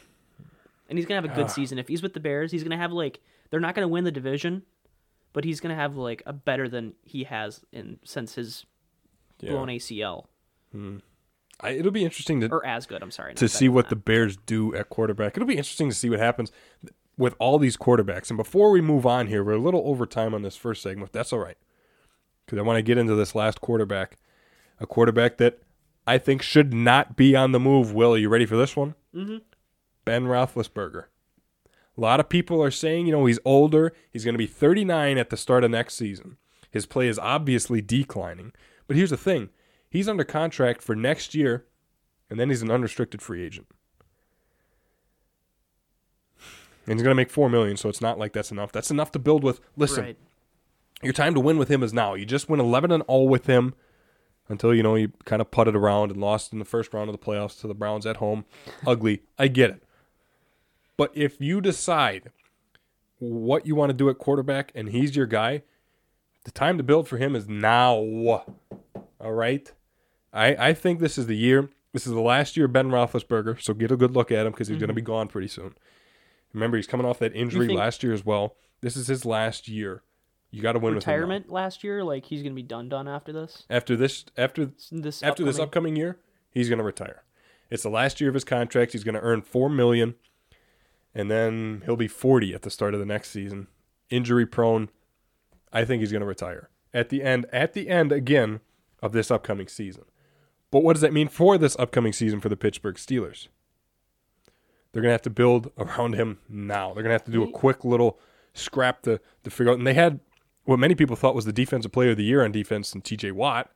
and 0.89 0.97
he's 0.97 1.05
gonna 1.05 1.21
have 1.21 1.29
a 1.31 1.35
good 1.35 1.45
Ah. 1.45 1.49
season. 1.49 1.77
If 1.77 1.87
he's 1.89 2.01
with 2.01 2.13
the 2.13 2.19
Bears, 2.21 2.51
he's 2.51 2.63
gonna 2.63 2.77
have 2.77 2.91
like 2.93 3.19
they're 3.49 3.59
not 3.59 3.75
gonna 3.75 3.87
win 3.87 4.03
the 4.05 4.11
division, 4.11 4.63
but 5.33 5.43
he's 5.43 5.59
gonna 5.59 5.75
have 5.75 5.95
like 5.97 6.23
a 6.25 6.33
better 6.33 6.69
than 6.69 6.93
he 7.03 7.25
has 7.25 7.63
in 7.71 7.99
since 8.05 8.35
his 8.35 8.65
Yeah. 9.41 9.51
blown 9.51 9.67
ACL 9.69 10.27
I, 11.61 11.71
it'll 11.71 11.91
be 11.91 12.05
interesting 12.05 12.39
to 12.41 12.47
or 12.49 12.65
as 12.65 12.85
good. 12.85 13.01
I'm 13.03 13.11
sorry 13.11 13.33
to 13.35 13.47
see 13.49 13.67
what 13.67 13.89
the 13.89 13.95
Bears 13.97 14.37
do 14.37 14.73
at 14.75 14.89
quarterback. 14.89 15.35
It'll 15.35 15.47
be 15.47 15.57
interesting 15.57 15.89
to 15.89 15.95
see 15.95 16.09
what 16.09 16.19
happens 16.19 16.51
with 17.17 17.35
all 17.39 17.59
these 17.59 17.75
quarterbacks. 17.75 18.29
And 18.29 18.37
before 18.37 18.71
we 18.71 18.79
move 18.79 19.05
on 19.05 19.27
here, 19.27 19.43
we're 19.43 19.53
a 19.53 19.57
little 19.57 19.81
over 19.85 20.05
time 20.05 20.33
on 20.33 20.41
this 20.41 20.55
first 20.55 20.81
segment. 20.81 21.11
That's 21.11 21.33
all 21.33 21.39
right. 21.39 21.57
Because 22.49 22.63
I 22.63 22.65
want 22.65 22.77
to 22.77 22.81
get 22.81 22.97
into 22.97 23.13
this 23.13 23.35
last 23.35 23.61
quarterback. 23.61 24.17
A 24.79 24.87
quarterback 24.87 25.37
that 25.37 25.61
I 26.07 26.17
think 26.17 26.41
should 26.41 26.73
not 26.73 27.15
be 27.15 27.35
on 27.35 27.51
the 27.51 27.59
move. 27.59 27.93
Will, 27.93 28.15
are 28.15 28.17
you 28.17 28.27
ready 28.27 28.47
for 28.47 28.57
this 28.57 28.75
one? 28.75 28.95
Mm-hmm. 29.13 29.37
Ben 30.03 30.25
Roethlisberger. 30.25 31.03
A 31.95 32.01
lot 32.01 32.19
of 32.19 32.27
people 32.27 32.63
are 32.63 32.71
saying, 32.71 33.05
you 33.05 33.11
know, 33.11 33.27
he's 33.27 33.37
older. 33.45 33.93
He's 34.09 34.23
going 34.23 34.33
to 34.33 34.39
be 34.39 34.47
39 34.47 35.19
at 35.19 35.29
the 35.29 35.37
start 35.37 35.63
of 35.63 35.69
next 35.69 35.93
season. 35.93 36.37
His 36.71 36.87
play 36.87 37.07
is 37.07 37.19
obviously 37.19 37.81
declining. 37.81 38.51
But 38.87 38.95
here's 38.95 39.11
the 39.11 39.17
thing 39.17 39.49
he's 39.91 40.09
under 40.09 40.23
contract 40.23 40.81
for 40.81 40.95
next 40.95 41.35
year, 41.35 41.65
and 42.31 42.39
then 42.39 42.49
he's 42.49 42.63
an 42.63 42.71
unrestricted 42.71 43.21
free 43.21 43.45
agent. 43.45 43.67
And 46.87 46.97
he's 46.97 47.03
going 47.03 47.11
to 47.11 47.15
make 47.15 47.29
4 47.29 47.47
million, 47.47 47.77
so 47.77 47.89
it's 47.89 48.01
not 48.01 48.17
like 48.17 48.33
that's 48.33 48.49
enough. 48.49 48.71
That's 48.71 48.89
enough 48.89 49.11
to 49.11 49.19
build 49.19 49.43
with. 49.43 49.59
Listen, 49.77 50.03
right. 50.05 50.17
Your 51.01 51.13
time 51.13 51.33
to 51.33 51.39
win 51.39 51.57
with 51.57 51.69
him 51.69 51.83
is 51.83 51.93
now. 51.93 52.13
You 52.13 52.25
just 52.25 52.49
win 52.49 52.59
11 52.59 52.91
and 52.91 53.03
all 53.07 53.27
with 53.27 53.47
him. 53.47 53.73
until 54.47 54.73
you 54.73 54.81
know 54.81 54.95
you 54.95 55.11
kind 55.25 55.41
of 55.41 55.51
putted 55.51 55.75
around 55.75 56.11
and 56.11 56.19
lost 56.19 56.51
in 56.51 56.59
the 56.59 56.65
first 56.65 56.91
round 56.93 57.07
of 57.07 57.13
the 57.13 57.23
playoffs 57.23 57.59
to 57.61 57.67
the 57.67 57.75
Browns 57.75 58.05
at 58.05 58.17
home. 58.17 58.45
Ugly. 58.85 59.21
I 59.37 59.47
get 59.47 59.69
it. 59.69 59.83
But 60.97 61.11
if 61.15 61.39
you 61.39 61.61
decide 61.61 62.31
what 63.19 63.65
you 63.65 63.75
want 63.75 63.91
to 63.91 63.93
do 63.93 64.09
at 64.09 64.17
quarterback 64.17 64.71
and 64.73 64.89
he's 64.89 65.15
your 65.15 65.27
guy, 65.27 65.61
the 66.45 66.51
time 66.51 66.77
to 66.77 66.83
build 66.83 67.07
for 67.07 67.17
him 67.17 67.35
is 67.35 67.47
now. 67.47 67.93
All 67.95 69.33
right. 69.33 69.71
I, 70.33 70.69
I 70.69 70.73
think 70.73 70.99
this 70.99 71.17
is 71.17 71.27
the 71.27 71.37
year. 71.37 71.69
This 71.93 72.05
is 72.05 72.13
the 72.13 72.21
last 72.21 72.55
year 72.55 72.67
of 72.67 72.73
Ben 72.73 72.89
Roethlisberger, 72.89 73.61
so 73.61 73.73
get 73.73 73.91
a 73.91 73.97
good 73.97 74.11
look 74.11 74.31
at 74.31 74.45
him 74.45 74.51
because 74.51 74.67
he's 74.67 74.77
going 74.77 74.89
to 74.89 74.93
be 74.93 75.01
mm-hmm. 75.01 75.11
gone 75.11 75.27
pretty 75.27 75.47
soon. 75.47 75.73
Remember, 76.53 76.77
he's 76.77 76.87
coming 76.87 77.05
off 77.05 77.19
that 77.19 77.35
injury 77.35 77.67
think- 77.67 77.79
last 77.79 78.03
year 78.03 78.13
as 78.13 78.25
well. 78.25 78.55
This 78.81 78.95
is 78.95 79.07
his 79.07 79.25
last 79.25 79.67
year. 79.67 80.03
You 80.51 80.61
got 80.61 80.73
to 80.73 80.79
win 80.79 80.95
with 80.95 81.03
him. 81.03 81.11
Retirement 81.13 81.49
last 81.49 81.83
year, 81.83 82.03
like 82.03 82.25
he's 82.25 82.41
gonna 82.41 82.55
be 82.55 82.63
done 82.63 82.89
done 82.89 83.07
after 83.07 83.31
this. 83.31 83.65
After 83.69 83.95
this, 83.95 84.25
after 84.37 84.71
This 84.91 85.21
after 85.23 85.43
this 85.43 85.55
upcoming- 85.59 85.93
upcoming 85.93 85.95
year, 85.95 86.17
he's 86.51 86.69
going 86.69 86.79
to 86.79 86.83
retire. 86.85 87.23
It's 87.69 87.83
the 87.83 87.89
last 87.89 88.19
year 88.19 88.29
of 88.29 88.33
his 88.33 88.43
contract. 88.43 88.93
He's 88.93 89.03
going 89.03 89.13
to 89.15 89.21
earn 89.21 89.43
four 89.43 89.69
million, 89.69 90.15
and 91.13 91.29
then 91.29 91.83
he'll 91.85 91.95
be 91.95 92.07
forty 92.07 92.53
at 92.55 92.63
the 92.63 92.71
start 92.71 92.95
of 92.95 92.99
the 92.99 93.05
next 93.05 93.29
season. 93.29 93.67
Injury 94.09 94.47
prone. 94.47 94.89
I 95.71 95.85
think 95.85 95.99
he's 96.01 96.11
going 96.11 96.21
to 96.21 96.25
retire 96.27 96.69
at 96.95 97.09
the 97.09 97.21
end. 97.21 97.45
At 97.53 97.73
the 97.73 97.87
end 97.89 98.11
again 98.11 98.59
of 99.03 99.11
this 99.11 99.29
upcoming 99.29 99.67
season. 99.67 100.05
But 100.71 100.83
what 100.83 100.93
does 100.93 101.01
that 101.01 101.13
mean 101.13 101.27
for 101.27 101.59
this 101.59 101.75
upcoming 101.77 102.11
season 102.13 102.39
for 102.39 102.49
the 102.49 102.57
Pittsburgh 102.57 102.95
Steelers? 102.95 103.49
They're 104.91 105.01
going 105.03 105.09
to 105.09 105.13
have 105.13 105.21
to 105.23 105.29
build 105.29 105.71
around 105.77 106.13
him 106.13 106.39
now. 106.49 106.87
They're 106.93 107.03
going 107.03 107.09
to 107.11 107.13
have 107.13 107.25
to 107.25 107.31
do 107.31 107.43
a 107.43 107.51
quick 107.51 107.85
little 107.85 108.19
scrap 108.53 109.03
to 109.03 109.21
to 109.43 109.49
figure 109.51 109.71
out. 109.71 109.77
And 109.77 109.85
they 109.85 109.93
had 109.93 110.19
what 110.69 110.79
many 110.79 110.95
people 110.95 111.15
thought 111.15 111.35
was 111.35 111.45
the 111.45 111.53
defensive 111.53 111.91
player 111.91 112.11
of 112.11 112.17
the 112.17 112.23
year 112.23 112.43
on 112.43 112.51
defense 112.51 112.93
and 112.93 113.03
T.J. 113.03 113.31
Watt 113.31 113.71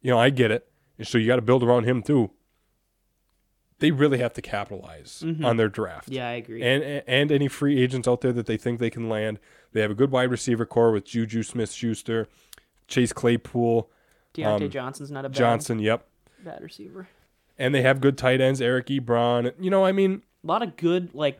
you 0.00 0.10
know, 0.10 0.18
I 0.18 0.30
get 0.30 0.50
it. 0.50 0.68
And 0.98 1.06
so 1.06 1.18
you 1.18 1.26
got 1.26 1.36
to 1.36 1.42
build 1.42 1.62
around 1.62 1.84
him 1.84 2.02
too. 2.02 2.30
They 3.80 3.92
really 3.92 4.18
have 4.18 4.32
to 4.32 4.42
capitalize 4.42 5.24
on 5.44 5.56
their 5.56 5.68
draft. 5.68 6.08
Yeah, 6.08 6.28
I 6.28 6.32
agree. 6.32 6.62
And 6.62 7.04
and 7.06 7.30
any 7.30 7.46
free 7.46 7.80
agents 7.80 8.08
out 8.08 8.22
there 8.22 8.32
that 8.32 8.46
they 8.46 8.56
think 8.56 8.80
they 8.80 8.90
can 8.90 9.08
land. 9.08 9.38
They 9.72 9.80
have 9.82 9.92
a 9.92 9.94
good 9.94 10.10
wide 10.10 10.32
receiver 10.32 10.66
core 10.66 10.90
with 10.90 11.04
Juju 11.04 11.44
Smith 11.44 11.70
Schuster, 11.70 12.26
Chase 12.88 13.12
Claypool, 13.12 13.88
Diontae 14.34 14.62
um, 14.62 14.70
Johnson's 14.70 15.12
not 15.12 15.24
a 15.24 15.28
bad, 15.28 15.38
Johnson, 15.38 15.78
yep. 15.78 16.08
bad 16.44 16.60
receiver. 16.60 17.06
And 17.56 17.72
they 17.72 17.82
have 17.82 18.00
good 18.00 18.18
tight 18.18 18.40
ends, 18.40 18.60
Eric 18.60 18.86
Ebron. 18.86 19.52
You 19.60 19.70
know, 19.70 19.84
I 19.84 19.92
mean, 19.92 20.22
A 20.42 20.46
lot 20.46 20.62
of 20.62 20.76
good, 20.76 21.14
like 21.14 21.38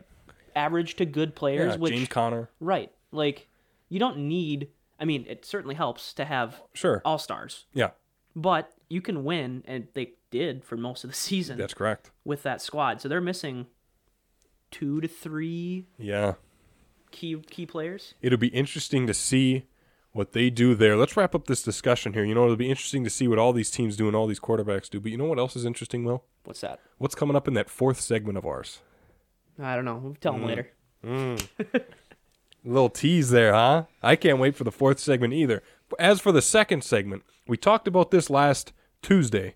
average 0.55 0.95
to 0.97 1.05
good 1.05 1.35
players. 1.35 1.73
yeah, 1.73 1.77
which 1.77 1.93
James 1.93 2.07
Conner. 2.07 2.49
right, 2.61 2.89
like 3.11 3.49
you 3.89 3.99
don't 3.99 4.17
need. 4.17 4.69
I 4.99 5.05
mean, 5.05 5.25
it 5.27 5.45
certainly 5.45 5.75
helps 5.75 6.13
to 6.13 6.25
have 6.25 6.61
Sure. 6.73 7.01
all 7.05 7.17
stars, 7.17 7.65
Yeah, 7.73 7.91
but 8.35 8.71
you 8.89 9.01
can 9.01 9.23
win, 9.23 9.63
and 9.65 9.87
they 9.93 10.13
did 10.31 10.63
for 10.63 10.77
most 10.77 11.03
of 11.03 11.09
the 11.09 11.15
season 11.15 11.57
that's 11.57 11.73
correct. 11.73 12.11
with 12.23 12.43
that 12.43 12.61
squad. 12.61 13.01
So 13.01 13.07
they're 13.09 13.21
missing 13.21 13.67
two 14.71 15.01
to 15.01 15.07
three 15.07 15.87
Yeah. 15.97 16.35
key 17.11 17.37
key 17.49 17.65
players. 17.65 18.13
It'll 18.21 18.37
be 18.37 18.47
interesting 18.49 19.07
to 19.07 19.13
see 19.13 19.65
what 20.11 20.33
they 20.33 20.49
do 20.49 20.75
there. 20.75 20.95
Let's 20.97 21.15
wrap 21.15 21.33
up 21.35 21.45
this 21.47 21.63
discussion 21.63 22.13
here. 22.13 22.23
You 22.25 22.35
know, 22.35 22.43
it'll 22.43 22.55
be 22.55 22.69
interesting 22.69 23.03
to 23.03 23.09
see 23.09 23.27
what 23.27 23.39
all 23.39 23.53
these 23.53 23.71
teams 23.71 23.95
do 23.95 24.07
and 24.07 24.15
all 24.15 24.27
these 24.27 24.39
quarterbacks 24.39 24.89
do. 24.89 24.99
But 24.99 25.11
you 25.11 25.17
know 25.17 25.25
what 25.25 25.39
else 25.39 25.55
is 25.55 25.65
interesting, 25.65 26.03
Will? 26.03 26.23
What's 26.43 26.61
that? 26.61 26.79
What's 26.97 27.15
coming 27.15 27.35
up 27.35 27.47
in 27.47 27.53
that 27.53 27.69
fourth 27.69 28.01
segment 28.01 28.37
of 28.37 28.45
ours? 28.45 28.81
I 29.61 29.75
don't 29.75 29.85
know. 29.85 29.97
We'll 29.97 30.15
tell 30.15 30.33
them 30.33 30.41
hmm. 30.41 30.47
later. 30.47 30.71
Hmm. 31.03 31.35
little 32.63 32.89
tease 32.89 33.29
there, 33.29 33.53
huh? 33.53 33.85
I 34.01 34.15
can't 34.15 34.39
wait 34.39 34.55
for 34.55 34.63
the 34.63 34.71
fourth 34.71 34.99
segment 34.99 35.33
either. 35.33 35.63
As 35.97 36.19
for 36.19 36.31
the 36.31 36.41
second 36.41 36.83
segment, 36.83 37.23
we 37.47 37.57
talked 37.57 37.87
about 37.87 38.11
this 38.11 38.29
last 38.29 38.73
Tuesday. 39.01 39.55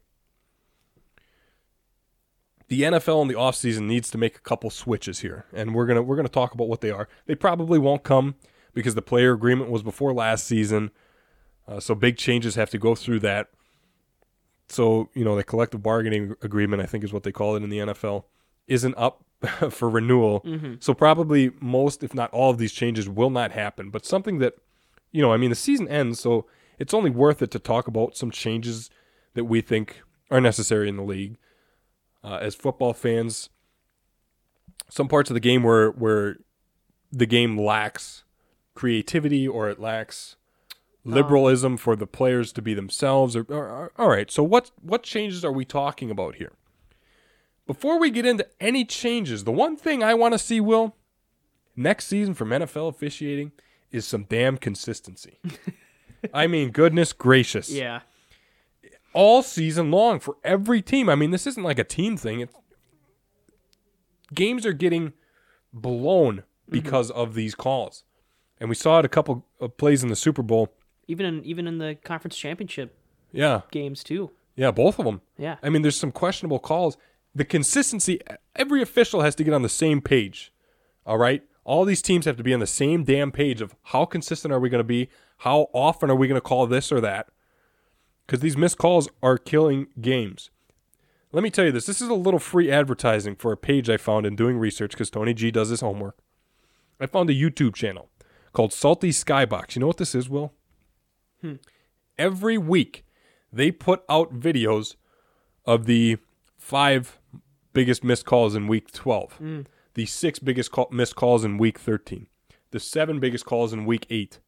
The 2.67 2.83
NFL 2.83 3.21
in 3.21 3.27
the 3.27 3.35
offseason 3.35 3.81
needs 3.81 4.09
to 4.11 4.17
make 4.17 4.35
a 4.35 4.41
couple 4.41 4.69
switches 4.69 5.19
here, 5.19 5.45
and 5.53 5.75
we're 5.75 5.85
gonna 5.85 6.01
we're 6.01 6.15
gonna 6.15 6.29
talk 6.29 6.53
about 6.53 6.67
what 6.67 6.81
they 6.81 6.89
are. 6.89 7.07
They 7.27 7.35
probably 7.35 7.77
won't 7.77 8.03
come 8.03 8.35
because 8.73 8.95
the 8.95 9.01
player 9.01 9.33
agreement 9.33 9.69
was 9.69 9.83
before 9.83 10.13
last 10.13 10.47
season, 10.47 10.89
uh, 11.67 11.79
so 11.79 11.93
big 11.93 12.17
changes 12.17 12.55
have 12.55 12.71
to 12.71 12.79
go 12.79 12.95
through 12.95 13.19
that. 13.19 13.49
So 14.69 15.09
you 15.13 15.23
know 15.23 15.35
the 15.35 15.43
collective 15.43 15.83
bargaining 15.83 16.35
agreement, 16.41 16.81
I 16.81 16.85
think 16.87 17.03
is 17.03 17.13
what 17.13 17.23
they 17.23 17.31
call 17.31 17.55
it 17.55 17.63
in 17.63 17.69
the 17.69 17.79
NFL, 17.79 18.23
isn't 18.67 18.95
up 18.97 19.23
for 19.69 19.89
renewal. 19.89 20.45
So 20.80 20.93
probably 20.93 21.52
most, 21.60 22.04
if 22.04 22.13
not 22.13 22.32
all, 22.32 22.49
of 22.52 22.58
these 22.58 22.71
changes 22.73 23.10
will 23.10 23.30
not 23.30 23.52
happen. 23.52 23.89
But 23.89 24.06
something 24.06 24.39
that, 24.39 24.54
you 25.12 25.21
know, 25.21 25.34
I 25.34 25.38
mean, 25.38 25.49
the 25.49 25.56
season 25.56 25.88
ends, 25.89 26.19
so 26.19 26.45
it's 26.80 26.93
only 26.93 27.10
worth 27.10 27.41
it 27.41 27.52
to 27.52 27.60
talk 27.60 27.88
about 27.88 28.15
some 28.17 28.32
changes 28.32 28.89
that 29.34 29.45
we 29.45 29.62
think 29.62 30.02
are 30.32 30.41
necessary 30.41 30.88
in 30.89 30.95
the 30.97 31.04
league. 31.04 31.38
Uh, 32.23 32.38
as 32.41 32.56
football 32.56 32.93
fans, 32.93 33.49
some 34.89 35.08
parts 35.08 35.30
of 35.30 35.34
the 35.34 35.39
game 35.39 35.62
where 35.63 35.89
where 35.91 36.38
the 37.12 37.26
game 37.26 37.60
lacks 37.60 38.23
creativity 38.76 39.47
or 39.47 39.69
it 39.69 39.80
lacks 39.80 40.36
liberalism 41.04 41.76
for 41.78 41.95
the 41.95 42.08
players 42.08 42.52
to 42.54 42.62
be 42.62 42.73
themselves. 42.73 43.36
Or, 43.36 43.45
or- 43.49 43.67
or- 43.67 43.91
all 43.97 44.10
right, 44.10 44.32
so 44.32 44.41
what 44.41 44.71
what 44.82 45.04
changes 45.04 45.43
are 45.43 45.52
we 45.52 45.65
talking 45.65 46.10
about 46.10 46.36
here? 46.36 46.54
Before 47.65 47.99
we 47.99 48.10
get 48.10 48.26
into 48.26 48.45
any 48.60 48.84
changes, 48.84 49.43
the 49.43 49.52
one 49.52 49.78
thing 49.78 50.04
I 50.04 50.13
want 50.13 50.34
to 50.34 50.39
see, 50.39 50.60
Will, 50.60 50.95
next 51.76 52.08
season 52.08 52.34
from 52.34 52.49
NFL 52.49 52.89
officiating 52.89 53.52
is 53.91 54.06
some 54.06 54.26
damn 54.26 54.58
consistency. 54.58 55.39
I 56.34 56.47
mean, 56.47 56.71
goodness 56.71 57.13
gracious. 57.13 57.69
Yeah. 57.69 58.02
All 59.13 59.43
season 59.43 59.91
long 59.91 60.19
for 60.19 60.38
every 60.43 60.82
team. 60.82 61.08
I 61.08 61.15
mean, 61.15 61.32
this 61.32 61.47
isn't 61.47 61.63
like 61.63 61.80
a 61.80 61.84
team 61.84 62.17
thing. 62.17 62.41
It's, 62.41 62.56
games 64.34 64.65
are 64.65 64.73
getting 64.73 65.13
blown 65.71 66.38
mm-hmm. 66.38 66.71
because 66.71 67.12
of 67.12 67.34
these 67.34 67.56
calls. 67.56 68.04
And 68.60 68.69
we 68.69 68.76
saw 68.76 68.99
it 68.99 69.06
a 69.06 69.10
couple 69.10 69.45
of 69.60 69.78
plays 69.78 70.04
in 70.04 70.10
the 70.10 70.15
Super 70.15 70.41
Bowl. 70.41 70.73
Even 71.08 71.26
in 71.26 71.43
even 71.43 71.67
in 71.67 71.80
the 71.80 71.97
conference 72.04 72.38
championship 72.38 72.97
Yeah. 73.32 73.62
games 73.71 74.04
too. 74.04 74.32
Yeah, 74.56 74.71
both 74.71 74.99
of 74.99 75.06
them. 75.06 75.21
Yeah. 75.38 75.58
I 75.62 75.69
mean, 75.69 75.82
there's 75.82 75.97
some 75.97 76.12
questionable 76.12 76.60
calls. 76.60 76.97
The 77.35 77.45
consistency, 77.45 78.19
every 78.55 78.81
official 78.81 79.21
has 79.21 79.35
to 79.35 79.43
get 79.43 79.53
on 79.53 79.63
the 79.63 79.69
same 79.69 80.01
page. 80.01 80.53
All 81.05 81.17
right? 81.17 81.43
All 81.63 81.85
these 81.85 82.01
teams 82.01 82.25
have 82.25 82.37
to 82.37 82.43
be 82.43 82.53
on 82.53 82.59
the 82.59 82.67
same 82.67 83.03
damn 83.03 83.31
page 83.31 83.61
of 83.61 83.75
how 83.83 84.05
consistent 84.05 84.53
are 84.53 84.59
we 84.59 84.69
going 84.69 84.79
to 84.79 84.83
be? 84.83 85.09
How 85.39 85.69
often 85.73 86.09
are 86.09 86.15
we 86.15 86.27
going 86.27 86.39
to 86.39 86.41
call 86.41 86.67
this 86.67 86.91
or 86.91 87.01
that? 87.01 87.27
Because 88.25 88.41
these 88.41 88.57
missed 88.57 88.77
calls 88.77 89.09
are 89.21 89.37
killing 89.37 89.87
games. 89.99 90.49
Let 91.31 91.41
me 91.41 91.49
tell 91.49 91.65
you 91.65 91.71
this 91.71 91.87
this 91.87 92.01
is 92.01 92.09
a 92.09 92.13
little 92.13 92.39
free 92.39 92.69
advertising 92.69 93.35
for 93.35 93.51
a 93.51 93.57
page 93.57 93.89
I 93.89 93.97
found 93.97 94.25
in 94.25 94.35
doing 94.35 94.57
research 94.57 94.91
because 94.91 95.09
Tony 95.09 95.33
G 95.33 95.49
does 95.49 95.69
his 95.69 95.81
homework. 95.81 96.17
I 96.99 97.07
found 97.07 97.29
a 97.29 97.33
YouTube 97.33 97.73
channel 97.73 98.09
called 98.53 98.71
Salty 98.71 99.09
Skybox. 99.09 99.75
You 99.75 99.79
know 99.79 99.87
what 99.87 99.97
this 99.97 100.13
is, 100.13 100.29
Will? 100.29 100.53
Hmm. 101.41 101.55
Every 102.19 102.57
week, 102.57 103.03
they 103.51 103.71
put 103.71 104.03
out 104.07 104.39
videos 104.39 104.95
of 105.65 105.85
the 105.85 106.17
five 106.55 107.19
biggest 107.73 108.03
missed 108.03 108.25
calls 108.25 108.55
in 108.55 108.67
week 108.67 108.91
12, 108.91 109.65
the 109.95 110.05
six 110.05 110.39
biggest 110.39 110.71
call, 110.71 110.88
missed 110.91 111.15
calls 111.15 111.43
in 111.43 111.57
week 111.57 111.79
13, 111.79 112.27
the 112.71 112.79
seven 112.79 113.19
biggest 113.19 113.45
calls 113.45 113.73
in 113.73 113.86
week 113.86 114.05
8. 114.09 114.39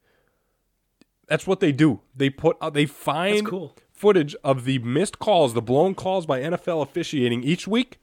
That's 1.28 1.48
what 1.48 1.60
they 1.60 1.72
do. 1.72 2.02
They 2.16 2.30
put 2.30 2.58
out, 2.62 2.74
they 2.74 2.86
find 2.86 3.46
cool. 3.48 3.76
footage 3.92 4.36
of 4.44 4.66
the 4.66 4.78
missed 4.80 5.18
calls, 5.20 5.54
the 5.54 5.62
blown 5.62 5.96
calls 5.96 6.26
by 6.26 6.40
NFL 6.40 6.84
officiating 6.84 7.44
each 7.44 7.68
week, 7.68 8.00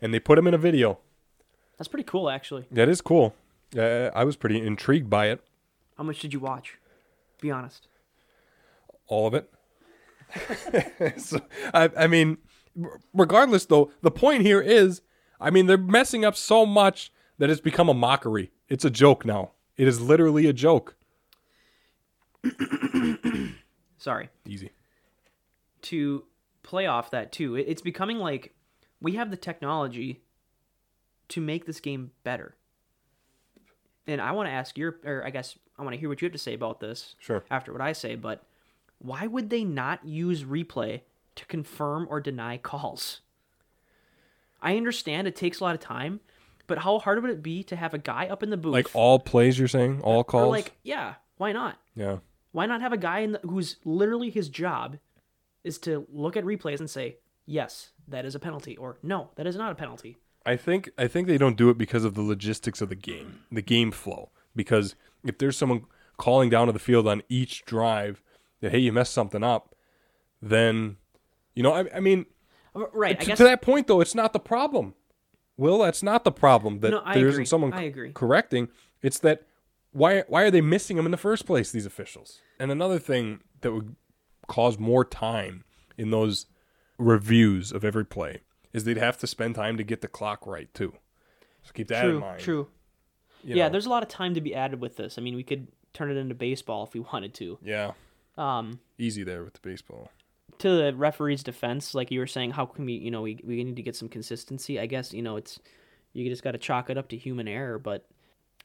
and 0.00 0.12
they 0.12 0.20
put 0.20 0.36
them 0.36 0.46
in 0.46 0.54
a 0.54 0.58
video. 0.58 0.98
That's 1.78 1.88
pretty 1.88 2.04
cool 2.04 2.28
actually. 2.30 2.66
That 2.70 2.88
is 2.88 3.00
cool. 3.00 3.34
Uh, 3.76 4.10
I 4.14 4.24
was 4.24 4.36
pretty 4.36 4.60
intrigued 4.60 5.08
by 5.08 5.28
it. 5.28 5.42
How 5.96 6.04
much 6.04 6.20
did 6.20 6.32
you 6.34 6.40
watch? 6.40 6.78
Be 7.40 7.50
honest. 7.50 7.88
all 9.08 9.26
of 9.26 9.34
it. 9.34 9.50
so, 11.20 11.40
I, 11.74 11.90
I 11.96 12.06
mean, 12.06 12.38
regardless, 13.12 13.66
though, 13.66 13.90
the 14.02 14.10
point 14.10 14.42
here 14.42 14.60
is, 14.60 15.02
I 15.40 15.50
mean, 15.50 15.66
they're 15.66 15.78
messing 15.78 16.24
up 16.24 16.36
so 16.36 16.64
much 16.64 17.12
that 17.38 17.50
it's 17.50 17.60
become 17.60 17.88
a 17.88 17.94
mockery. 17.94 18.52
It's 18.68 18.84
a 18.84 18.90
joke 18.90 19.24
now. 19.24 19.52
It 19.76 19.88
is 19.88 20.00
literally 20.00 20.46
a 20.46 20.52
joke. 20.52 20.96
Sorry. 23.98 24.28
Easy. 24.46 24.70
To 25.82 26.24
play 26.62 26.86
off 26.86 27.10
that 27.10 27.32
too, 27.32 27.56
it's 27.56 27.82
becoming 27.82 28.18
like 28.18 28.54
we 29.00 29.12
have 29.12 29.30
the 29.30 29.36
technology 29.36 30.22
to 31.28 31.40
make 31.40 31.66
this 31.66 31.80
game 31.80 32.12
better. 32.24 32.56
And 34.06 34.20
I 34.20 34.32
want 34.32 34.48
to 34.48 34.52
ask 34.52 34.76
your, 34.76 34.96
or 35.04 35.24
I 35.24 35.30
guess 35.30 35.58
I 35.78 35.82
want 35.82 35.94
to 35.94 36.00
hear 36.00 36.08
what 36.08 36.20
you 36.20 36.26
have 36.26 36.32
to 36.32 36.38
say 36.38 36.54
about 36.54 36.80
this. 36.80 37.14
Sure. 37.18 37.44
After 37.50 37.72
what 37.72 37.80
I 37.80 37.92
say, 37.92 38.14
but 38.14 38.44
why 38.98 39.26
would 39.26 39.50
they 39.50 39.64
not 39.64 40.04
use 40.04 40.44
replay 40.44 41.02
to 41.36 41.46
confirm 41.46 42.06
or 42.08 42.20
deny 42.20 42.58
calls? 42.58 43.20
I 44.60 44.76
understand 44.76 45.26
it 45.26 45.36
takes 45.36 45.60
a 45.60 45.64
lot 45.64 45.74
of 45.74 45.80
time, 45.80 46.20
but 46.66 46.78
how 46.78 46.98
hard 46.98 47.20
would 47.20 47.30
it 47.30 47.42
be 47.42 47.62
to 47.64 47.76
have 47.76 47.94
a 47.94 47.98
guy 47.98 48.26
up 48.28 48.42
in 48.42 48.50
the 48.50 48.56
booth? 48.56 48.72
Like 48.72 48.94
all 48.94 49.18
plays, 49.18 49.58
you're 49.58 49.68
saying? 49.68 50.00
All 50.02 50.22
calls? 50.24 50.44
Or 50.44 50.50
like, 50.50 50.72
yeah, 50.82 51.14
why 51.36 51.52
not? 51.52 51.78
yeah. 51.94 52.18
Why 52.52 52.66
not 52.66 52.82
have 52.82 52.92
a 52.92 52.98
guy 52.98 53.20
in 53.20 53.32
the, 53.32 53.40
who's 53.40 53.76
literally 53.84 54.28
his 54.28 54.50
job 54.50 54.98
is 55.64 55.78
to 55.78 56.06
look 56.12 56.36
at 56.36 56.44
replays 56.44 56.80
and 56.80 56.90
say, 56.90 57.16
yes, 57.46 57.92
that 58.08 58.26
is 58.26 58.34
a 58.34 58.38
penalty, 58.38 58.76
or 58.76 58.98
no, 59.02 59.30
that 59.36 59.46
is 59.46 59.56
not 59.56 59.72
a 59.72 59.74
penalty. 59.74 60.18
I 60.44 60.56
think 60.56 60.90
I 60.98 61.08
think 61.08 61.28
they 61.28 61.38
don't 61.38 61.56
do 61.56 61.70
it 61.70 61.78
because 61.78 62.04
of 62.04 62.14
the 62.14 62.22
logistics 62.22 62.80
of 62.80 62.88
the 62.88 62.94
game, 62.94 63.40
the 63.50 63.62
game 63.62 63.90
flow. 63.90 64.30
Because 64.54 64.96
if 65.24 65.38
there's 65.38 65.56
someone 65.56 65.86
calling 66.18 66.50
down 66.50 66.66
to 66.66 66.72
the 66.72 66.78
field 66.78 67.08
on 67.08 67.22
each 67.28 67.64
drive 67.64 68.22
that 68.60 68.72
hey, 68.72 68.78
you 68.78 68.92
messed 68.92 69.14
something 69.14 69.42
up, 69.42 69.74
then 70.40 70.96
you 71.54 71.62
know, 71.62 71.72
I, 71.72 71.84
I 71.96 72.00
mean, 72.00 72.26
Uh, 72.74 72.86
Right. 72.92 73.16
I 73.16 73.20
to, 73.20 73.26
guess 73.26 73.38
to 73.38 73.44
that 73.44 73.60
point 73.62 73.86
though, 73.86 74.00
it's 74.00 74.14
not 74.14 74.32
the 74.32 74.40
problem. 74.40 74.94
Will, 75.58 75.78
that's 75.78 76.02
not 76.02 76.24
the 76.24 76.32
problem 76.32 76.80
that 76.80 76.90
No, 76.90 77.02
there 77.12 77.38
not 77.38 77.46
someone 77.46 77.72
I 77.74 77.82
agree. 77.82 78.12
correcting. 78.12 78.68
It's 79.02 79.18
that 79.20 79.42
why 79.92 80.22
why 80.28 80.42
are 80.44 80.50
they 80.50 80.62
missing 80.62 80.96
them 80.96 81.04
in 81.06 81.12
the 81.12 81.18
first 81.18 81.44
place? 81.46 81.70
These 81.70 81.84
officials. 81.86 82.40
And 82.58 82.70
another 82.70 82.98
thing 82.98 83.40
that 83.60 83.72
would 83.72 83.94
cause 84.48 84.78
more 84.78 85.04
time 85.04 85.64
in 85.98 86.10
those 86.10 86.46
reviews 86.98 87.72
of 87.72 87.84
every 87.84 88.04
play 88.04 88.40
is 88.72 88.84
they'd 88.84 88.96
have 88.96 89.18
to 89.18 89.26
spend 89.26 89.54
time 89.54 89.76
to 89.76 89.84
get 89.84 90.00
the 90.00 90.08
clock 90.08 90.46
right 90.46 90.72
too. 90.72 90.94
So 91.62 91.72
keep 91.74 91.88
that 91.88 92.04
in 92.06 92.10
true, 92.12 92.20
mind. 92.20 92.40
true. 92.40 92.68
you 93.44 93.56
Yeah, 93.56 93.66
know. 93.66 93.72
there's 93.72 93.86
a 93.86 93.90
lot 93.90 94.02
of 94.02 94.08
time 94.08 94.34
to 94.34 94.40
be 94.40 94.54
added 94.54 94.80
with 94.80 94.96
this. 94.96 95.18
I 95.18 95.20
mean, 95.20 95.36
we 95.36 95.42
could 95.44 95.68
turn 95.92 96.10
it 96.10 96.16
into 96.16 96.34
baseball 96.34 96.84
if 96.84 96.94
we 96.94 97.00
wanted 97.00 97.34
to. 97.34 97.58
yeah, 97.62 97.92
Um, 98.38 98.80
easy 98.98 99.22
there 99.24 99.44
with 99.44 99.52
the 99.54 99.60
baseball. 99.60 100.10
To 100.62 100.70
the 100.70 100.94
referee's 100.94 101.42
defense, 101.42 101.94
like 101.94 102.10
you 102.10 102.18
were 102.18 102.26
saying, 102.26 102.52
how 102.52 102.66
can 102.66 102.84
we, 102.84 102.94
you 102.94 103.10
know, 103.10 103.22
we, 103.22 103.38
we 103.44 103.62
need 103.62 103.76
to 103.76 103.82
get 103.82 103.94
some 103.94 104.08
consistency. 104.08 104.80
I 104.80 104.86
guess, 104.86 105.12
you 105.12 105.22
know, 105.22 105.36
it's, 105.36 105.60
you 106.12 106.28
just 106.28 106.42
got 106.42 106.52
to 106.52 106.58
chalk 106.58 106.90
it 106.90 106.98
up 106.98 107.08
to 107.08 107.16
human 107.16 107.46
error, 107.48 107.78
but 107.78 108.06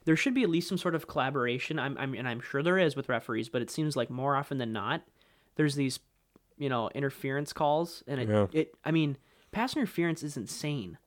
there 0.05 0.15
should 0.15 0.33
be 0.33 0.43
at 0.43 0.49
least 0.49 0.69
some 0.69 0.77
sort 0.77 0.95
of 0.95 1.07
collaboration. 1.07 1.77
I'm, 1.79 1.97
I'm, 1.97 2.13
and 2.13 2.27
I'm 2.27 2.39
sure 2.39 2.63
there 2.63 2.77
is 2.77 2.95
with 2.95 3.09
referees, 3.09 3.49
but 3.49 3.61
it 3.61 3.69
seems 3.69 3.95
like 3.95 4.09
more 4.09 4.35
often 4.35 4.57
than 4.57 4.71
not, 4.73 5.01
there's 5.55 5.75
these, 5.75 5.99
you 6.57 6.69
know, 6.69 6.89
interference 6.95 7.51
calls. 7.53 8.03
And 8.07 8.21
it, 8.21 8.29
Yeah. 8.29 8.47
it 8.53 8.75
I 8.85 8.91
mean, 8.91 9.17
pass 9.51 9.75
interference 9.75 10.23
is 10.23 10.37
insane. 10.37 10.97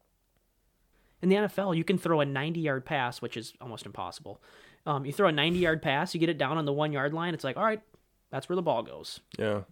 In 1.23 1.29
the 1.29 1.37
NFL, 1.37 1.77
you 1.77 1.85
can 1.85 1.99
throw 1.99 2.21
a 2.21 2.25
90 2.25 2.61
yard 2.61 2.85
pass, 2.85 3.21
which 3.23 3.37
is 3.37 3.53
almost 3.61 3.87
impossible. 3.87 4.43
Um, 4.87 5.05
you 5.05 5.13
throw 5.13 5.29
a 5.29 5.33
90 5.33 5.59
yard 5.59 5.83
pass, 5.83 6.15
you 6.15 6.21
get 6.21 6.31
it 6.31 6.39
down 6.39 6.57
on 6.59 6.65
the 6.65 6.73
one 6.73 6.93
yard 6.93 7.13
line. 7.13 7.35
It's 7.35 7.45
like, 7.45 7.57
all 7.57 7.65
right, 7.65 7.83
that's 8.31 8.49
where 8.49 8.57
the 8.57 8.63
ball 8.63 8.83
goes. 8.83 9.21
Yeah, 9.39 9.63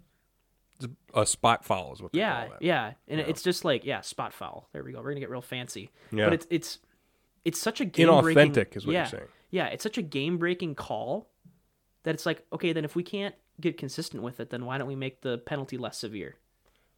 a 1.14 1.26
spot 1.26 1.64
foul 1.64 1.92
is 1.92 2.02
what. 2.02 2.12
They 2.12 2.20
Yeah, 2.20 2.48
yeah, 2.60 2.92
and 3.08 3.20
it's 3.20 3.42
just 3.42 3.64
like 3.64 3.84
yeah, 3.84 4.00
spot 4.00 4.32
foul. 4.32 4.68
There 4.72 4.82
we 4.84 4.92
go. 4.92 4.98
We're 4.98 5.10
gonna 5.10 5.20
get 5.20 5.30
real 5.30 5.42
fancy. 5.42 5.90
Yeah. 6.12 6.26
But 6.26 6.34
it's 6.34 6.46
it's 6.50 6.78
it's 7.44 7.60
such 7.60 7.80
a 7.80 7.84
game 7.84 8.08
breaking. 8.22 8.52
Inauthentic 8.52 8.76
is 8.76 8.86
what 8.86 8.92
yeah, 8.92 9.00
you're 9.00 9.06
saying. 9.10 9.28
Yeah, 9.50 9.66
it's 9.66 9.82
such 9.82 9.98
a 9.98 10.02
game 10.02 10.38
breaking 10.38 10.74
call 10.74 11.30
that 12.04 12.14
it's 12.14 12.26
like 12.26 12.44
okay, 12.52 12.72
then 12.72 12.84
if 12.84 12.94
we 12.94 13.02
can't 13.02 13.34
get 13.60 13.76
consistent 13.76 14.22
with 14.22 14.40
it, 14.40 14.50
then 14.50 14.64
why 14.64 14.78
don't 14.78 14.88
we 14.88 14.96
make 14.96 15.22
the 15.22 15.38
penalty 15.38 15.76
less 15.76 15.98
severe? 15.98 16.36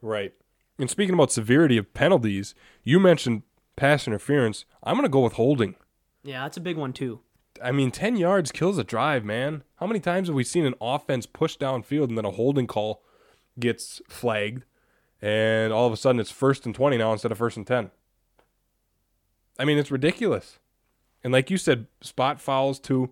Right. 0.02 0.34
And 0.78 0.88
speaking 0.88 1.14
about 1.14 1.32
severity 1.32 1.76
of 1.76 1.92
penalties, 1.92 2.54
you 2.82 2.98
mentioned 2.98 3.42
pass 3.76 4.06
interference. 4.06 4.64
I'm 4.82 4.94
going 4.94 5.04
to 5.04 5.10
go 5.10 5.20
with 5.20 5.34
holding. 5.34 5.74
Yeah, 6.22 6.42
that's 6.42 6.56
a 6.56 6.60
big 6.60 6.76
one 6.76 6.92
too. 6.92 7.20
I 7.62 7.72
mean, 7.72 7.90
10 7.90 8.16
yards 8.16 8.52
kills 8.52 8.78
a 8.78 8.84
drive, 8.84 9.24
man. 9.24 9.64
How 9.76 9.86
many 9.86 10.00
times 10.00 10.28
have 10.28 10.34
we 10.34 10.44
seen 10.44 10.64
an 10.64 10.74
offense 10.80 11.26
push 11.26 11.58
downfield 11.58 12.08
and 12.08 12.16
then 12.16 12.24
a 12.24 12.30
holding 12.30 12.66
call 12.66 13.02
gets 13.60 14.00
flagged 14.08 14.64
and 15.22 15.72
all 15.72 15.86
of 15.86 15.92
a 15.92 15.96
sudden 15.96 16.20
it's 16.20 16.30
first 16.30 16.66
and 16.66 16.74
20 16.74 16.96
now 16.96 17.12
instead 17.12 17.32
of 17.32 17.38
first 17.38 17.56
and 17.56 17.66
10? 17.66 17.90
I 19.58 19.64
mean, 19.64 19.78
it's 19.78 19.90
ridiculous. 19.90 20.58
And 21.22 21.32
like 21.32 21.50
you 21.50 21.58
said, 21.58 21.86
spot 22.00 22.40
fouls 22.40 22.80
too. 22.80 23.10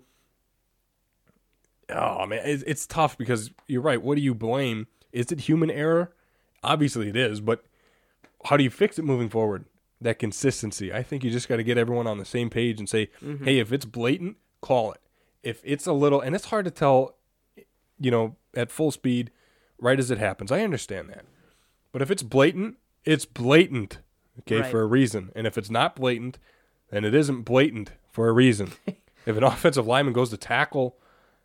Oh, 1.91 2.27
man, 2.27 2.41
it's, 2.45 2.63
it's 2.67 2.87
tough 2.87 3.17
because 3.17 3.51
you're 3.67 3.83
right. 3.83 4.01
What 4.01 4.17
do 4.17 4.23
you 4.23 4.35
blame? 4.35 4.87
Is 5.13 5.31
it 5.33 5.41
human 5.41 5.71
error? 5.71 6.13
Obviously 6.63 7.09
it 7.09 7.17
is, 7.17 7.41
but 7.41 7.65
how 8.47 8.57
do 8.57 8.65
you 8.65 8.71
fix 8.71 8.99
it 8.99 9.05
moving 9.05 9.29
forward? 9.29 9.65
That 10.01 10.19
consistency. 10.19 10.93
I 10.93 11.03
think 11.03 11.25
you 11.25 11.31
just 11.31 11.49
got 11.49 11.57
to 11.57 11.63
get 11.63 11.79
everyone 11.79 12.07
on 12.07 12.19
the 12.19 12.25
same 12.25 12.51
page 12.51 12.79
and 12.79 12.89
say, 12.89 13.11
mm-hmm. 13.23 13.45
hey, 13.45 13.59
if 13.59 13.73
it's 13.73 13.85
blatant, 13.85 14.37
call 14.61 14.93
it. 14.93 15.01
If 15.43 15.61
it's 15.65 15.87
a 15.87 15.93
little, 15.93 16.21
and 16.21 16.35
it's 16.35 16.47
hard 16.47 16.65
to 16.65 16.71
tell, 16.71 17.17
you 17.99 18.11
know, 18.11 18.37
at 18.55 18.71
full 18.71 18.91
speed, 18.91 19.31
right 19.81 19.99
as 19.99 20.11
it 20.11 20.19
happens. 20.19 20.51
I 20.53 20.63
understand 20.63 21.09
that. 21.11 21.25
But 21.93 22.03
if 22.03 22.11
it's 22.11 22.23
blatant, 22.23 22.77
it's 23.05 23.25
blatant, 23.25 23.99
okay, 24.41 24.61
Right. 24.61 24.71
for 24.71 24.81
a 24.83 24.87
reason. 24.87 25.31
And 25.35 25.47
if 25.47 25.57
it's 25.57 25.71
not 25.71 25.97
blatant, 25.97 26.39
then 26.91 27.05
it 27.05 27.15
isn't 27.15 27.43
blatant 27.43 27.93
for 28.11 28.29
a 28.29 28.33
reason. 28.33 28.73
if 29.27 29.37
an 29.37 29.43
offensive 29.45 29.87
lineman 29.87 30.13
goes 30.13 30.31
to 30.31 30.37
tackle 30.37 30.97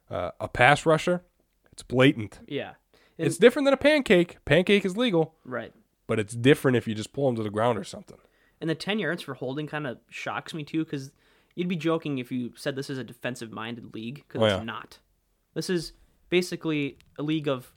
uh, 0.10 0.32
a 0.40 0.48
pass 0.48 0.86
rusher, 0.86 1.24
it's 1.72 1.84
blatant. 1.84 2.40
Yeah, 2.48 2.74
It's 3.18 3.38
different 3.38 3.66
than 3.66 3.74
a 3.74 3.78
pancake. 3.78 4.38
Pancake 4.46 4.86
is 4.86 4.96
legal, 4.98 5.36
right. 5.46 5.74
but 6.08 6.20
it's 6.20 6.34
different 6.36 6.78
if 6.78 6.88
you 6.88 6.94
just 6.96 7.14
pull 7.14 7.26
them 7.28 7.36
to 7.38 7.44
the 7.44 7.50
ground 7.50 7.78
or 7.80 7.84
something. 7.84 8.18
And 8.62 8.70
the 8.70 8.76
ten 8.76 9.00
yards 9.00 9.22
for 9.24 9.34
holding 9.34 9.68
kind 9.68 9.88
of 9.88 9.98
shocks 10.10 10.54
me 10.54 10.64
too, 10.64 10.84
because 10.86 11.12
you'd 11.56 11.68
be 11.68 11.76
joking 11.76 12.18
if 12.20 12.32
you 12.32 12.54
said 12.56 12.76
this 12.76 12.90
is 12.90 12.98
a 12.98 13.04
defensive 13.04 13.52
minded 13.52 13.94
league, 13.94 14.24
because 14.28 14.42
Oh, 14.42 14.46
it's 14.46 14.58
yeah. 14.58 14.64
not. 14.64 15.00
This 15.54 15.70
is 15.70 15.94
basically 16.30 16.98
a 17.18 17.24
league 17.24 17.48
of 17.48 17.72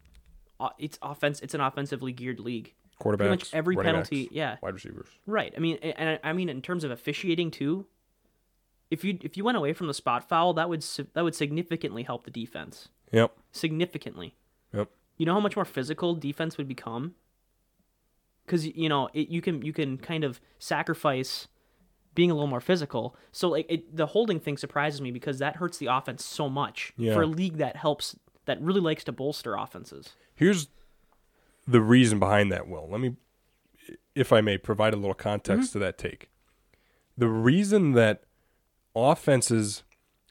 it's 0.79 0.99
offense. 1.03 1.41
It's 1.41 1.55
an 1.55 1.61
offensively 1.61 2.13
geared 2.13 2.41
league. 2.41 2.75
Quarterbacks, 3.01 3.17
Pretty 3.19 3.29
much 3.31 3.55
every 3.55 3.77
penalty, 3.77 4.25
backs, 4.25 4.35
yeah. 4.35 4.57
wide 4.63 4.73
receivers. 4.75 5.09
Right. 5.27 5.53
I 5.55 5.61
mean, 5.61 5.77
and 5.83 6.19
I 6.25 6.31
I 6.31 6.33
mean 6.33 6.49
in 6.49 6.63
terms 6.63 6.83
of 6.85 6.91
officiating 6.91 7.51
too. 7.51 7.87
If 8.91 9.05
you 9.05 9.19
if 9.21 9.37
you 9.37 9.45
went 9.45 9.59
away 9.59 9.73
from 9.75 9.87
the 9.87 9.95
spot 9.95 10.29
foul, 10.29 10.55
that 10.55 10.69
would 10.69 10.83
that 11.13 11.23
would 11.23 11.35
significantly 11.35 12.05
help 12.05 12.25
the 12.25 12.31
defense. 12.31 12.89
Yep, 13.13 13.37
Significantly. 13.53 14.35
yep. 14.73 14.89
You 15.19 15.27
know 15.27 15.35
how 15.35 15.41
much 15.41 15.57
more 15.57 15.65
physical 15.65 16.15
defense 16.15 16.57
would 16.57 16.69
become. 16.69 17.15
Because 18.45 18.67
you 18.67 18.89
know 18.89 19.09
it, 19.13 19.29
you 19.29 19.43
can 19.43 19.61
you 19.63 19.73
can 19.73 19.99
kind 19.99 20.25
of 20.25 20.41
sacrifice 20.59 21.49
being 22.15 22.31
a 22.31 22.35
little 22.35 22.47
more 22.49 22.61
physical. 22.61 23.17
So 23.33 23.49
like 23.49 23.67
it, 23.69 23.95
the 23.95 24.07
holding 24.07 24.41
thing 24.41 24.57
surprises 24.57 25.01
me 25.03 25.11
because 25.11 25.39
that 25.41 25.57
hurts 25.57 25.79
the 25.79 25.87
offense 25.87 26.25
so 26.25 26.49
much 26.49 26.93
Yeah. 26.97 27.13
for 27.13 27.23
a 27.23 27.27
league 27.27 27.59
that 27.59 27.77
helps 27.77 28.17
that 28.47 28.61
really 28.63 28.81
likes 28.81 29.05
to 29.05 29.13
bolster 29.13 29.55
offenses. 29.55 30.15
Here's 30.37 30.69
the 31.67 31.81
reason 31.81 32.19
behind 32.19 32.53
that, 32.53 32.69
Will. 32.69 32.89
Let 32.89 33.01
me, 33.01 33.17
if 34.15 34.33
I 34.33 34.41
may, 34.41 34.59
provide 34.59 34.95
a 34.95 34.97
little 34.97 35.15
context 35.15 35.71
mm-hmm. 35.71 35.79
to 35.79 35.85
that 35.85 35.99
take. 35.99 36.31
The 37.19 37.29
reason 37.29 37.93
that 37.93 38.23
offenses 38.95 39.83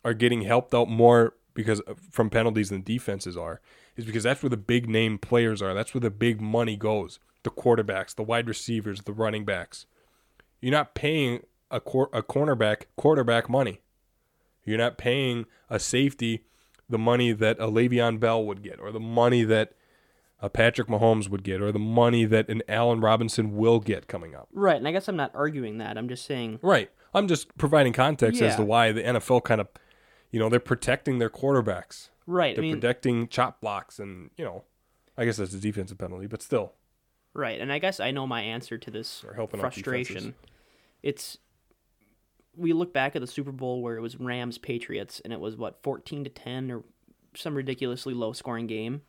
are 0.03 0.13
getting 0.13 0.41
helped 0.41 0.73
out 0.73 0.87
more 0.87 1.33
because 1.53 1.81
uh, 1.87 1.95
from 2.11 2.29
penalties 2.29 2.69
than 2.69 2.83
defenses 2.83 3.35
are 3.35 3.59
is 3.95 4.05
because 4.05 4.23
that's 4.23 4.43
where 4.43 4.49
the 4.49 4.57
big 4.57 4.87
name 4.87 5.17
players 5.17 5.61
are. 5.61 5.73
That's 5.73 5.93
where 5.93 6.01
the 6.01 6.11
big 6.11 6.39
money 6.39 6.75
goes. 6.75 7.19
The 7.43 7.49
quarterbacks, 7.49 8.15
the 8.15 8.23
wide 8.23 8.47
receivers, 8.47 9.01
the 9.01 9.13
running 9.13 9.45
backs. 9.45 9.85
You're 10.61 10.71
not 10.71 10.95
paying 10.95 11.41
a 11.71 11.79
quar- 11.79 12.09
a 12.13 12.21
cornerback 12.21 12.83
quarterback 12.95 13.49
money. 13.49 13.81
You're 14.63 14.77
not 14.77 14.97
paying 14.97 15.45
a 15.69 15.79
safety 15.79 16.45
the 16.87 16.97
money 16.97 17.31
that 17.31 17.59
a 17.59 17.67
Le'Veon 17.67 18.19
Bell 18.19 18.43
would 18.45 18.61
get, 18.61 18.79
or 18.79 18.91
the 18.91 18.99
money 18.99 19.43
that 19.43 19.73
a 20.41 20.49
Patrick 20.49 20.87
Mahomes 20.87 21.29
would 21.29 21.43
get, 21.43 21.61
or 21.61 21.71
the 21.71 21.79
money 21.79 22.25
that 22.25 22.49
an 22.49 22.61
Allen 22.67 22.99
Robinson 23.01 23.55
will 23.55 23.79
get 23.79 24.07
coming 24.07 24.35
up. 24.35 24.47
Right, 24.51 24.77
and 24.77 24.87
I 24.87 24.91
guess 24.91 25.07
I'm 25.07 25.15
not 25.15 25.31
arguing 25.33 25.77
that. 25.79 25.97
I'm 25.97 26.09
just 26.09 26.25
saying 26.25 26.59
Right. 26.61 26.91
I'm 27.13 27.27
just 27.29 27.57
providing 27.57 27.93
context 27.93 28.41
as 28.41 28.57
to 28.57 28.63
why 28.63 28.91
the 28.91 29.01
NFL 29.01 29.45
kind 29.45 29.61
of, 29.61 29.69
you 30.31 30.39
know, 30.39 30.49
they're 30.49 30.59
protecting 30.59 31.19
their 31.19 31.29
quarterbacks. 31.29 32.09
right. 32.27 32.55
They're 32.55 32.61
mean, 32.61 32.75
protecting 32.75 33.29
chop 33.29 33.61
blocks, 33.61 33.99
and 33.99 34.31
you 34.37 34.43
know, 34.43 34.63
I 35.17 35.23
guess 35.23 35.37
that's 35.37 35.53
a 35.53 35.59
defensive 35.59 35.97
penalty, 35.97 36.27
but 36.27 36.41
still, 36.41 36.73
Right, 37.33 37.59
and 37.59 37.71
I 37.71 37.79
guess 37.79 37.99
I 37.99 38.11
know 38.11 38.25
my 38.25 38.41
answer 38.41 38.77
to 38.77 38.89
this 38.89 39.23
Or 39.25 39.33
helping 39.33 39.59
out 39.59 39.73
frustration. 39.73 40.35
It's 41.03 41.37
we 42.55 42.71
look 42.71 42.93
back 42.93 43.15
at 43.15 43.21
the 43.21 43.27
Super 43.27 43.51
Bowl 43.51 43.81
where 43.81 43.97
it 43.97 44.01
was 44.01 44.17
Rams 44.17 44.57
Patriots 44.57 45.21
and 45.23 45.33
it 45.33 45.39
was 45.41 45.57
what 45.57 45.83
14 45.83 46.23
to 46.23 46.29
10 46.29 46.71
or 46.71 46.83
some 47.35 47.53
ridiculously 47.53 48.13
low 48.13 48.31
scoring 48.31 48.67
game. 48.67 49.01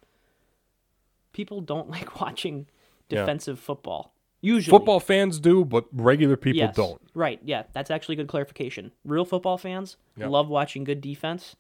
People 1.37 1.61
don't 1.61 1.91
like 1.97 2.19
watching 2.19 2.67
Yeah. 3.11 3.21
defensive 3.21 3.61
football. 3.61 4.15
Usually 4.41 4.71
football 4.77 5.01
fans 5.01 5.39
do, 5.39 5.65
but 5.65 5.85
regular 5.93 6.37
people 6.37 6.59
yes. 6.59 6.75
don't. 6.75 7.01
Right, 7.15 7.41
yeah, 7.45 7.65
that's 7.75 7.91
actually 7.91 8.17
good 8.17 8.29
clarification. 8.29 8.93
Real 9.05 9.25
football 9.27 9.59
fans 9.59 9.99
Yeah. 10.17 10.29
love 10.29 10.49
watching 10.49 10.83
good 10.85 11.01
defense, 11.03 11.57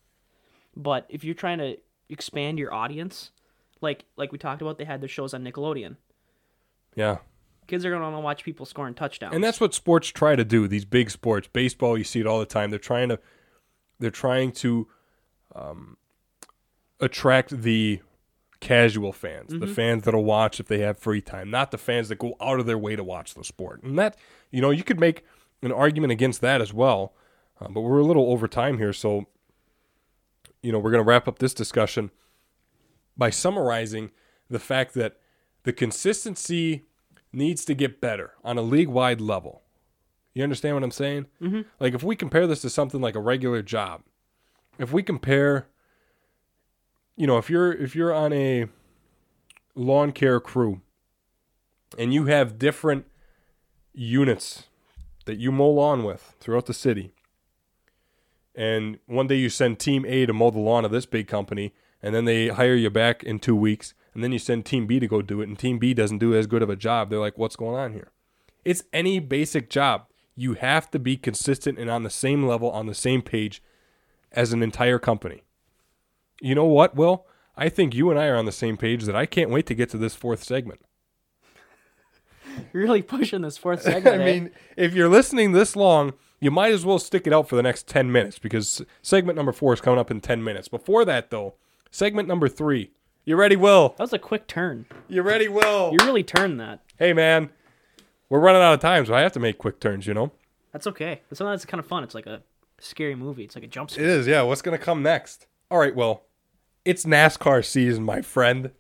but 0.75 1.05
if 1.11 1.25
you're 1.25 1.35
trying 1.35 1.59
to 1.59 1.77
expand 2.09 2.59
your 2.59 2.73
audience, 2.73 3.33
like 3.83 4.05
like 4.17 4.33
we 4.33 4.39
talked 4.39 4.63
about 4.63 4.79
they 4.79 4.85
had 4.85 5.01
their 5.03 5.09
shows 5.11 5.35
on 5.35 5.45
Nickelodeon. 5.45 5.97
Yeah. 6.95 7.19
Kids 7.67 7.85
are 7.85 7.91
going 7.91 8.01
to 8.01 8.05
want 8.09 8.17
to 8.17 8.21
watch 8.21 8.45
people 8.45 8.65
scoring 8.65 8.95
touchdowns. 8.95 9.35
And 9.35 9.45
that's 9.45 9.61
what 9.61 9.75
sports 9.75 10.09
try 10.09 10.37
to 10.37 10.45
do. 10.45 10.69
These 10.69 10.85
big 10.87 11.11
sports, 11.11 11.49
baseball, 11.53 11.99
you 11.99 12.05
see 12.05 12.21
it 12.21 12.27
all 12.27 12.39
the 12.39 12.47
time. 12.47 12.71
They're 12.71 12.79
trying 12.79 13.09
to, 13.11 13.19
they're 13.99 14.11
trying 14.11 14.53
to, 14.53 14.87
um, 15.55 15.97
attract 17.01 17.51
the 17.63 18.01
casual 18.67 19.13
fans, 19.13 19.53
the 19.53 19.67
fans 19.67 20.03
that'll 20.03 20.25
watch 20.25 20.59
if 20.59 20.67
they 20.67 20.81
have 20.81 20.99
free 20.99 21.21
time, 21.21 21.51
not 21.51 21.71
the 21.71 21.79
fans 21.79 22.09
that 22.09 22.19
go 22.19 22.35
out 22.41 22.59
of 22.59 22.67
their 22.67 22.77
way 22.77 22.97
to 22.97 23.05
watch 23.05 23.35
the 23.35 23.45
sport. 23.45 23.83
And 23.85 23.97
that, 23.99 24.17
you 24.51 24.61
know, 24.61 24.71
you 24.71 24.83
could 24.83 24.99
make 24.99 25.25
an 25.63 25.71
argument 25.71 26.13
against 26.13 26.41
that 26.41 26.61
as 26.61 26.73
well. 26.73 27.15
Uh, 27.61 27.69
but 27.69 27.83
we're 27.83 28.01
a 28.01 28.05
little 28.05 28.31
over 28.31 28.49
time 28.49 28.79
here, 28.79 28.93
so 28.93 29.27
you 30.63 30.73
know 30.73 30.79
we're 30.79 30.91
going 30.91 31.03
to 31.03 31.09
wrap 31.09 31.29
up 31.29 31.39
this 31.39 31.55
discussion 31.55 32.11
by 33.17 33.31
summarizing 33.31 34.11
the 34.51 34.59
fact 34.59 34.95
that 34.95 35.17
the 35.63 35.73
consistency 35.73 36.85
needs 37.33 37.65
to 37.65 37.75
get 37.75 38.01
better 38.01 38.35
on 38.45 38.59
a 38.59 38.63
league 38.63 38.89
wide 38.89 39.21
level. 39.21 39.63
You 40.35 40.43
understand 40.43 40.75
what 40.77 40.83
I'm 40.83 40.91
saying? 40.91 41.27
Mm-hmm. 41.41 41.63
Like 41.81 41.95
if 41.95 42.03
we 42.03 42.17
compare 42.17 42.47
this 42.47 42.61
to 42.63 42.71
something 42.71 43.01
like 43.01 43.15
a 43.15 43.21
regular 43.21 43.63
job, 43.63 44.03
if 44.79 44.93
we 44.93 45.03
compare, 45.03 45.69
you 47.17 47.27
know, 47.27 47.39
if 47.39 47.51
you're 47.51 47.73
if 47.73 47.97
you're 47.97 48.13
on 48.13 48.33
a 48.33 48.67
lawn 49.75 50.13
care 50.13 50.39
crew 50.39 50.81
and 51.99 52.13
you 52.13 52.27
have 52.27 52.59
different 52.59 53.07
units 53.93 54.65
that 55.25 55.39
you 55.39 55.51
mow 55.51 55.71
lawn 55.71 56.05
with 56.05 56.35
throughout 56.39 56.67
the 56.67 56.75
city, 56.75 57.13
and 58.55 58.99
one 59.07 59.27
day 59.27 59.37
you 59.37 59.49
send 59.49 59.79
team 59.79 60.05
A 60.07 60.27
to 60.27 60.33
mow 60.33 60.51
the 60.51 60.59
lawn 60.59 60.85
of 60.85 60.91
this 60.91 61.07
big 61.07 61.27
company, 61.27 61.73
and 62.03 62.15
then 62.15 62.27
they 62.27 62.49
hire 62.49 62.75
you 62.75 62.91
back 62.91 63.25
in 63.25 63.39
two 63.39 63.57
weeks, 63.57 63.95
and 64.15 64.23
then 64.23 64.33
you 64.33 64.39
send 64.39 64.67
team 64.67 64.87
B 64.87 65.01
to 65.01 65.09
go 65.09 65.23
do 65.23 65.41
it, 65.41 65.49
and 65.49 65.59
team 65.59 65.79
B 65.79 65.95
doesn't 65.95 66.19
do 66.19 66.35
as 66.35 66.47
good 66.47 66.63
of 66.63 66.71
a 66.71 66.77
job. 66.77 67.09
They're 67.09 67.19
like, 67.19 67.39
what's 67.39 67.57
going 67.57 67.77
on 67.77 67.93
here? 67.93 68.13
It's 68.65 68.85
any 68.93 69.21
basic 69.21 69.71
job. 69.71 70.07
You 70.35 70.55
have 70.55 70.91
to 70.91 70.99
be 70.99 71.17
consistent 71.17 71.79
and 71.79 71.89
on 71.89 72.03
the 72.03 72.11
same 72.11 72.47
level, 72.47 72.71
on 72.71 72.87
the 72.87 72.95
same 72.95 73.23
page 73.23 73.63
as 74.33 74.53
an 74.53 74.63
entire 74.63 74.99
company. 74.99 75.46
You 76.41 76.55
know 76.55 76.65
what, 76.65 76.95
Will? 76.95 77.27
I 77.57 77.69
think 77.69 77.95
you 77.95 78.11
and 78.11 78.19
I 78.19 78.27
are 78.27 78.37
on 78.37 78.45
the 78.45 78.53
same 78.53 78.77
page 78.77 79.05
that 79.05 79.17
I 79.17 79.27
can't 79.27 79.51
wait 79.51 79.67
to 79.67 79.75
get 79.75 79.89
to 79.91 79.99
this 79.99 80.15
fourth 80.15 80.45
segment. 80.45 80.81
Really 82.73 83.03
pushing 83.03 83.43
this 83.43 83.59
fourth 83.59 83.83
segment. 83.83 84.23
I 84.23 84.25
eh? 84.25 84.25
mean, 84.25 84.51
if 84.79 84.95
you're 84.95 85.11
listening 85.11 85.53
this 85.53 85.77
long, 85.77 86.15
you 86.41 86.51
might 86.51 86.73
as 86.73 86.87
well 86.87 86.99
stick 86.99 87.27
it 87.27 87.33
out 87.35 87.51
for 87.51 87.57
the 87.57 87.63
next 87.63 87.87
10 87.87 88.11
minutes 88.11 88.39
because 88.39 88.81
segment 89.03 89.37
number 89.37 89.53
four 89.53 89.75
is 89.75 89.81
coming 89.83 89.99
up 89.99 90.11
in 90.11 90.23
10 90.23 90.43
minutes. 90.43 90.67
Before 90.67 91.05
that, 91.05 91.31
though, 91.31 91.57
segment 91.91 92.29
number 92.29 92.49
three. 92.49 92.93
You 93.27 93.37
ready, 93.37 93.57
Will? 93.57 93.91
that 93.91 94.05
was 94.05 94.13
a 94.13 94.19
quick 94.19 94.47
turn. 94.47 94.87
You 95.09 95.21
ready, 95.23 95.49
Will? 95.49 95.91
You 95.93 95.99
really 96.07 96.23
turned 96.23 96.59
that. 96.61 96.81
Hey, 96.99 97.13
man. 97.13 97.51
We're 98.29 98.41
running 98.41 98.63
out 98.63 98.75
of 98.75 98.81
time, 98.81 99.05
so 99.05 99.15
I 99.15 99.21
have 99.21 99.33
to 99.33 99.41
make 99.41 99.59
quick 99.59 99.79
turns, 99.81 100.07
you 100.07 100.15
know? 100.15 100.33
That's 100.73 100.87
okay. 100.87 101.21
But 101.29 101.39
sometimes 101.39 101.63
it's 101.63 101.71
kind 101.71 101.79
of 101.79 101.87
fun. 101.87 102.05
It's 102.05 102.15
like 102.15 102.27
a 102.27 102.43
scary 102.81 103.15
movie. 103.15 103.45
It's 103.45 103.55
like 103.55 103.65
a 103.65 103.69
jump 103.69 103.91
scare. 103.91 104.05
It 104.05 104.11
is, 104.11 104.27
yeah. 104.27 104.43
What's 104.43 104.63
going 104.63 104.79
to 104.79 104.85
come 104.85 105.03
next? 105.03 105.47
All 105.71 105.79
right, 105.79 105.95
Will. 105.95 106.23
It's 106.87 107.05
NASCAR 107.05 107.65
season, 107.65 108.05
my 108.05 108.23
friend. 108.23 108.71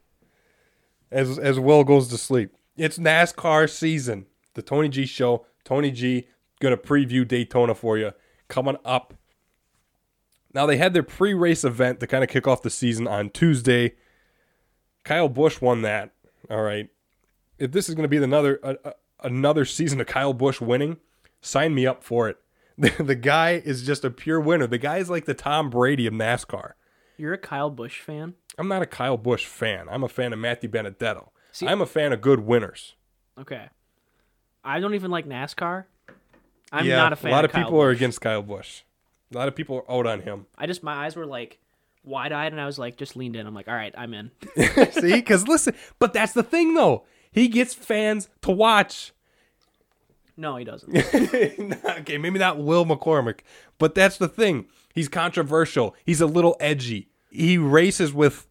As 1.10 1.40
as 1.40 1.58
Will 1.58 1.82
goes 1.82 2.06
to 2.08 2.16
sleep. 2.16 2.52
It's 2.76 2.98
NASCAR 2.98 3.68
season. 3.68 4.26
The 4.54 4.62
Tony 4.62 4.88
G 4.88 5.06
show. 5.06 5.44
Tony 5.64 5.90
G 5.90 6.28
to 6.60 6.76
preview 6.76 7.26
Daytona 7.26 7.74
for 7.74 7.98
you 7.98 8.12
coming 8.46 8.76
up. 8.84 9.14
Now 10.54 10.66
they 10.66 10.76
had 10.76 10.94
their 10.94 11.02
pre-race 11.02 11.64
event 11.64 11.98
to 11.98 12.06
kind 12.06 12.22
of 12.22 12.30
kick 12.30 12.46
off 12.46 12.62
the 12.62 12.70
season 12.70 13.08
on 13.08 13.30
Tuesday. 13.30 13.94
Kyle 15.02 15.28
Busch 15.28 15.60
won 15.60 15.82
that. 15.82 16.12
All 16.48 16.62
right. 16.62 16.88
If 17.58 17.72
this 17.72 17.88
is 17.88 17.96
going 17.96 18.04
to 18.04 18.08
be 18.08 18.22
another 18.22 18.78
another 19.20 19.64
season 19.64 20.00
of 20.00 20.06
Kyle 20.06 20.32
Busch 20.32 20.60
winning, 20.60 20.98
sign 21.40 21.74
me 21.74 21.88
up 21.88 22.04
for 22.04 22.28
it. 22.28 22.38
The, 22.78 22.90
the 23.02 23.16
guy 23.16 23.62
is 23.64 23.82
just 23.82 24.04
a 24.04 24.10
pure 24.10 24.40
winner. 24.40 24.68
The 24.68 24.78
guy 24.78 24.98
is 24.98 25.10
like 25.10 25.24
the 25.24 25.34
Tom 25.34 25.70
Brady 25.70 26.06
of 26.06 26.14
NASCAR. 26.14 26.74
You're 27.16 27.32
a 27.32 27.38
Kyle 27.38 27.70
Busch 27.70 28.00
fan? 28.00 28.34
I'm 28.58 28.68
not 28.68 28.82
a 28.82 28.86
Kyle 28.86 29.16
Busch 29.16 29.46
fan. 29.46 29.88
I'm 29.90 30.02
a 30.04 30.08
fan 30.08 30.32
of 30.32 30.38
Matt 30.38 30.62
DiBenedetto. 30.62 31.28
See- 31.52 31.66
I'm 31.66 31.80
a 31.80 31.86
fan 31.86 32.12
of 32.12 32.20
good 32.20 32.40
winners. 32.40 32.94
Okay. 33.38 33.68
I 34.64 34.80
don't 34.80 34.94
even 34.94 35.10
like 35.10 35.26
NASCAR. 35.26 35.84
I'm 36.72 36.86
yeah, 36.86 36.96
not 36.96 37.12
a 37.12 37.16
fan. 37.16 37.30
A 37.30 37.34
lot 37.34 37.44
of 37.44 37.50
of 37.50 37.56
people 37.56 37.80
are 37.80 37.90
against 37.90 38.20
Kyle 38.20 38.42
Busch. 38.42 38.82
A 39.32 39.36
lot 39.36 39.48
of 39.48 39.54
people 39.54 39.76
are 39.76 39.98
out 39.98 40.06
on 40.06 40.22
him. 40.22 40.46
I 40.58 40.66
just 40.66 40.82
my 40.82 41.06
eyes 41.06 41.16
were 41.16 41.26
like 41.26 41.58
wide 42.04 42.32
eyed, 42.32 42.52
and 42.52 42.60
I 42.60 42.66
was 42.66 42.78
like 42.78 42.96
just 42.96 43.16
leaned 43.16 43.36
in. 43.36 43.46
I'm 43.46 43.54
like, 43.54 43.68
all 43.68 43.74
right, 43.74 43.94
I'm 43.96 44.14
in. 44.14 44.30
See, 44.92 45.12
because 45.14 45.46
listen, 45.46 45.74
but 45.98 46.12
that's 46.12 46.32
the 46.32 46.42
thing 46.42 46.74
though. 46.74 47.04
He 47.30 47.48
gets 47.48 47.74
fans 47.74 48.28
to 48.42 48.50
watch. 48.50 49.12
No, 50.36 50.56
he 50.56 50.64
doesn't. 50.64 50.94
okay, 52.00 52.18
maybe 52.18 52.38
not 52.38 52.58
Will 52.58 52.84
McCormick, 52.84 53.40
but 53.78 53.94
that's 53.94 54.18
the 54.18 54.28
thing. 54.28 54.66
He's 54.94 55.08
controversial. 55.08 55.94
He's 56.04 56.20
a 56.20 56.26
little 56.26 56.56
edgy. 56.60 57.08
He 57.30 57.56
races 57.58 58.12
with 58.12 58.46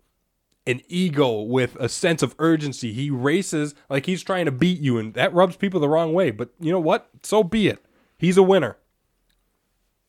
an 0.68 0.82
ego, 0.88 1.42
with 1.42 1.76
a 1.80 1.88
sense 1.88 2.24
of 2.24 2.36
urgency. 2.40 2.92
He 2.92 3.10
races 3.12 3.76
like 3.90 4.08
he's 4.08 4.24
trying 4.24 4.46
to 4.46 4.52
beat 4.52 4.80
you, 4.80 4.98
and 4.98 5.14
that 5.14 5.34
rubs 5.34 5.56
people 5.58 5.80
the 5.80 5.90
wrong 5.90 6.14
way. 6.14 6.32
But 6.32 6.50
you 6.60 6.72
know 6.72 6.80
what? 6.80 7.10
So 7.24 7.44
be 7.44 7.68
it. 7.68 7.86
He's 8.18 8.38
a 8.38 8.44
winner. 8.44 8.78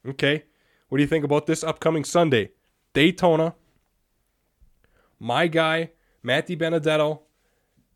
Okay. 0.06 0.44
What 0.88 0.98
do 0.98 1.02
you 1.02 1.08
think 1.08 1.24
about 1.24 1.46
this 1.46 1.64
upcoming 1.64 2.04
Sunday? 2.04 2.52
Daytona. 2.94 3.54
My 5.18 5.46
guy, 5.46 5.90
Matt 6.22 6.48
DiBenedetto. 6.48 7.20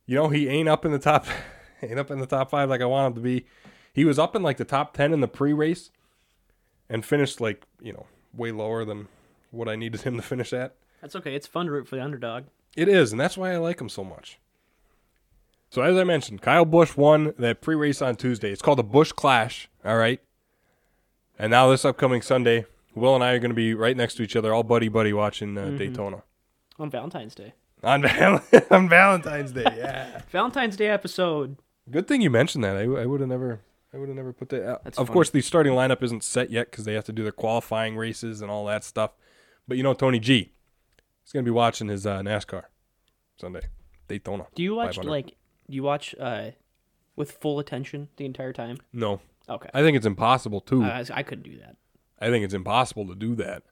You 0.06 0.16
know, 0.16 0.28
he 0.28 0.48
ain't 0.48 0.68
up 0.68 0.84
in 0.84 0.92
the 0.92 0.98
top 0.98 1.26
ain't 1.82 1.98
up 1.98 2.10
in 2.10 2.18
the 2.18 2.26
top 2.26 2.50
five 2.50 2.68
like 2.68 2.80
I 2.80 2.86
want 2.86 3.08
him 3.08 3.14
to 3.14 3.20
be. 3.20 3.46
He 3.92 4.04
was 4.04 4.18
up 4.18 4.36
in 4.36 4.42
like 4.42 4.56
the 4.56 4.64
top 4.64 4.94
ten 4.94 5.12
in 5.12 5.20
the 5.20 5.28
pre 5.28 5.52
race 5.52 5.90
and 6.88 7.04
finished 7.04 7.40
like, 7.40 7.64
you 7.80 7.92
know, 7.92 8.06
way 8.34 8.52
lower 8.52 8.84
than 8.84 9.08
what 9.50 9.68
I 9.68 9.76
needed 9.76 10.02
him 10.02 10.16
to 10.16 10.22
finish 10.22 10.52
at. 10.52 10.74
That's 11.00 11.16
okay. 11.16 11.34
It's 11.34 11.46
fun 11.46 11.66
to 11.66 11.72
root 11.72 11.88
for 11.88 11.96
the 11.96 12.02
underdog. 12.02 12.44
It 12.76 12.88
is, 12.88 13.10
and 13.12 13.20
that's 13.20 13.36
why 13.36 13.52
I 13.52 13.56
like 13.56 13.80
him 13.80 13.88
so 13.88 14.04
much. 14.04 14.38
So 15.70 15.82
as 15.82 15.96
I 15.96 16.04
mentioned, 16.04 16.42
Kyle 16.42 16.64
Busch 16.64 16.96
won 16.96 17.32
that 17.38 17.60
pre-race 17.60 18.02
on 18.02 18.16
Tuesday. 18.16 18.50
It's 18.50 18.62
called 18.62 18.78
the 18.78 18.84
Busch 18.84 19.12
Clash, 19.12 19.68
all 19.84 19.96
right? 19.96 20.20
And 21.38 21.50
now 21.50 21.70
this 21.70 21.84
upcoming 21.84 22.22
Sunday, 22.22 22.66
Will 22.94 23.14
and 23.14 23.22
I 23.24 23.32
are 23.32 23.38
going 23.38 23.50
to 23.50 23.54
be 23.56 23.72
right 23.74 23.96
next 23.96 24.14
to 24.16 24.22
each 24.22 24.34
other, 24.36 24.52
all 24.52 24.62
buddy 24.64 24.88
buddy 24.88 25.12
watching 25.12 25.56
uh, 25.56 25.70
Daytona 25.70 26.22
On 26.78 26.90
Valentine's 26.90 27.34
Day. 27.34 27.54
on, 27.84 28.02
Val- 28.02 28.42
on 28.70 28.88
Valentine's 28.88 29.52
Day. 29.52 29.62
Yeah. 29.76 30.22
Valentine's 30.30 30.76
Day 30.76 30.88
episode. 30.88 31.56
Good 31.90 32.06
thing 32.08 32.20
you 32.20 32.30
mentioned 32.30 32.64
that. 32.64 32.76
I, 32.76 32.82
I 32.82 33.06
would 33.06 33.20
have 33.20 33.28
never 33.28 33.60
I 33.92 33.98
would 33.98 34.08
have 34.08 34.16
never 34.16 34.32
put 34.32 34.48
that. 34.50 34.68
out. 34.68 34.84
That's 34.84 34.98
of 34.98 35.08
funny. 35.08 35.14
course, 35.14 35.30
the 35.30 35.40
starting 35.40 35.72
lineup 35.72 36.02
isn't 36.02 36.22
set 36.22 36.50
yet 36.50 36.70
because 36.70 36.84
they 36.84 36.94
have 36.94 37.04
to 37.04 37.12
do 37.12 37.22
their 37.22 37.32
qualifying 37.32 37.96
races 37.96 38.40
and 38.40 38.50
all 38.50 38.66
that 38.66 38.84
stuff. 38.84 39.12
But 39.66 39.76
you 39.76 39.82
know, 39.82 39.94
Tony 39.94 40.20
G, 40.20 40.52
he's 41.22 41.32
going 41.32 41.44
to 41.44 41.48
be 41.48 41.54
watching 41.54 41.88
his 41.88 42.06
uh, 42.06 42.20
NASCAR 42.20 42.64
Sunday 43.40 43.62
Daytona. 44.08 44.46
Do 44.54 44.62
you 44.62 44.74
watch 44.74 44.98
like 44.98 45.36
do 45.68 45.76
you 45.76 45.82
watch 45.82 46.14
uh 46.20 46.50
with 47.16 47.32
full 47.32 47.58
attention 47.58 48.08
the 48.16 48.24
entire 48.24 48.52
time? 48.52 48.78
No, 48.92 49.20
Okay. 49.50 49.68
I 49.74 49.82
think 49.82 49.96
it's 49.96 50.06
impossible 50.06 50.60
too. 50.60 50.84
Uh, 50.84 51.04
I 51.12 51.22
couldn't 51.22 51.44
do 51.44 51.58
that. 51.58 51.76
I 52.20 52.30
think 52.30 52.44
it's 52.44 52.54
impossible 52.54 53.06
to 53.08 53.14
do 53.14 53.34
that. 53.36 53.64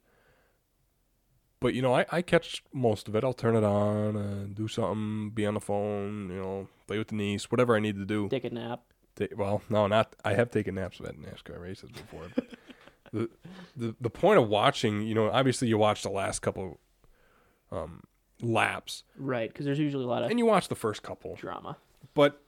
But 1.61 1.73
you 1.73 1.81
know, 1.81 1.93
I, 1.95 2.05
I 2.11 2.21
catch 2.21 2.63
most 2.73 3.07
of 3.07 3.15
it. 3.15 3.23
I'll 3.23 3.33
turn 3.33 3.55
it 3.55 3.63
on, 3.63 4.15
uh, 4.17 4.45
do 4.53 4.67
something, 4.67 5.31
be 5.31 5.45
on 5.45 5.53
the 5.53 5.59
phone, 5.59 6.29
you 6.29 6.41
know, 6.41 6.67
play 6.87 6.97
with 6.97 7.09
the 7.09 7.15
niece, 7.15 7.49
whatever 7.51 7.75
I 7.75 7.79
need 7.79 7.95
to 7.95 8.05
do. 8.05 8.27
Take 8.29 8.43
a 8.45 8.49
nap. 8.49 8.81
Ta- 9.19 9.35
well, 9.37 9.61
no, 9.69 9.87
not. 9.87 10.15
I 10.23 10.33
have 10.33 10.49
taken 10.51 10.75
naps 10.75 10.99
at 11.01 11.15
NASCAR 11.17 11.59
races 11.61 11.91
before. 11.91 12.27
But 12.35 12.47
the, 13.11 13.29
the 13.75 13.95
the 13.99 14.09
point 14.09 14.39
of 14.39 14.47
watching, 14.47 15.01
you 15.01 15.13
know, 15.15 15.29
obviously 15.29 15.67
you 15.67 15.77
watch 15.77 16.01
the 16.03 16.09
last 16.09 16.39
couple 16.39 16.79
um, 17.71 18.03
laps, 18.41 19.03
Right, 19.17 19.49
because 19.51 19.65
there's 19.65 19.79
usually 19.79 20.03
a 20.05 20.07
lot 20.07 20.23
of 20.23 20.29
and 20.29 20.39
you 20.39 20.45
watch 20.45 20.67
the 20.69 20.75
first 20.75 21.03
couple, 21.03 21.35
drama. 21.35 21.77
but 22.13 22.41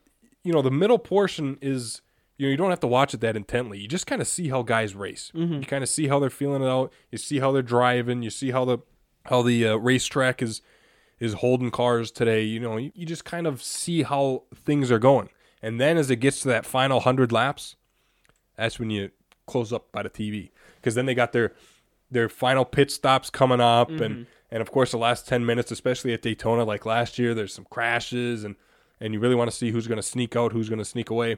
you 0.43 0.51
know 0.53 0.61
the 0.61 0.72
middle 0.72 0.97
portion 0.97 1.57
is 1.61 2.01
you 2.38 2.47
know 2.47 2.51
you 2.51 2.57
don't 2.57 2.69
have 2.72 2.80
to 2.80 2.88
watch 2.88 3.13
it 3.13 3.22
that 3.22 3.36
intently. 3.36 3.78
You 3.80 3.88
just 3.88 4.07
kind 4.07 4.22
of 4.22 4.28
see 4.28 4.49
how 4.49 4.63
guys 4.63 4.95
race. 4.95 5.32
You 5.36 5.61
kind 5.61 5.84
of 5.84 5.89
see 5.89 6.07
how 6.07 6.19
they're 6.19 6.30
feeling 6.32 6.63
it 6.63 6.67
out. 6.67 6.91
You 7.11 7.17
see 7.19 7.39
how 7.39 7.51
they're 7.51 7.61
driving. 7.61 8.24
You 8.24 8.30
see 8.32 8.51
how 8.51 8.65
the 8.65 8.80
how 9.26 9.43
the 9.43 9.67
uh, 9.67 9.76
racetrack 9.76 10.41
is 10.41 10.61
is 11.19 11.34
holding 11.34 11.69
cars 11.69 12.09
today. 12.09 12.43
You 12.43 12.59
know, 12.59 12.78
you, 12.78 12.91
you 12.95 13.05
just 13.05 13.26
kind 13.26 13.45
of 13.45 13.61
see 13.61 14.01
how 14.03 14.43
things 14.55 14.89
are 14.91 14.97
going. 14.97 15.30
And 15.62 15.80
then 15.80 15.97
as 15.97 16.09
it 16.09 16.18
gets 16.18 16.41
to 16.41 16.47
that 16.49 16.66
final 16.66 16.99
hundred 17.01 17.32
laps, 17.32 17.76
that's 18.57 18.80
when 18.80 18.89
you 18.89 19.12
close 19.45 19.72
up 19.74 19.91
by 19.91 20.01
the 20.03 20.09
TV 20.09 20.49
because 20.76 20.95
then 20.95 21.05
they 21.05 21.14
got 21.16 21.34
their 21.34 21.53
their 22.09 22.30
final 22.30 22.64
pit 22.66 22.91
stops 22.91 23.30
coming 23.30 23.59
up 23.59 23.89
and 23.89 24.26
and 24.49 24.62
of 24.62 24.72
course 24.72 24.91
the 24.91 24.97
last 24.97 25.28
10 25.28 25.45
minutes 25.45 25.72
especially 25.72 26.14
at 26.14 26.22
Daytona 26.22 26.64
like 26.64 26.86
last 26.86 27.20
year 27.20 27.34
there's 27.34 27.53
some 27.53 27.66
crashes 27.70 28.43
and 28.45 28.55
and 29.01 29.14
you 29.14 29.20
really 29.20 29.36
want 29.36 29.49
to 29.51 29.55
see 29.55 29.72
who's 29.72 29.88
going 29.88 29.97
to 29.97 30.03
sneak 30.03 30.36
out 30.38 30.53
who's 30.53 30.70
going 30.70 30.80
to 30.80 30.86
sneak 30.86 31.09
away 31.09 31.34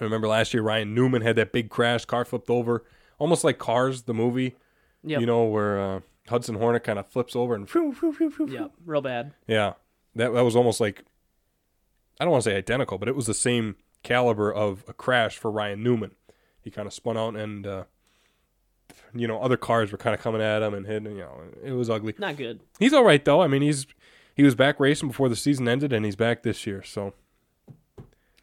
I 0.00 0.04
remember 0.04 0.28
last 0.28 0.54
year 0.54 0.62
Ryan 0.62 0.94
Newman 0.94 1.22
had 1.22 1.34
that 1.36 1.52
big 1.52 1.68
crash 1.68 2.04
car 2.04 2.24
flipped 2.24 2.50
over 2.50 2.84
almost 3.18 3.42
like 3.44 3.58
Cars 3.58 4.02
the 4.02 4.14
movie 4.14 4.54
Yep. 5.02 5.20
you 5.20 5.26
know 5.26 5.44
where 5.44 5.80
uh, 5.80 6.00
Hudson 6.28 6.54
Hornet 6.56 6.84
kind 6.84 6.98
of 6.98 7.06
flips 7.06 7.34
over 7.36 7.54
and. 7.54 7.68
Yeah, 8.54 8.68
real 8.86 9.02
bad. 9.02 9.32
Yeah, 9.46 9.74
that 10.14 10.32
that 10.32 10.44
was 10.44 10.54
almost 10.56 10.80
like 10.80 11.04
I 12.20 12.24
don't 12.24 12.32
want 12.32 12.44
to 12.44 12.50
say 12.50 12.56
identical, 12.56 12.98
but 12.98 13.08
it 13.08 13.16
was 13.16 13.26
the 13.26 13.34
same 13.34 13.76
caliber 14.02 14.52
of 14.52 14.84
a 14.88 14.92
crash 14.92 15.36
for 15.36 15.50
Ryan 15.50 15.82
Newman. 15.82 16.12
He 16.60 16.70
kind 16.70 16.86
of 16.86 16.92
spun 16.94 17.16
out, 17.16 17.36
and 17.36 17.66
uh, 17.66 17.84
you 19.14 19.26
know 19.26 19.40
other 19.40 19.56
cars 19.56 19.92
were 19.92 19.98
kind 19.98 20.14
of 20.14 20.20
coming 20.20 20.40
at 20.40 20.62
him 20.62 20.74
and 20.74 20.86
hitting. 20.86 21.12
You 21.12 21.22
know, 21.22 21.40
it 21.62 21.72
was 21.72 21.90
ugly. 21.90 22.14
Not 22.18 22.36
good. 22.36 22.60
He's 22.78 22.92
all 22.92 23.04
right 23.04 23.24
though. 23.24 23.42
I 23.42 23.48
mean, 23.48 23.62
he's 23.62 23.86
he 24.34 24.42
was 24.42 24.54
back 24.54 24.80
racing 24.80 25.08
before 25.08 25.28
the 25.28 25.36
season 25.36 25.68
ended, 25.68 25.92
and 25.92 26.04
he's 26.04 26.16
back 26.16 26.42
this 26.42 26.66
year. 26.66 26.82
So 26.82 27.14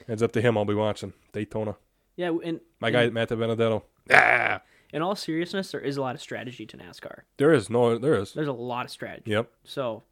it's 0.07 0.21
up 0.21 0.31
to 0.33 0.41
him. 0.41 0.57
I'll 0.57 0.65
be 0.65 0.73
watching 0.73 1.13
Daytona. 1.31 1.75
Yeah, 2.15 2.37
and 2.43 2.59
My 2.79 2.91
guy 2.91 3.09
Matt 3.09 3.29
Benedetto. 3.29 3.83
Ah, 4.11 4.61
in 4.93 5.01
all 5.01 5.15
seriousness, 5.15 5.71
there 5.71 5.81
is 5.81 5.97
a 5.97 6.01
lot 6.01 6.15
of 6.15 6.21
strategy 6.21 6.65
to 6.65 6.77
NASCAR. 6.77 7.21
there 7.37 7.53
is 7.53 7.69
no, 7.69 7.97
there 7.97 8.15
is. 8.15 8.33
There's 8.33 8.47
a 8.47 8.53
lot 8.53 8.85
of 8.85 8.91
strategy. 8.91 9.31
Yep. 9.31 9.49
So 9.63 10.03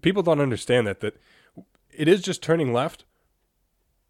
people 0.00 0.22
don't 0.22 0.40
understand 0.40 0.86
that 0.86 1.00
that 1.00 1.20
it 1.98 2.08
is 2.08 2.22
just 2.22 2.42
turning 2.42 2.72
left, 2.72 3.04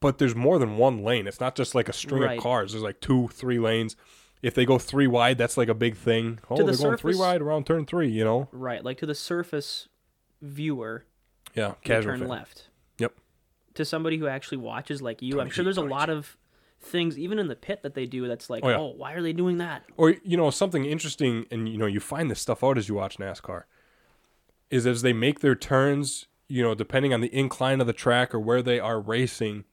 but 0.01 0.19
there's 0.19 0.35
more 0.35 0.59
than 0.59 0.77
one 0.77 1.03
lane. 1.03 1.27
It's 1.27 1.41
not 1.41 1.55
just 1.57 1.75
like 1.75 1.89
a 1.89 1.93
string 1.93 2.23
Right. 2.23 2.37
of 2.39 2.43
cars. 2.43 2.73
There's 2.73 2.83
like 2.85 3.01
two, 3.01 3.29
three 3.29 3.59
lanes. 3.59 3.97
If 4.43 4.55
they 4.55 4.65
go 4.67 4.79
three 4.79 5.07
wide, 5.07 5.39
that's 5.39 5.57
like 5.57 5.69
a 5.69 5.75
big 5.75 5.97
thing. 5.97 6.39
Oh, 6.51 6.57
the 6.59 6.65
they're 6.65 6.77
going 6.77 6.97
three 6.99 7.15
wide 7.17 7.41
around 7.41 7.67
turn 7.67 7.87
three. 7.87 8.09
You 8.09 8.25
know, 8.25 8.49
Right, 8.53 8.85
like 8.85 8.99
to 8.99 9.07
the 9.07 9.15
surface 9.15 9.89
viewer, 10.43 11.05
yeah, 11.55 11.75
casual 11.83 12.13
turn 12.13 12.21
fan. 12.21 12.29
left. 12.29 12.69
Yep. 12.99 13.15
To 13.75 13.85
somebody 13.85 14.19
who 14.19 14.27
actually 14.29 14.59
watches 14.59 15.01
like 15.03 15.23
you, 15.23 15.41
I'm 15.41 15.51
sure 15.51 15.65
there's 15.65 15.79
a 15.79 15.83
lot 15.83 16.11
of 16.11 16.37
things 16.79 17.19
even 17.19 17.39
in 17.39 17.49
the 17.49 17.57
pit 17.57 17.83
that 17.83 17.95
they 17.95 18.05
do 18.07 18.29
that's 18.29 18.51
like, 18.51 18.63
Oh, 18.63 18.69
oh, 18.75 18.95
why 18.97 19.15
are 19.15 19.23
they 19.23 19.33
doing 19.33 19.57
that? 19.59 19.85
Or 19.97 20.11
you 20.23 20.37
know 20.37 20.51
something 20.51 20.85
interesting, 20.85 21.47
and 21.51 21.69
you 21.69 21.79
know 21.79 21.87
you 21.87 21.99
find 22.01 22.31
this 22.31 22.41
stuff 22.41 22.63
out 22.63 22.77
as 22.79 22.89
you 22.89 22.95
watch 22.95 23.17
NASCAR, 23.17 23.65
is 24.71 24.87
as 24.87 25.01
they 25.03 25.15
make 25.15 25.41
their 25.41 25.55
turns. 25.55 26.27
You 26.49 26.63
know, 26.63 26.75
depending 26.75 27.13
on 27.13 27.21
the 27.21 27.35
incline 27.35 27.81
of 27.81 27.87
the 27.87 27.93
track 27.93 28.35
or 28.35 28.39
where 28.41 28.63
they 28.63 28.79
are 28.79 29.01
racing, 29.01 29.65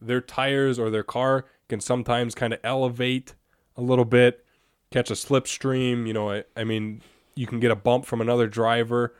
their 0.00 0.20
tires 0.20 0.78
or 0.78 0.90
their 0.90 1.02
car 1.02 1.44
can 1.68 1.80
sometimes 1.80 2.34
kind 2.34 2.52
of 2.54 2.60
elevate 2.64 3.34
a 3.76 3.82
little 3.82 4.04
bit, 4.06 4.44
catch 4.90 5.10
a 5.10 5.14
slipstream. 5.14 6.06
You 6.06 6.12
know, 6.14 6.30
I, 6.30 6.44
I 6.56 6.64
mean, 6.64 7.02
you 7.34 7.46
can 7.46 7.60
get 7.60 7.70
a 7.70 7.76
bump 7.76 8.06
from 8.06 8.20
another 8.20 8.46
driver, 8.46 9.14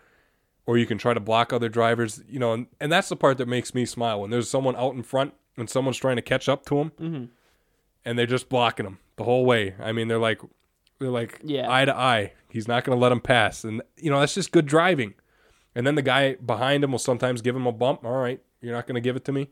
or 0.66 0.78
you 0.78 0.86
can 0.86 0.96
try 0.98 1.12
to 1.14 1.20
block 1.20 1.52
other 1.52 1.68
drivers. 1.68 2.22
You 2.28 2.38
know, 2.38 2.52
and, 2.54 2.66
and 2.80 2.90
that's 2.90 3.08
the 3.10 3.16
part 3.16 3.36
that 3.38 3.46
makes 3.48 3.74
me 3.74 3.84
smile 3.84 4.20
when 4.20 4.30
there's 4.30 4.48
someone 4.48 4.76
out 4.76 4.94
in 4.94 5.02
front 5.02 5.34
and 5.56 5.68
someone's 5.68 5.98
trying 5.98 6.16
to 6.16 6.22
catch 6.22 6.48
up 6.48 6.64
to 6.66 6.76
them, 6.76 6.92
Mhm. 6.98 7.28
and 8.06 8.18
they're 8.18 8.24
just 8.26 8.48
blocking 8.48 8.84
them 8.84 8.98
the 9.16 9.24
whole 9.24 9.44
way. 9.44 9.74
I 9.78 9.92
mean, 9.92 10.08
they're 10.08 10.18
like, 10.18 10.40
they're 10.98 11.10
like 11.10 11.40
Yeah. 11.44 11.70
eye 11.70 11.84
to 11.84 11.94
eye. 11.94 12.32
He's 12.48 12.66
not 12.66 12.84
going 12.84 12.96
to 12.96 13.00
let 13.02 13.12
him 13.12 13.20
pass, 13.20 13.64
and 13.64 13.82
you 13.98 14.10
know 14.10 14.18
that's 14.20 14.34
just 14.34 14.50
good 14.52 14.64
driving. 14.66 15.12
And 15.74 15.86
then 15.86 15.94
the 15.94 16.02
guy 16.02 16.34
behind 16.34 16.82
him 16.82 16.92
will 16.92 16.98
sometimes 16.98 17.42
give 17.42 17.54
him 17.54 17.66
a 17.66 17.72
bump. 17.72 18.04
All 18.04 18.16
right, 18.20 18.40
you're 18.60 18.74
not 18.74 18.86
going 18.86 18.96
to 18.96 19.00
give 19.00 19.16
it 19.16 19.24
to 19.26 19.32
me. 19.32 19.50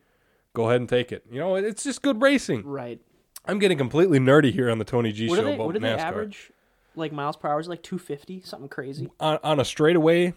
Go 0.54 0.68
ahead 0.68 0.80
and 0.80 0.88
take 0.88 1.12
it. 1.12 1.24
You 1.30 1.38
know, 1.38 1.54
it's 1.54 1.84
just 1.84 2.02
good 2.02 2.20
racing. 2.20 2.64
Right. 2.64 3.00
I'm 3.46 3.58
getting 3.58 3.78
completely 3.78 4.18
nerdy 4.18 4.52
here 4.52 4.70
on 4.70 4.78
the 4.78 4.84
Tony 4.84 5.12
G 5.12 5.28
What 5.28 5.36
show 5.36 5.42
do 5.42 5.46
they 5.48 5.54
about 5.54 5.66
what 5.66 5.74
do 5.74 5.80
they 5.80 5.88
NASCAR. 5.88 5.98
average? 5.98 6.52
Like 6.96 7.12
miles 7.12 7.36
per 7.36 7.48
hour 7.48 7.60
is 7.60 7.68
like 7.68 7.82
250, 7.82 8.42
something 8.42 8.68
crazy. 8.68 9.08
On, 9.20 9.38
on 9.44 9.60
a 9.60 9.64
straightaway, 9.64 10.34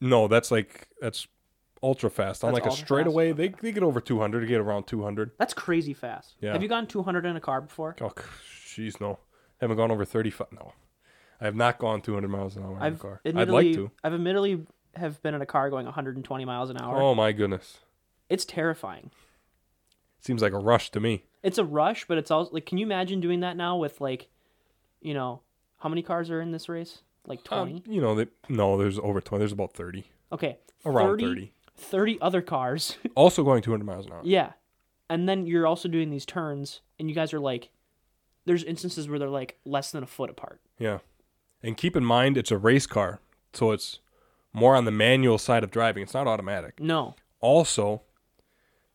no, 0.00 0.28
that's 0.28 0.50
like 0.52 0.86
that's 1.00 1.26
ultra 1.82 2.08
fast. 2.08 2.44
On 2.44 2.52
That's 2.52 2.62
like 2.62 2.62
a 2.64 2.70
ultra 2.70 2.80
fast? 2.82 2.86
straightaway, 2.86 3.32
they 3.32 3.48
they 3.48 3.72
get 3.72 3.82
over 3.82 4.00
200. 4.00 4.44
They 4.44 4.46
get 4.46 4.60
around 4.60 4.86
200. 4.86 5.32
That's 5.38 5.52
crazy 5.54 5.92
fast. 5.92 6.36
Yeah. 6.40 6.52
Have 6.52 6.62
you 6.62 6.68
gone 6.68 6.86
200 6.86 7.26
in 7.26 7.34
a 7.36 7.40
car 7.40 7.60
before? 7.60 7.96
Oh, 8.00 8.12
jeez, 8.66 9.00
no, 9.00 9.18
haven't 9.60 9.76
gone 9.76 9.90
over 9.90 10.04
35. 10.04 10.46
No, 10.52 10.72
I 11.40 11.44
have 11.46 11.56
not 11.56 11.78
gone 11.78 12.00
200 12.00 12.28
miles 12.28 12.56
an 12.56 12.62
hour 12.62 12.76
in 12.76 12.82
a 12.82 12.84
I've 12.84 12.98
car. 13.00 13.20
I'd 13.26 13.48
like 13.48 13.74
to. 13.74 13.90
I've 14.04 14.14
admittedly 14.14 14.64
have 14.96 15.22
been 15.22 15.34
in 15.34 15.42
a 15.42 15.46
car 15.46 15.70
going 15.70 15.84
120 15.86 16.44
miles 16.44 16.70
an 16.70 16.78
hour. 16.80 17.00
Oh 17.00 17.14
my 17.14 17.32
goodness, 17.32 17.78
It's 18.28 18.44
terrifying. 18.44 19.10
seems 20.20 20.42
like 20.42 20.52
a 20.52 20.58
rush 20.58 20.90
to 20.92 21.00
me. 21.00 21.24
It's 21.42 21.58
a 21.58 21.64
rush, 21.64 22.06
but 22.06 22.16
it's 22.18 22.30
also 22.30 22.52
like, 22.52 22.66
can 22.66 22.78
you 22.78 22.86
imagine 22.86 23.20
doing 23.20 23.40
that 23.40 23.56
now 23.56 23.76
with 23.76 24.00
like, 24.00 24.28
you 25.00 25.12
know, 25.14 25.40
how 25.78 25.88
many 25.88 26.02
cars 26.02 26.30
are 26.30 26.40
in 26.40 26.52
this 26.52 26.68
race? 26.68 27.00
Like 27.26 27.44
20. 27.44 27.74
Um, 27.74 27.82
you 27.86 28.00
know, 28.00 28.14
they, 28.14 28.26
no, 28.48 28.76
there's 28.78 28.98
over 28.98 29.20
20. 29.20 29.40
There's 29.40 29.52
about 29.52 29.72
30, 29.74 30.04
okay, 30.32 30.58
around 30.86 31.18
30, 31.20 31.24
30. 31.26 31.52
30 31.76 32.18
other 32.20 32.40
cars. 32.42 32.96
Also 33.14 33.42
going 33.44 33.62
200 33.62 33.84
miles 33.84 34.06
an 34.06 34.12
hour. 34.12 34.20
yeah, 34.24 34.52
and 35.10 35.28
then 35.28 35.46
you're 35.46 35.66
also 35.66 35.88
doing 35.88 36.10
these 36.10 36.24
turns, 36.26 36.80
and 36.98 37.08
you 37.08 37.14
guys 37.14 37.32
are 37.34 37.40
like, 37.40 37.68
there's 38.46 38.64
instances 38.64 39.08
where 39.08 39.18
they're 39.18 39.28
like 39.28 39.58
less 39.64 39.90
than 39.90 40.02
a 40.02 40.06
foot 40.06 40.30
apart. 40.30 40.60
Yeah. 40.78 40.98
And 41.62 41.76
keep 41.78 41.96
in 41.96 42.04
mind, 42.04 42.36
it's 42.36 42.50
a 42.50 42.58
race 42.58 42.86
car, 42.86 43.20
so 43.54 43.70
it's 43.72 44.00
more 44.54 44.74
on 44.74 44.86
the 44.86 44.90
manual 44.90 45.36
side 45.36 45.62
of 45.62 45.70
driving. 45.70 46.02
It's 46.02 46.14
not 46.14 46.26
automatic. 46.26 46.80
No. 46.80 47.14
Also, 47.40 48.00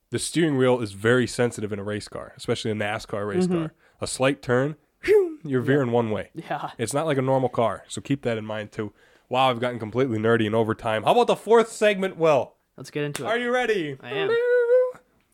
the 0.10 0.18
steering 0.18 0.58
wheel 0.58 0.80
is 0.82 0.94
very 0.94 1.28
sensitive 1.28 1.72
in 1.72 1.78
a 1.78 1.84
race 1.84 2.08
car, 2.08 2.34
especially 2.36 2.72
a 2.72 2.76
NASCAR 2.76 3.28
race 3.28 3.46
Mm-hmm. 3.46 3.58
car. 3.66 3.74
A 4.02 4.08
slight 4.08 4.42
turn, 4.42 4.78
phew, 5.02 5.38
you're 5.44 5.62
veering 5.62 5.92
one 5.92 6.10
way. 6.10 6.30
Yeah. 6.34 6.72
It's 6.78 6.94
not 6.94 7.06
like 7.06 7.18
a 7.18 7.22
normal 7.22 7.50
car, 7.50 7.84
so 7.90 8.00
keep 8.02 8.22
that 8.24 8.38
in 8.38 8.46
mind 8.46 8.72
too. 8.72 8.94
Wow, 9.28 9.50
I've 9.52 9.60
gotten 9.60 9.78
completely 9.78 10.18
nerdy 10.18 10.46
in 10.48 10.56
overtime. 10.56 11.04
How 11.04 11.12
about 11.12 11.28
the 11.28 11.36
fourth 11.36 11.70
segment, 11.72 12.16
Will? 12.18 12.54
Let's 12.78 12.90
get 12.90 13.04
into 13.04 13.24
it. 13.26 13.28
Are 13.28 13.38
you 13.38 13.52
ready? 13.54 13.98
I 14.02 14.10
am. 14.12 14.30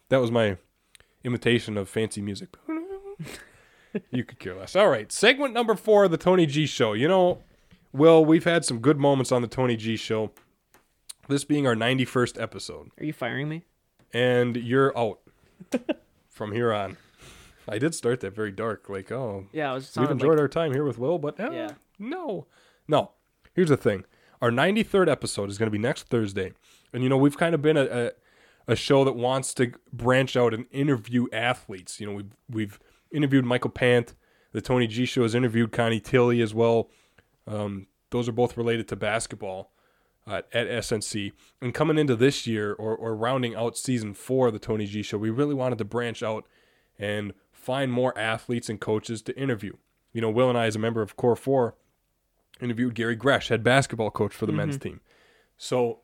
That 0.09 0.17
was 0.19 0.31
my 0.31 0.57
imitation 1.23 1.77
of 1.77 1.87
fancy 1.87 2.21
music. 2.21 2.49
you 4.11 4.23
could 4.23 4.39
care 4.39 4.55
less. 4.55 4.75
All 4.75 4.89
right, 4.89 5.11
segment 5.11 5.53
number 5.53 5.75
four 5.75 6.05
of 6.05 6.11
the 6.11 6.17
Tony 6.17 6.45
G 6.45 6.65
Show. 6.65 6.93
You 6.93 7.07
know, 7.07 7.43
Will, 7.95 8.23
we've 8.25 8.43
had 8.43 8.65
some 8.65 8.79
good 8.79 8.97
moments 8.99 9.31
on 9.31 9.41
the 9.41 9.47
Tony 9.47 9.75
G 9.75 9.95
Show. 9.95 10.31
This 11.27 11.43
being 11.43 11.65
our 11.65 11.75
91st 11.75 12.39
episode, 12.39 12.91
Are 12.99 13.05
you 13.05 13.13
firing 13.13 13.49
me? 13.49 13.63
and 14.13 14.55
you're 14.55 14.95
out 14.97 15.19
from 16.29 16.51
here 16.51 16.71
on. 16.71 16.97
I 17.67 17.79
did 17.79 17.95
start 17.95 18.19
that 18.19 18.35
very 18.35 18.51
dark, 18.51 18.89
like, 18.89 19.11
oh, 19.11 19.47
Yeah, 19.51 19.71
it 19.71 19.75
was. 19.75 19.91
we've 19.97 20.11
enjoyed 20.11 20.31
like, 20.31 20.39
our 20.41 20.47
time 20.47 20.71
here 20.73 20.83
with 20.83 20.99
Will, 20.99 21.17
but 21.17 21.39
uh, 21.39 21.49
Yeah. 21.51 21.71
no, 21.97 22.45
no. 22.87 23.11
Here's 23.55 23.69
the 23.69 23.77
thing: 23.77 24.03
our 24.41 24.51
93rd 24.51 25.07
episode 25.09 25.49
is 25.49 25.57
going 25.57 25.67
to 25.67 25.71
be 25.71 25.79
next 25.81 26.03
Thursday, 26.09 26.51
and 26.93 27.01
you 27.01 27.09
know 27.09 27.17
we've 27.17 27.37
kind 27.37 27.55
of 27.55 27.61
been 27.61 27.77
a, 27.77 27.85
a 27.85 28.11
a 28.67 28.75
show 28.75 29.03
that 29.05 29.13
wants 29.15 29.53
to 29.55 29.71
branch 29.93 30.35
out 30.35 30.53
and 30.53 30.65
interview 30.71 31.25
athletes. 31.31 31.99
You 32.01 32.07
know, 32.07 32.13
we've 32.13 32.35
we've 32.49 32.79
interviewed 33.11 33.45
Michael 33.45 33.69
Pant. 33.71 34.13
The 34.51 34.61
Tony 34.61 34.85
G 34.87 35.05
Show 35.05 35.23
has 35.23 35.33
interviewed 35.33 35.71
Connie 35.71 35.99
Tilley 36.01 36.41
as 36.41 36.53
well. 36.53 36.89
Um, 37.47 37.87
those 38.09 38.29
are 38.29 38.33
both 38.33 38.57
related 38.57 38.87
to 38.89 38.95
basketball 38.95 39.71
uh, 40.27 40.41
at 40.53 40.67
SNC. 40.67 41.33
And 41.61 41.73
coming 41.73 41.97
into 41.97 42.15
this 42.15 42.47
year, 42.47 42.73
or 42.73 42.95
or 42.95 43.15
rounding 43.15 43.55
out 43.55 43.77
season 43.77 44.13
four 44.13 44.47
of 44.47 44.53
the 44.53 44.59
Tony 44.59 44.85
G 44.85 45.01
Show, 45.03 45.17
we 45.17 45.29
really 45.29 45.55
wanted 45.55 45.77
to 45.79 45.85
branch 45.85 46.23
out 46.23 46.45
and 46.97 47.33
find 47.51 47.91
more 47.91 48.17
athletes 48.17 48.69
and 48.69 48.79
coaches 48.79 49.21
to 49.23 49.37
interview. 49.37 49.73
You 50.13 50.21
know, 50.21 50.29
Will 50.29 50.49
and 50.49 50.57
I, 50.57 50.65
as 50.65 50.75
a 50.75 50.79
member 50.79 51.01
of 51.01 51.15
Core 51.15 51.35
Four, 51.35 51.75
interviewed 52.61 52.95
Gary 52.95 53.17
Grzesk, 53.17 53.49
head 53.49 53.63
basketball 53.63 54.11
coach 54.11 54.33
for 54.33 54.45
the 54.45 54.53
men's 54.53 54.75
team. 54.79 55.01
So, 55.57 55.99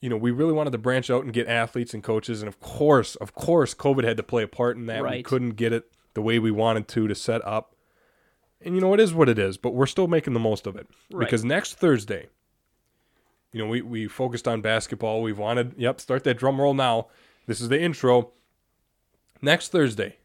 you 0.00 0.08
know, 0.10 0.16
we 0.16 0.30
really 0.30 0.52
wanted 0.52 0.72
to 0.72 0.78
branch 0.78 1.10
out 1.10 1.24
and 1.24 1.32
get 1.32 1.46
athletes 1.48 1.94
and 1.94 2.02
coaches, 2.02 2.42
and 2.42 2.48
of 2.48 2.60
course, 2.60 3.14
of 3.16 3.34
course, 3.34 3.74
COVID 3.74 4.04
had 4.04 4.16
to 4.18 4.22
play 4.22 4.42
a 4.42 4.48
part 4.48 4.76
in 4.76 4.86
that. 4.86 5.02
We 5.18 5.22
couldn't 5.22 5.52
get 5.52 5.72
it 5.72 5.90
the 6.14 6.22
way 6.22 6.38
we 6.38 6.50
wanted 6.50 6.88
to 6.88 7.08
to 7.08 7.14
set 7.14 7.44
up. 7.46 7.71
And 8.64 8.74
you 8.74 8.80
know, 8.80 8.94
it 8.94 9.00
is 9.00 9.12
what 9.12 9.28
it 9.28 9.38
is, 9.38 9.56
but 9.56 9.74
we're 9.74 9.86
still 9.86 10.06
making 10.08 10.34
the 10.34 10.40
most 10.40 10.66
of 10.66 10.76
it 10.76 10.86
Right. 11.12 11.26
because 11.26 11.44
next 11.44 11.74
Thursday, 11.74 12.28
you 13.52 13.58
know, 13.62 13.66
we 13.68 13.82
we 13.82 14.06
focused 14.08 14.46
on 14.48 14.60
basketball. 14.60 15.22
We 15.22 15.32
wanted, 15.32 15.74
yep, 15.76 16.00
start 16.00 16.24
that 16.24 16.34
drum 16.38 16.60
roll 16.60 16.74
now. 16.74 17.08
This 17.46 17.60
is 17.60 17.68
the 17.68 17.80
intro. 17.80 18.32
Next 19.40 19.72
Thursday, 19.72 20.16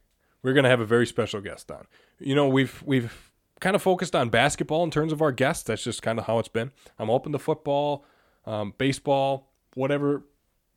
we're 0.44 0.54
gonna 0.54 0.70
have 0.70 0.80
a 0.80 0.86
very 0.86 1.08
special 1.08 1.42
guest 1.42 1.72
on. 1.72 1.88
You 2.20 2.36
know, 2.36 2.48
we've 2.48 2.82
we've 2.86 3.32
kind 3.60 3.76
of 3.76 3.82
focused 3.82 4.16
on 4.16 4.30
basketball 4.30 4.84
in 4.84 4.92
terms 4.92 5.12
of 5.12 5.22
our 5.22 5.32
guests. 5.32 5.64
That's 5.64 5.84
just 5.84 6.02
kind 6.04 6.20
of 6.20 6.26
how 6.26 6.38
it's 6.40 6.48
been. 6.48 6.72
I'm 7.00 7.10
open 7.10 7.32
to 7.32 7.40
football, 7.40 8.06
um, 8.46 8.74
baseball, 8.78 9.50
whatever 9.74 10.24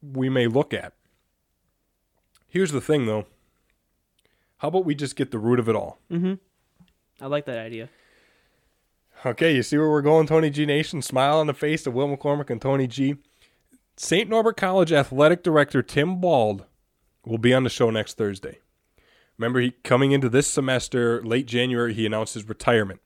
we 0.02 0.30
may 0.30 0.46
look 0.46 0.72
at. 0.72 0.94
Here's 2.48 2.72
the 2.72 2.80
thing, 2.80 3.04
though. 3.06 3.26
How 4.58 4.68
about 4.68 4.84
we 4.86 4.94
just 4.94 5.14
get 5.14 5.30
the 5.30 5.38
root 5.38 5.58
of 5.60 5.68
it 5.68 5.76
all? 5.76 5.98
I 7.20 7.26
like 7.26 7.44
that 7.46 7.58
idea. 7.58 7.88
Okay, 9.24 9.54
you 9.54 9.62
see 9.62 9.76
where 9.76 9.90
we're 9.90 10.00
going, 10.00 10.26
Tony 10.26 10.48
G 10.48 10.64
Nation? 10.64 11.02
Smile 11.02 11.38
on 11.38 11.46
the 11.46 11.54
face 11.54 11.86
of 11.86 11.92
Will 11.92 12.08
McCormick 12.08 12.48
and 12.48 12.60
Tony 12.60 12.86
G. 12.86 13.16
St. 13.96 14.30
Norbert 14.30 14.56
College 14.56 14.92
Athletic 14.92 15.42
Director 15.42 15.82
Tim 15.82 16.20
Bald 16.20 16.64
will 17.26 17.36
be 17.36 17.52
on 17.52 17.64
the 17.64 17.70
show 17.70 17.90
next 17.90 18.16
Thursday. 18.16 18.60
Remember, 19.36 19.60
he 19.60 19.72
coming 19.84 20.12
into 20.12 20.30
this 20.30 20.46
semester, 20.46 21.22
late 21.22 21.46
January, 21.46 21.92
he 21.92 22.06
announced 22.06 22.32
his 22.32 22.48
retirement. 22.48 23.00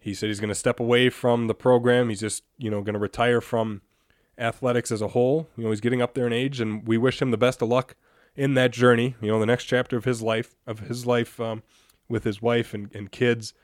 He 0.00 0.14
said 0.14 0.28
he's 0.28 0.40
going 0.40 0.48
to 0.48 0.54
step 0.54 0.80
away 0.80 1.10
from 1.10 1.46
the 1.46 1.54
program. 1.54 2.08
He's 2.08 2.20
just, 2.20 2.42
you 2.56 2.70
know, 2.70 2.82
going 2.82 2.94
to 2.94 3.00
retire 3.00 3.40
from 3.40 3.82
athletics 4.36 4.90
as 4.90 5.02
a 5.02 5.08
whole. 5.08 5.48
You 5.56 5.64
know, 5.64 5.70
he's 5.70 5.80
getting 5.80 6.02
up 6.02 6.14
there 6.14 6.26
in 6.26 6.32
age, 6.32 6.60
and 6.60 6.86
we 6.86 6.98
wish 6.98 7.22
him 7.22 7.30
the 7.30 7.36
best 7.36 7.62
of 7.62 7.68
luck 7.68 7.94
in 8.36 8.54
that 8.54 8.72
journey. 8.72 9.14
You 9.20 9.28
know, 9.28 9.38
the 9.38 9.46
next 9.46 9.64
chapter 9.64 9.96
of 9.96 10.04
his 10.04 10.22
life, 10.22 10.56
of 10.66 10.80
his 10.80 11.06
life 11.06 11.38
um, 11.40 11.62
with 12.08 12.24
his 12.24 12.40
wife 12.40 12.74
and, 12.74 12.94
and 12.94 13.10
kids. 13.10 13.54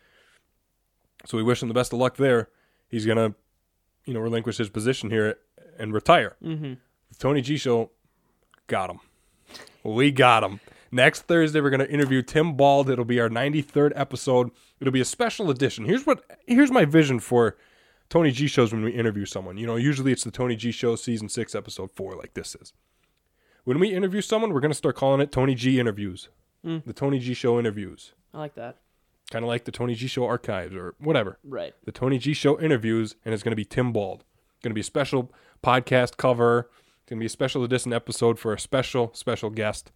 So 1.26 1.36
we 1.36 1.42
wish 1.42 1.62
him 1.62 1.68
the 1.68 1.74
best 1.74 1.92
of 1.92 1.99
luck 1.99 2.16
there. 2.16 2.49
He's 2.88 3.07
gonna, 3.07 3.34
you 4.05 4.14
know, 4.14 4.20
relinquish 4.20 4.59
his 4.59 4.68
position 4.68 5.11
here 5.11 5.38
and 5.78 5.92
retire. 5.92 6.36
Mm-hmm. 6.42 6.74
Tony 7.18 7.40
G 7.40 7.57
Show 7.57 7.90
got 8.66 8.90
him. 8.90 9.01
We 9.82 10.11
got 10.11 10.45
him. 10.45 10.61
Next 10.90 11.22
Thursday, 11.22 11.61
we're 11.61 11.70
gonna 11.70 11.84
interview 11.84 12.22
Tim 12.22 12.55
Bald. 12.55 12.88
It'll 12.88 13.05
be 13.05 13.20
our 13.20 13.28
93rd 13.28 13.92
episode. 13.97 14.51
It'll 14.80 14.92
be 14.92 15.01
a 15.01 15.05
special 15.05 15.51
edition. 15.51 15.84
Here's 15.86 16.07
what. 16.07 16.24
Here's 16.47 16.70
my 16.70 16.84
vision 16.84 17.20
for 17.20 17.57
Tony 18.09 18.30
G 18.30 18.47
shows 18.47 18.72
when 18.72 18.84
we 18.84 18.92
interview 18.92 19.24
someone. 19.24 19.57
You 19.57 19.66
know, 19.66 19.76
usually 19.76 20.12
it's 20.12 20.24
the 20.24 20.30
Tony 20.30 20.57
G 20.57 20.70
Show 20.70 20.97
season 20.97 21.28
six, 21.28 21.55
episode 21.55 21.90
four, 21.92 22.14
like 22.14 22.34
this 22.34 22.55
is. 22.55 22.72
When 23.64 23.78
we 23.78 23.92
interview 23.92 24.20
someone, 24.20 24.53
we're 24.53 24.61
gonna 24.61 24.74
start 24.74 24.95
calling 24.95 25.20
it 25.20 25.32
Tony 25.32 25.55
G 25.55 25.80
interviews. 25.80 26.28
Mm. 26.64 26.84
The 26.84 26.92
Tony 26.92 27.18
G 27.18 27.34
Show 27.34 27.59
interviews, 27.59 28.12
I 28.35 28.39
like 28.39 28.55
that. 28.57 28.76
kind 29.30 29.45
of 29.45 29.49
like 29.49 29.64
the 29.64 29.72
Tony 29.72 29.95
G 29.95 30.07
Show 30.07 30.24
archives 30.26 30.74
or 30.74 30.95
whatever 30.99 31.39
Right. 31.45 31.72
the 31.85 31.93
Tony 31.93 32.18
G 32.18 32.35
Show 32.35 32.61
interviews, 32.61 33.14
and 33.24 33.32
it's 33.32 33.43
going 33.43 33.53
to 33.53 33.57
be 33.57 33.64
Tim 33.64 33.93
Bald. 33.93 34.24
Going 34.62 34.70
to 34.70 34.74
be 34.74 34.80
a 34.80 34.85
special 34.85 35.30
podcast 35.62 36.16
cover. 36.16 36.68
It's 37.03 37.11
going 37.11 37.18
to 37.18 37.20
be 37.22 37.26
a 37.26 37.30
special 37.30 37.64
edition 37.64 37.93
episode 37.93 38.39
for 38.39 38.53
a 38.53 38.59
special, 38.59 39.11
special 39.14 39.51
guest. 39.51 39.93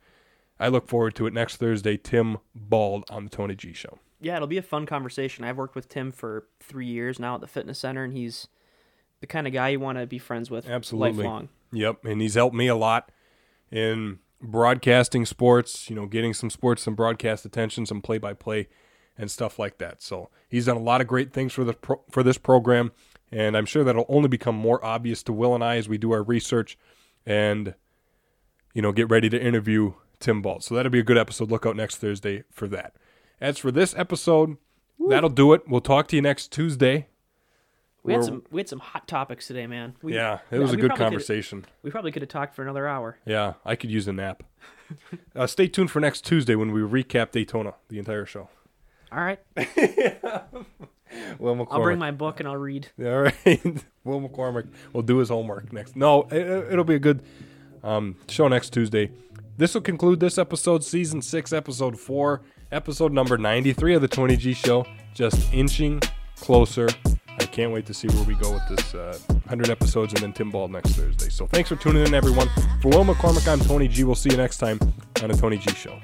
I 0.61 0.69
look 0.69 0.89
forward 0.89 1.15
to 1.17 1.27
it 1.27 1.33
next 1.33 1.57
Thursday. 1.57 1.97
Tim 1.97 2.39
Bald 2.55 3.05
on 3.11 3.25
the 3.25 3.31
Tony 3.31 3.55
G 3.55 3.73
Show. 3.73 3.99
Yeah, 4.21 4.37
it'll 4.37 4.49
be 4.49 4.59
a 4.59 4.63
fun 4.63 4.87
conversation. 4.87 5.45
I've 5.45 5.57
worked 5.59 5.75
with 5.77 5.89
Tim 5.89 6.11
for 6.11 6.47
three 6.61 6.87
years 6.87 7.19
now 7.21 7.35
at 7.37 7.41
the 7.41 7.47
fitness 7.47 7.79
center, 7.79 8.03
and 8.05 8.13
he's 8.13 8.49
the 9.21 9.27
kind 9.27 9.47
of 9.47 9.53
guy 9.53 9.69
you 9.71 9.81
want 9.81 9.99
to 9.99 10.07
be 10.07 10.19
friends 10.19 10.51
with 10.51 10.69
Absolutely. 10.69 11.13
lifelong. 11.25 11.49
Yep, 11.73 12.05
and 12.05 12.21
he's 12.21 12.35
helped 12.35 12.57
me 12.57 12.67
a 12.69 12.75
lot 12.77 13.11
in 13.71 14.19
broadcasting 14.41 15.27
sports, 15.27 15.91
you 15.91 15.97
know, 15.97 16.07
getting 16.07 16.35
some 16.35 16.51
sports, 16.51 16.83
some 16.83 16.95
broadcast 16.95 17.45
attention, 17.45 17.87
some 17.87 18.01
play-by-play 18.01 18.69
and 19.17 19.31
stuff 19.31 19.59
like 19.59 19.79
that. 19.79 20.01
So 20.03 20.31
he's 20.49 20.67
done 20.67 20.77
a 20.77 20.83
lot 20.83 21.01
of 21.01 21.07
great 21.07 21.33
things 21.33 21.53
for 21.53 21.65
the 21.65 21.75
pro- 21.75 22.03
for 22.11 22.23
this 22.23 22.39
program, 22.39 22.93
and 23.33 23.57
I'm 23.57 23.67
sure 23.67 23.83
that'll 23.85 24.07
only 24.09 24.29
become 24.29 24.55
more 24.55 24.83
obvious 24.85 25.23
to 25.25 25.33
Will 25.33 25.55
and 25.55 25.65
I 25.65 25.77
as 25.77 25.89
we 25.89 25.99
do 25.99 26.13
our 26.13 26.23
research 26.23 26.79
and 27.27 27.75
you 28.75 28.81
know 28.81 28.93
get 28.93 29.11
ready 29.11 29.29
to 29.29 29.41
interview 29.41 29.95
Tim 30.21 30.41
Bald. 30.41 30.63
So 30.63 30.75
that'll 30.75 30.93
be 30.93 31.01
a 31.01 31.05
good 31.05 31.19
episode. 31.19 31.51
Look 31.51 31.67
out 31.67 31.77
next 31.77 31.97
Thursday 31.97 32.45
for 32.51 32.69
that. 32.69 32.95
As 33.41 33.59
for 33.59 33.71
this 33.73 33.95
episode, 33.97 34.57
that'll 35.09 35.31
do 35.31 35.53
it. 35.53 35.63
We'll 35.69 35.81
talk 35.81 36.09
to 36.09 36.17
you 36.17 36.23
next 36.23 36.53
Tuesday. 36.53 37.09
We 38.09 38.15
had 38.15 38.25
some 38.25 38.43
we 38.51 38.61
had 38.61 38.69
some 38.69 38.81
hot 38.81 39.07
topics 39.07 39.47
today, 39.47 39.67
man. 39.67 39.95
We, 40.03 40.15
Yeah, 40.15 40.39
it 40.51 40.59
was 40.59 40.71
we 40.73 40.79
a 40.79 40.81
good 40.81 40.89
probably 40.89 40.89
could've- 40.89 40.99
conversation. 40.99 41.65
We 41.83 41.91
probably 41.91 42.11
could 42.13 42.23
have 42.23 42.29
talked 42.29 42.55
for 42.55 42.63
another 42.63 42.87
hour. 42.89 43.19
Yeah, 43.25 43.55
I 43.65 43.77
could 43.77 43.91
use 43.91 44.09
a 44.09 44.13
nap. 44.13 44.43
uh, 45.37 45.47
stay 45.47 45.69
tuned 45.69 45.91
for 45.91 46.01
next 46.01 46.25
Tuesday 46.25 46.55
when 46.55 46.73
we 46.73 46.81
recap 46.81 47.31
Daytona, 47.31 47.75
the 47.89 47.99
entire 47.99 48.27
show. 48.27 48.49
All 49.13 49.21
right, 49.21 49.39
Will 51.39 51.57
McCormick. 51.57 51.67
I'll 51.71 51.83
bring 51.83 51.99
my 51.99 52.11
book 52.11 52.41
and 52.41 52.49
I'll 52.49 52.57
read. 52.57 52.89
All 52.99 53.23
right. 53.23 53.35
Will 54.05 54.21
McCormick 54.21 54.69
will 54.93 55.03
do 55.03 55.19
his 55.19 55.29
homework 55.31 55.73
next. 55.73 55.97
No, 55.97 56.23
it, 56.31 56.73
it'll 56.73 56.85
be 56.85 56.95
a 56.95 56.99
good 56.99 57.23
um, 57.83 58.17
show 58.29 58.49
next 58.49 58.71
Tuesday. 58.71 59.11
This 59.57 59.75
will 59.75 59.81
conclude 59.83 60.21
this 60.21 60.37
episode, 60.39 60.85
season 60.85 61.21
six, 61.23 61.53
episode 61.53 61.99
four, 61.99 62.43
episode 62.71 63.13
number 63.13 63.37
93 63.39 63.95
of 63.95 64.03
the 64.03 64.09
Tony 64.09 64.37
G 64.37 64.53
show. 64.53 64.87
Just 65.15 65.53
inching 65.53 66.01
closer. 66.37 66.89
I 67.41 67.47
can't 67.47 67.73
wait 67.73 67.87
to 67.87 67.95
see 67.95 68.09
where 68.09 68.25
we 68.25 68.35
go 68.35 68.53
with 68.53 68.69
this 68.69 68.95
uh, 68.95 69.19
100 69.29 69.71
episodes 69.71 70.13
and 70.13 70.23
then 70.23 70.33
Tim 70.33 70.51
Bald 70.51 70.71
next 70.71 70.91
Thursday. 70.91 71.29
So 71.29 71.47
thanks 71.47 71.69
for 71.69 71.77
tuning 71.77 72.07
in, 72.07 72.15
everyone. 72.15 72.49
For 72.83 72.89
Will 72.89 73.05
McCormick, 73.05 73.47
I'm 73.47 73.61
Tony 73.61 73.89
G. 73.89 74.05
We'll 74.05 74.15
see 74.15 74.31
you 74.31 74.37
next 74.37 74.59
time 74.59 74.79
on 75.23 75.31
the 75.31 75.37
Tony 75.37 75.59
G 75.59 75.71
show. 75.75 75.99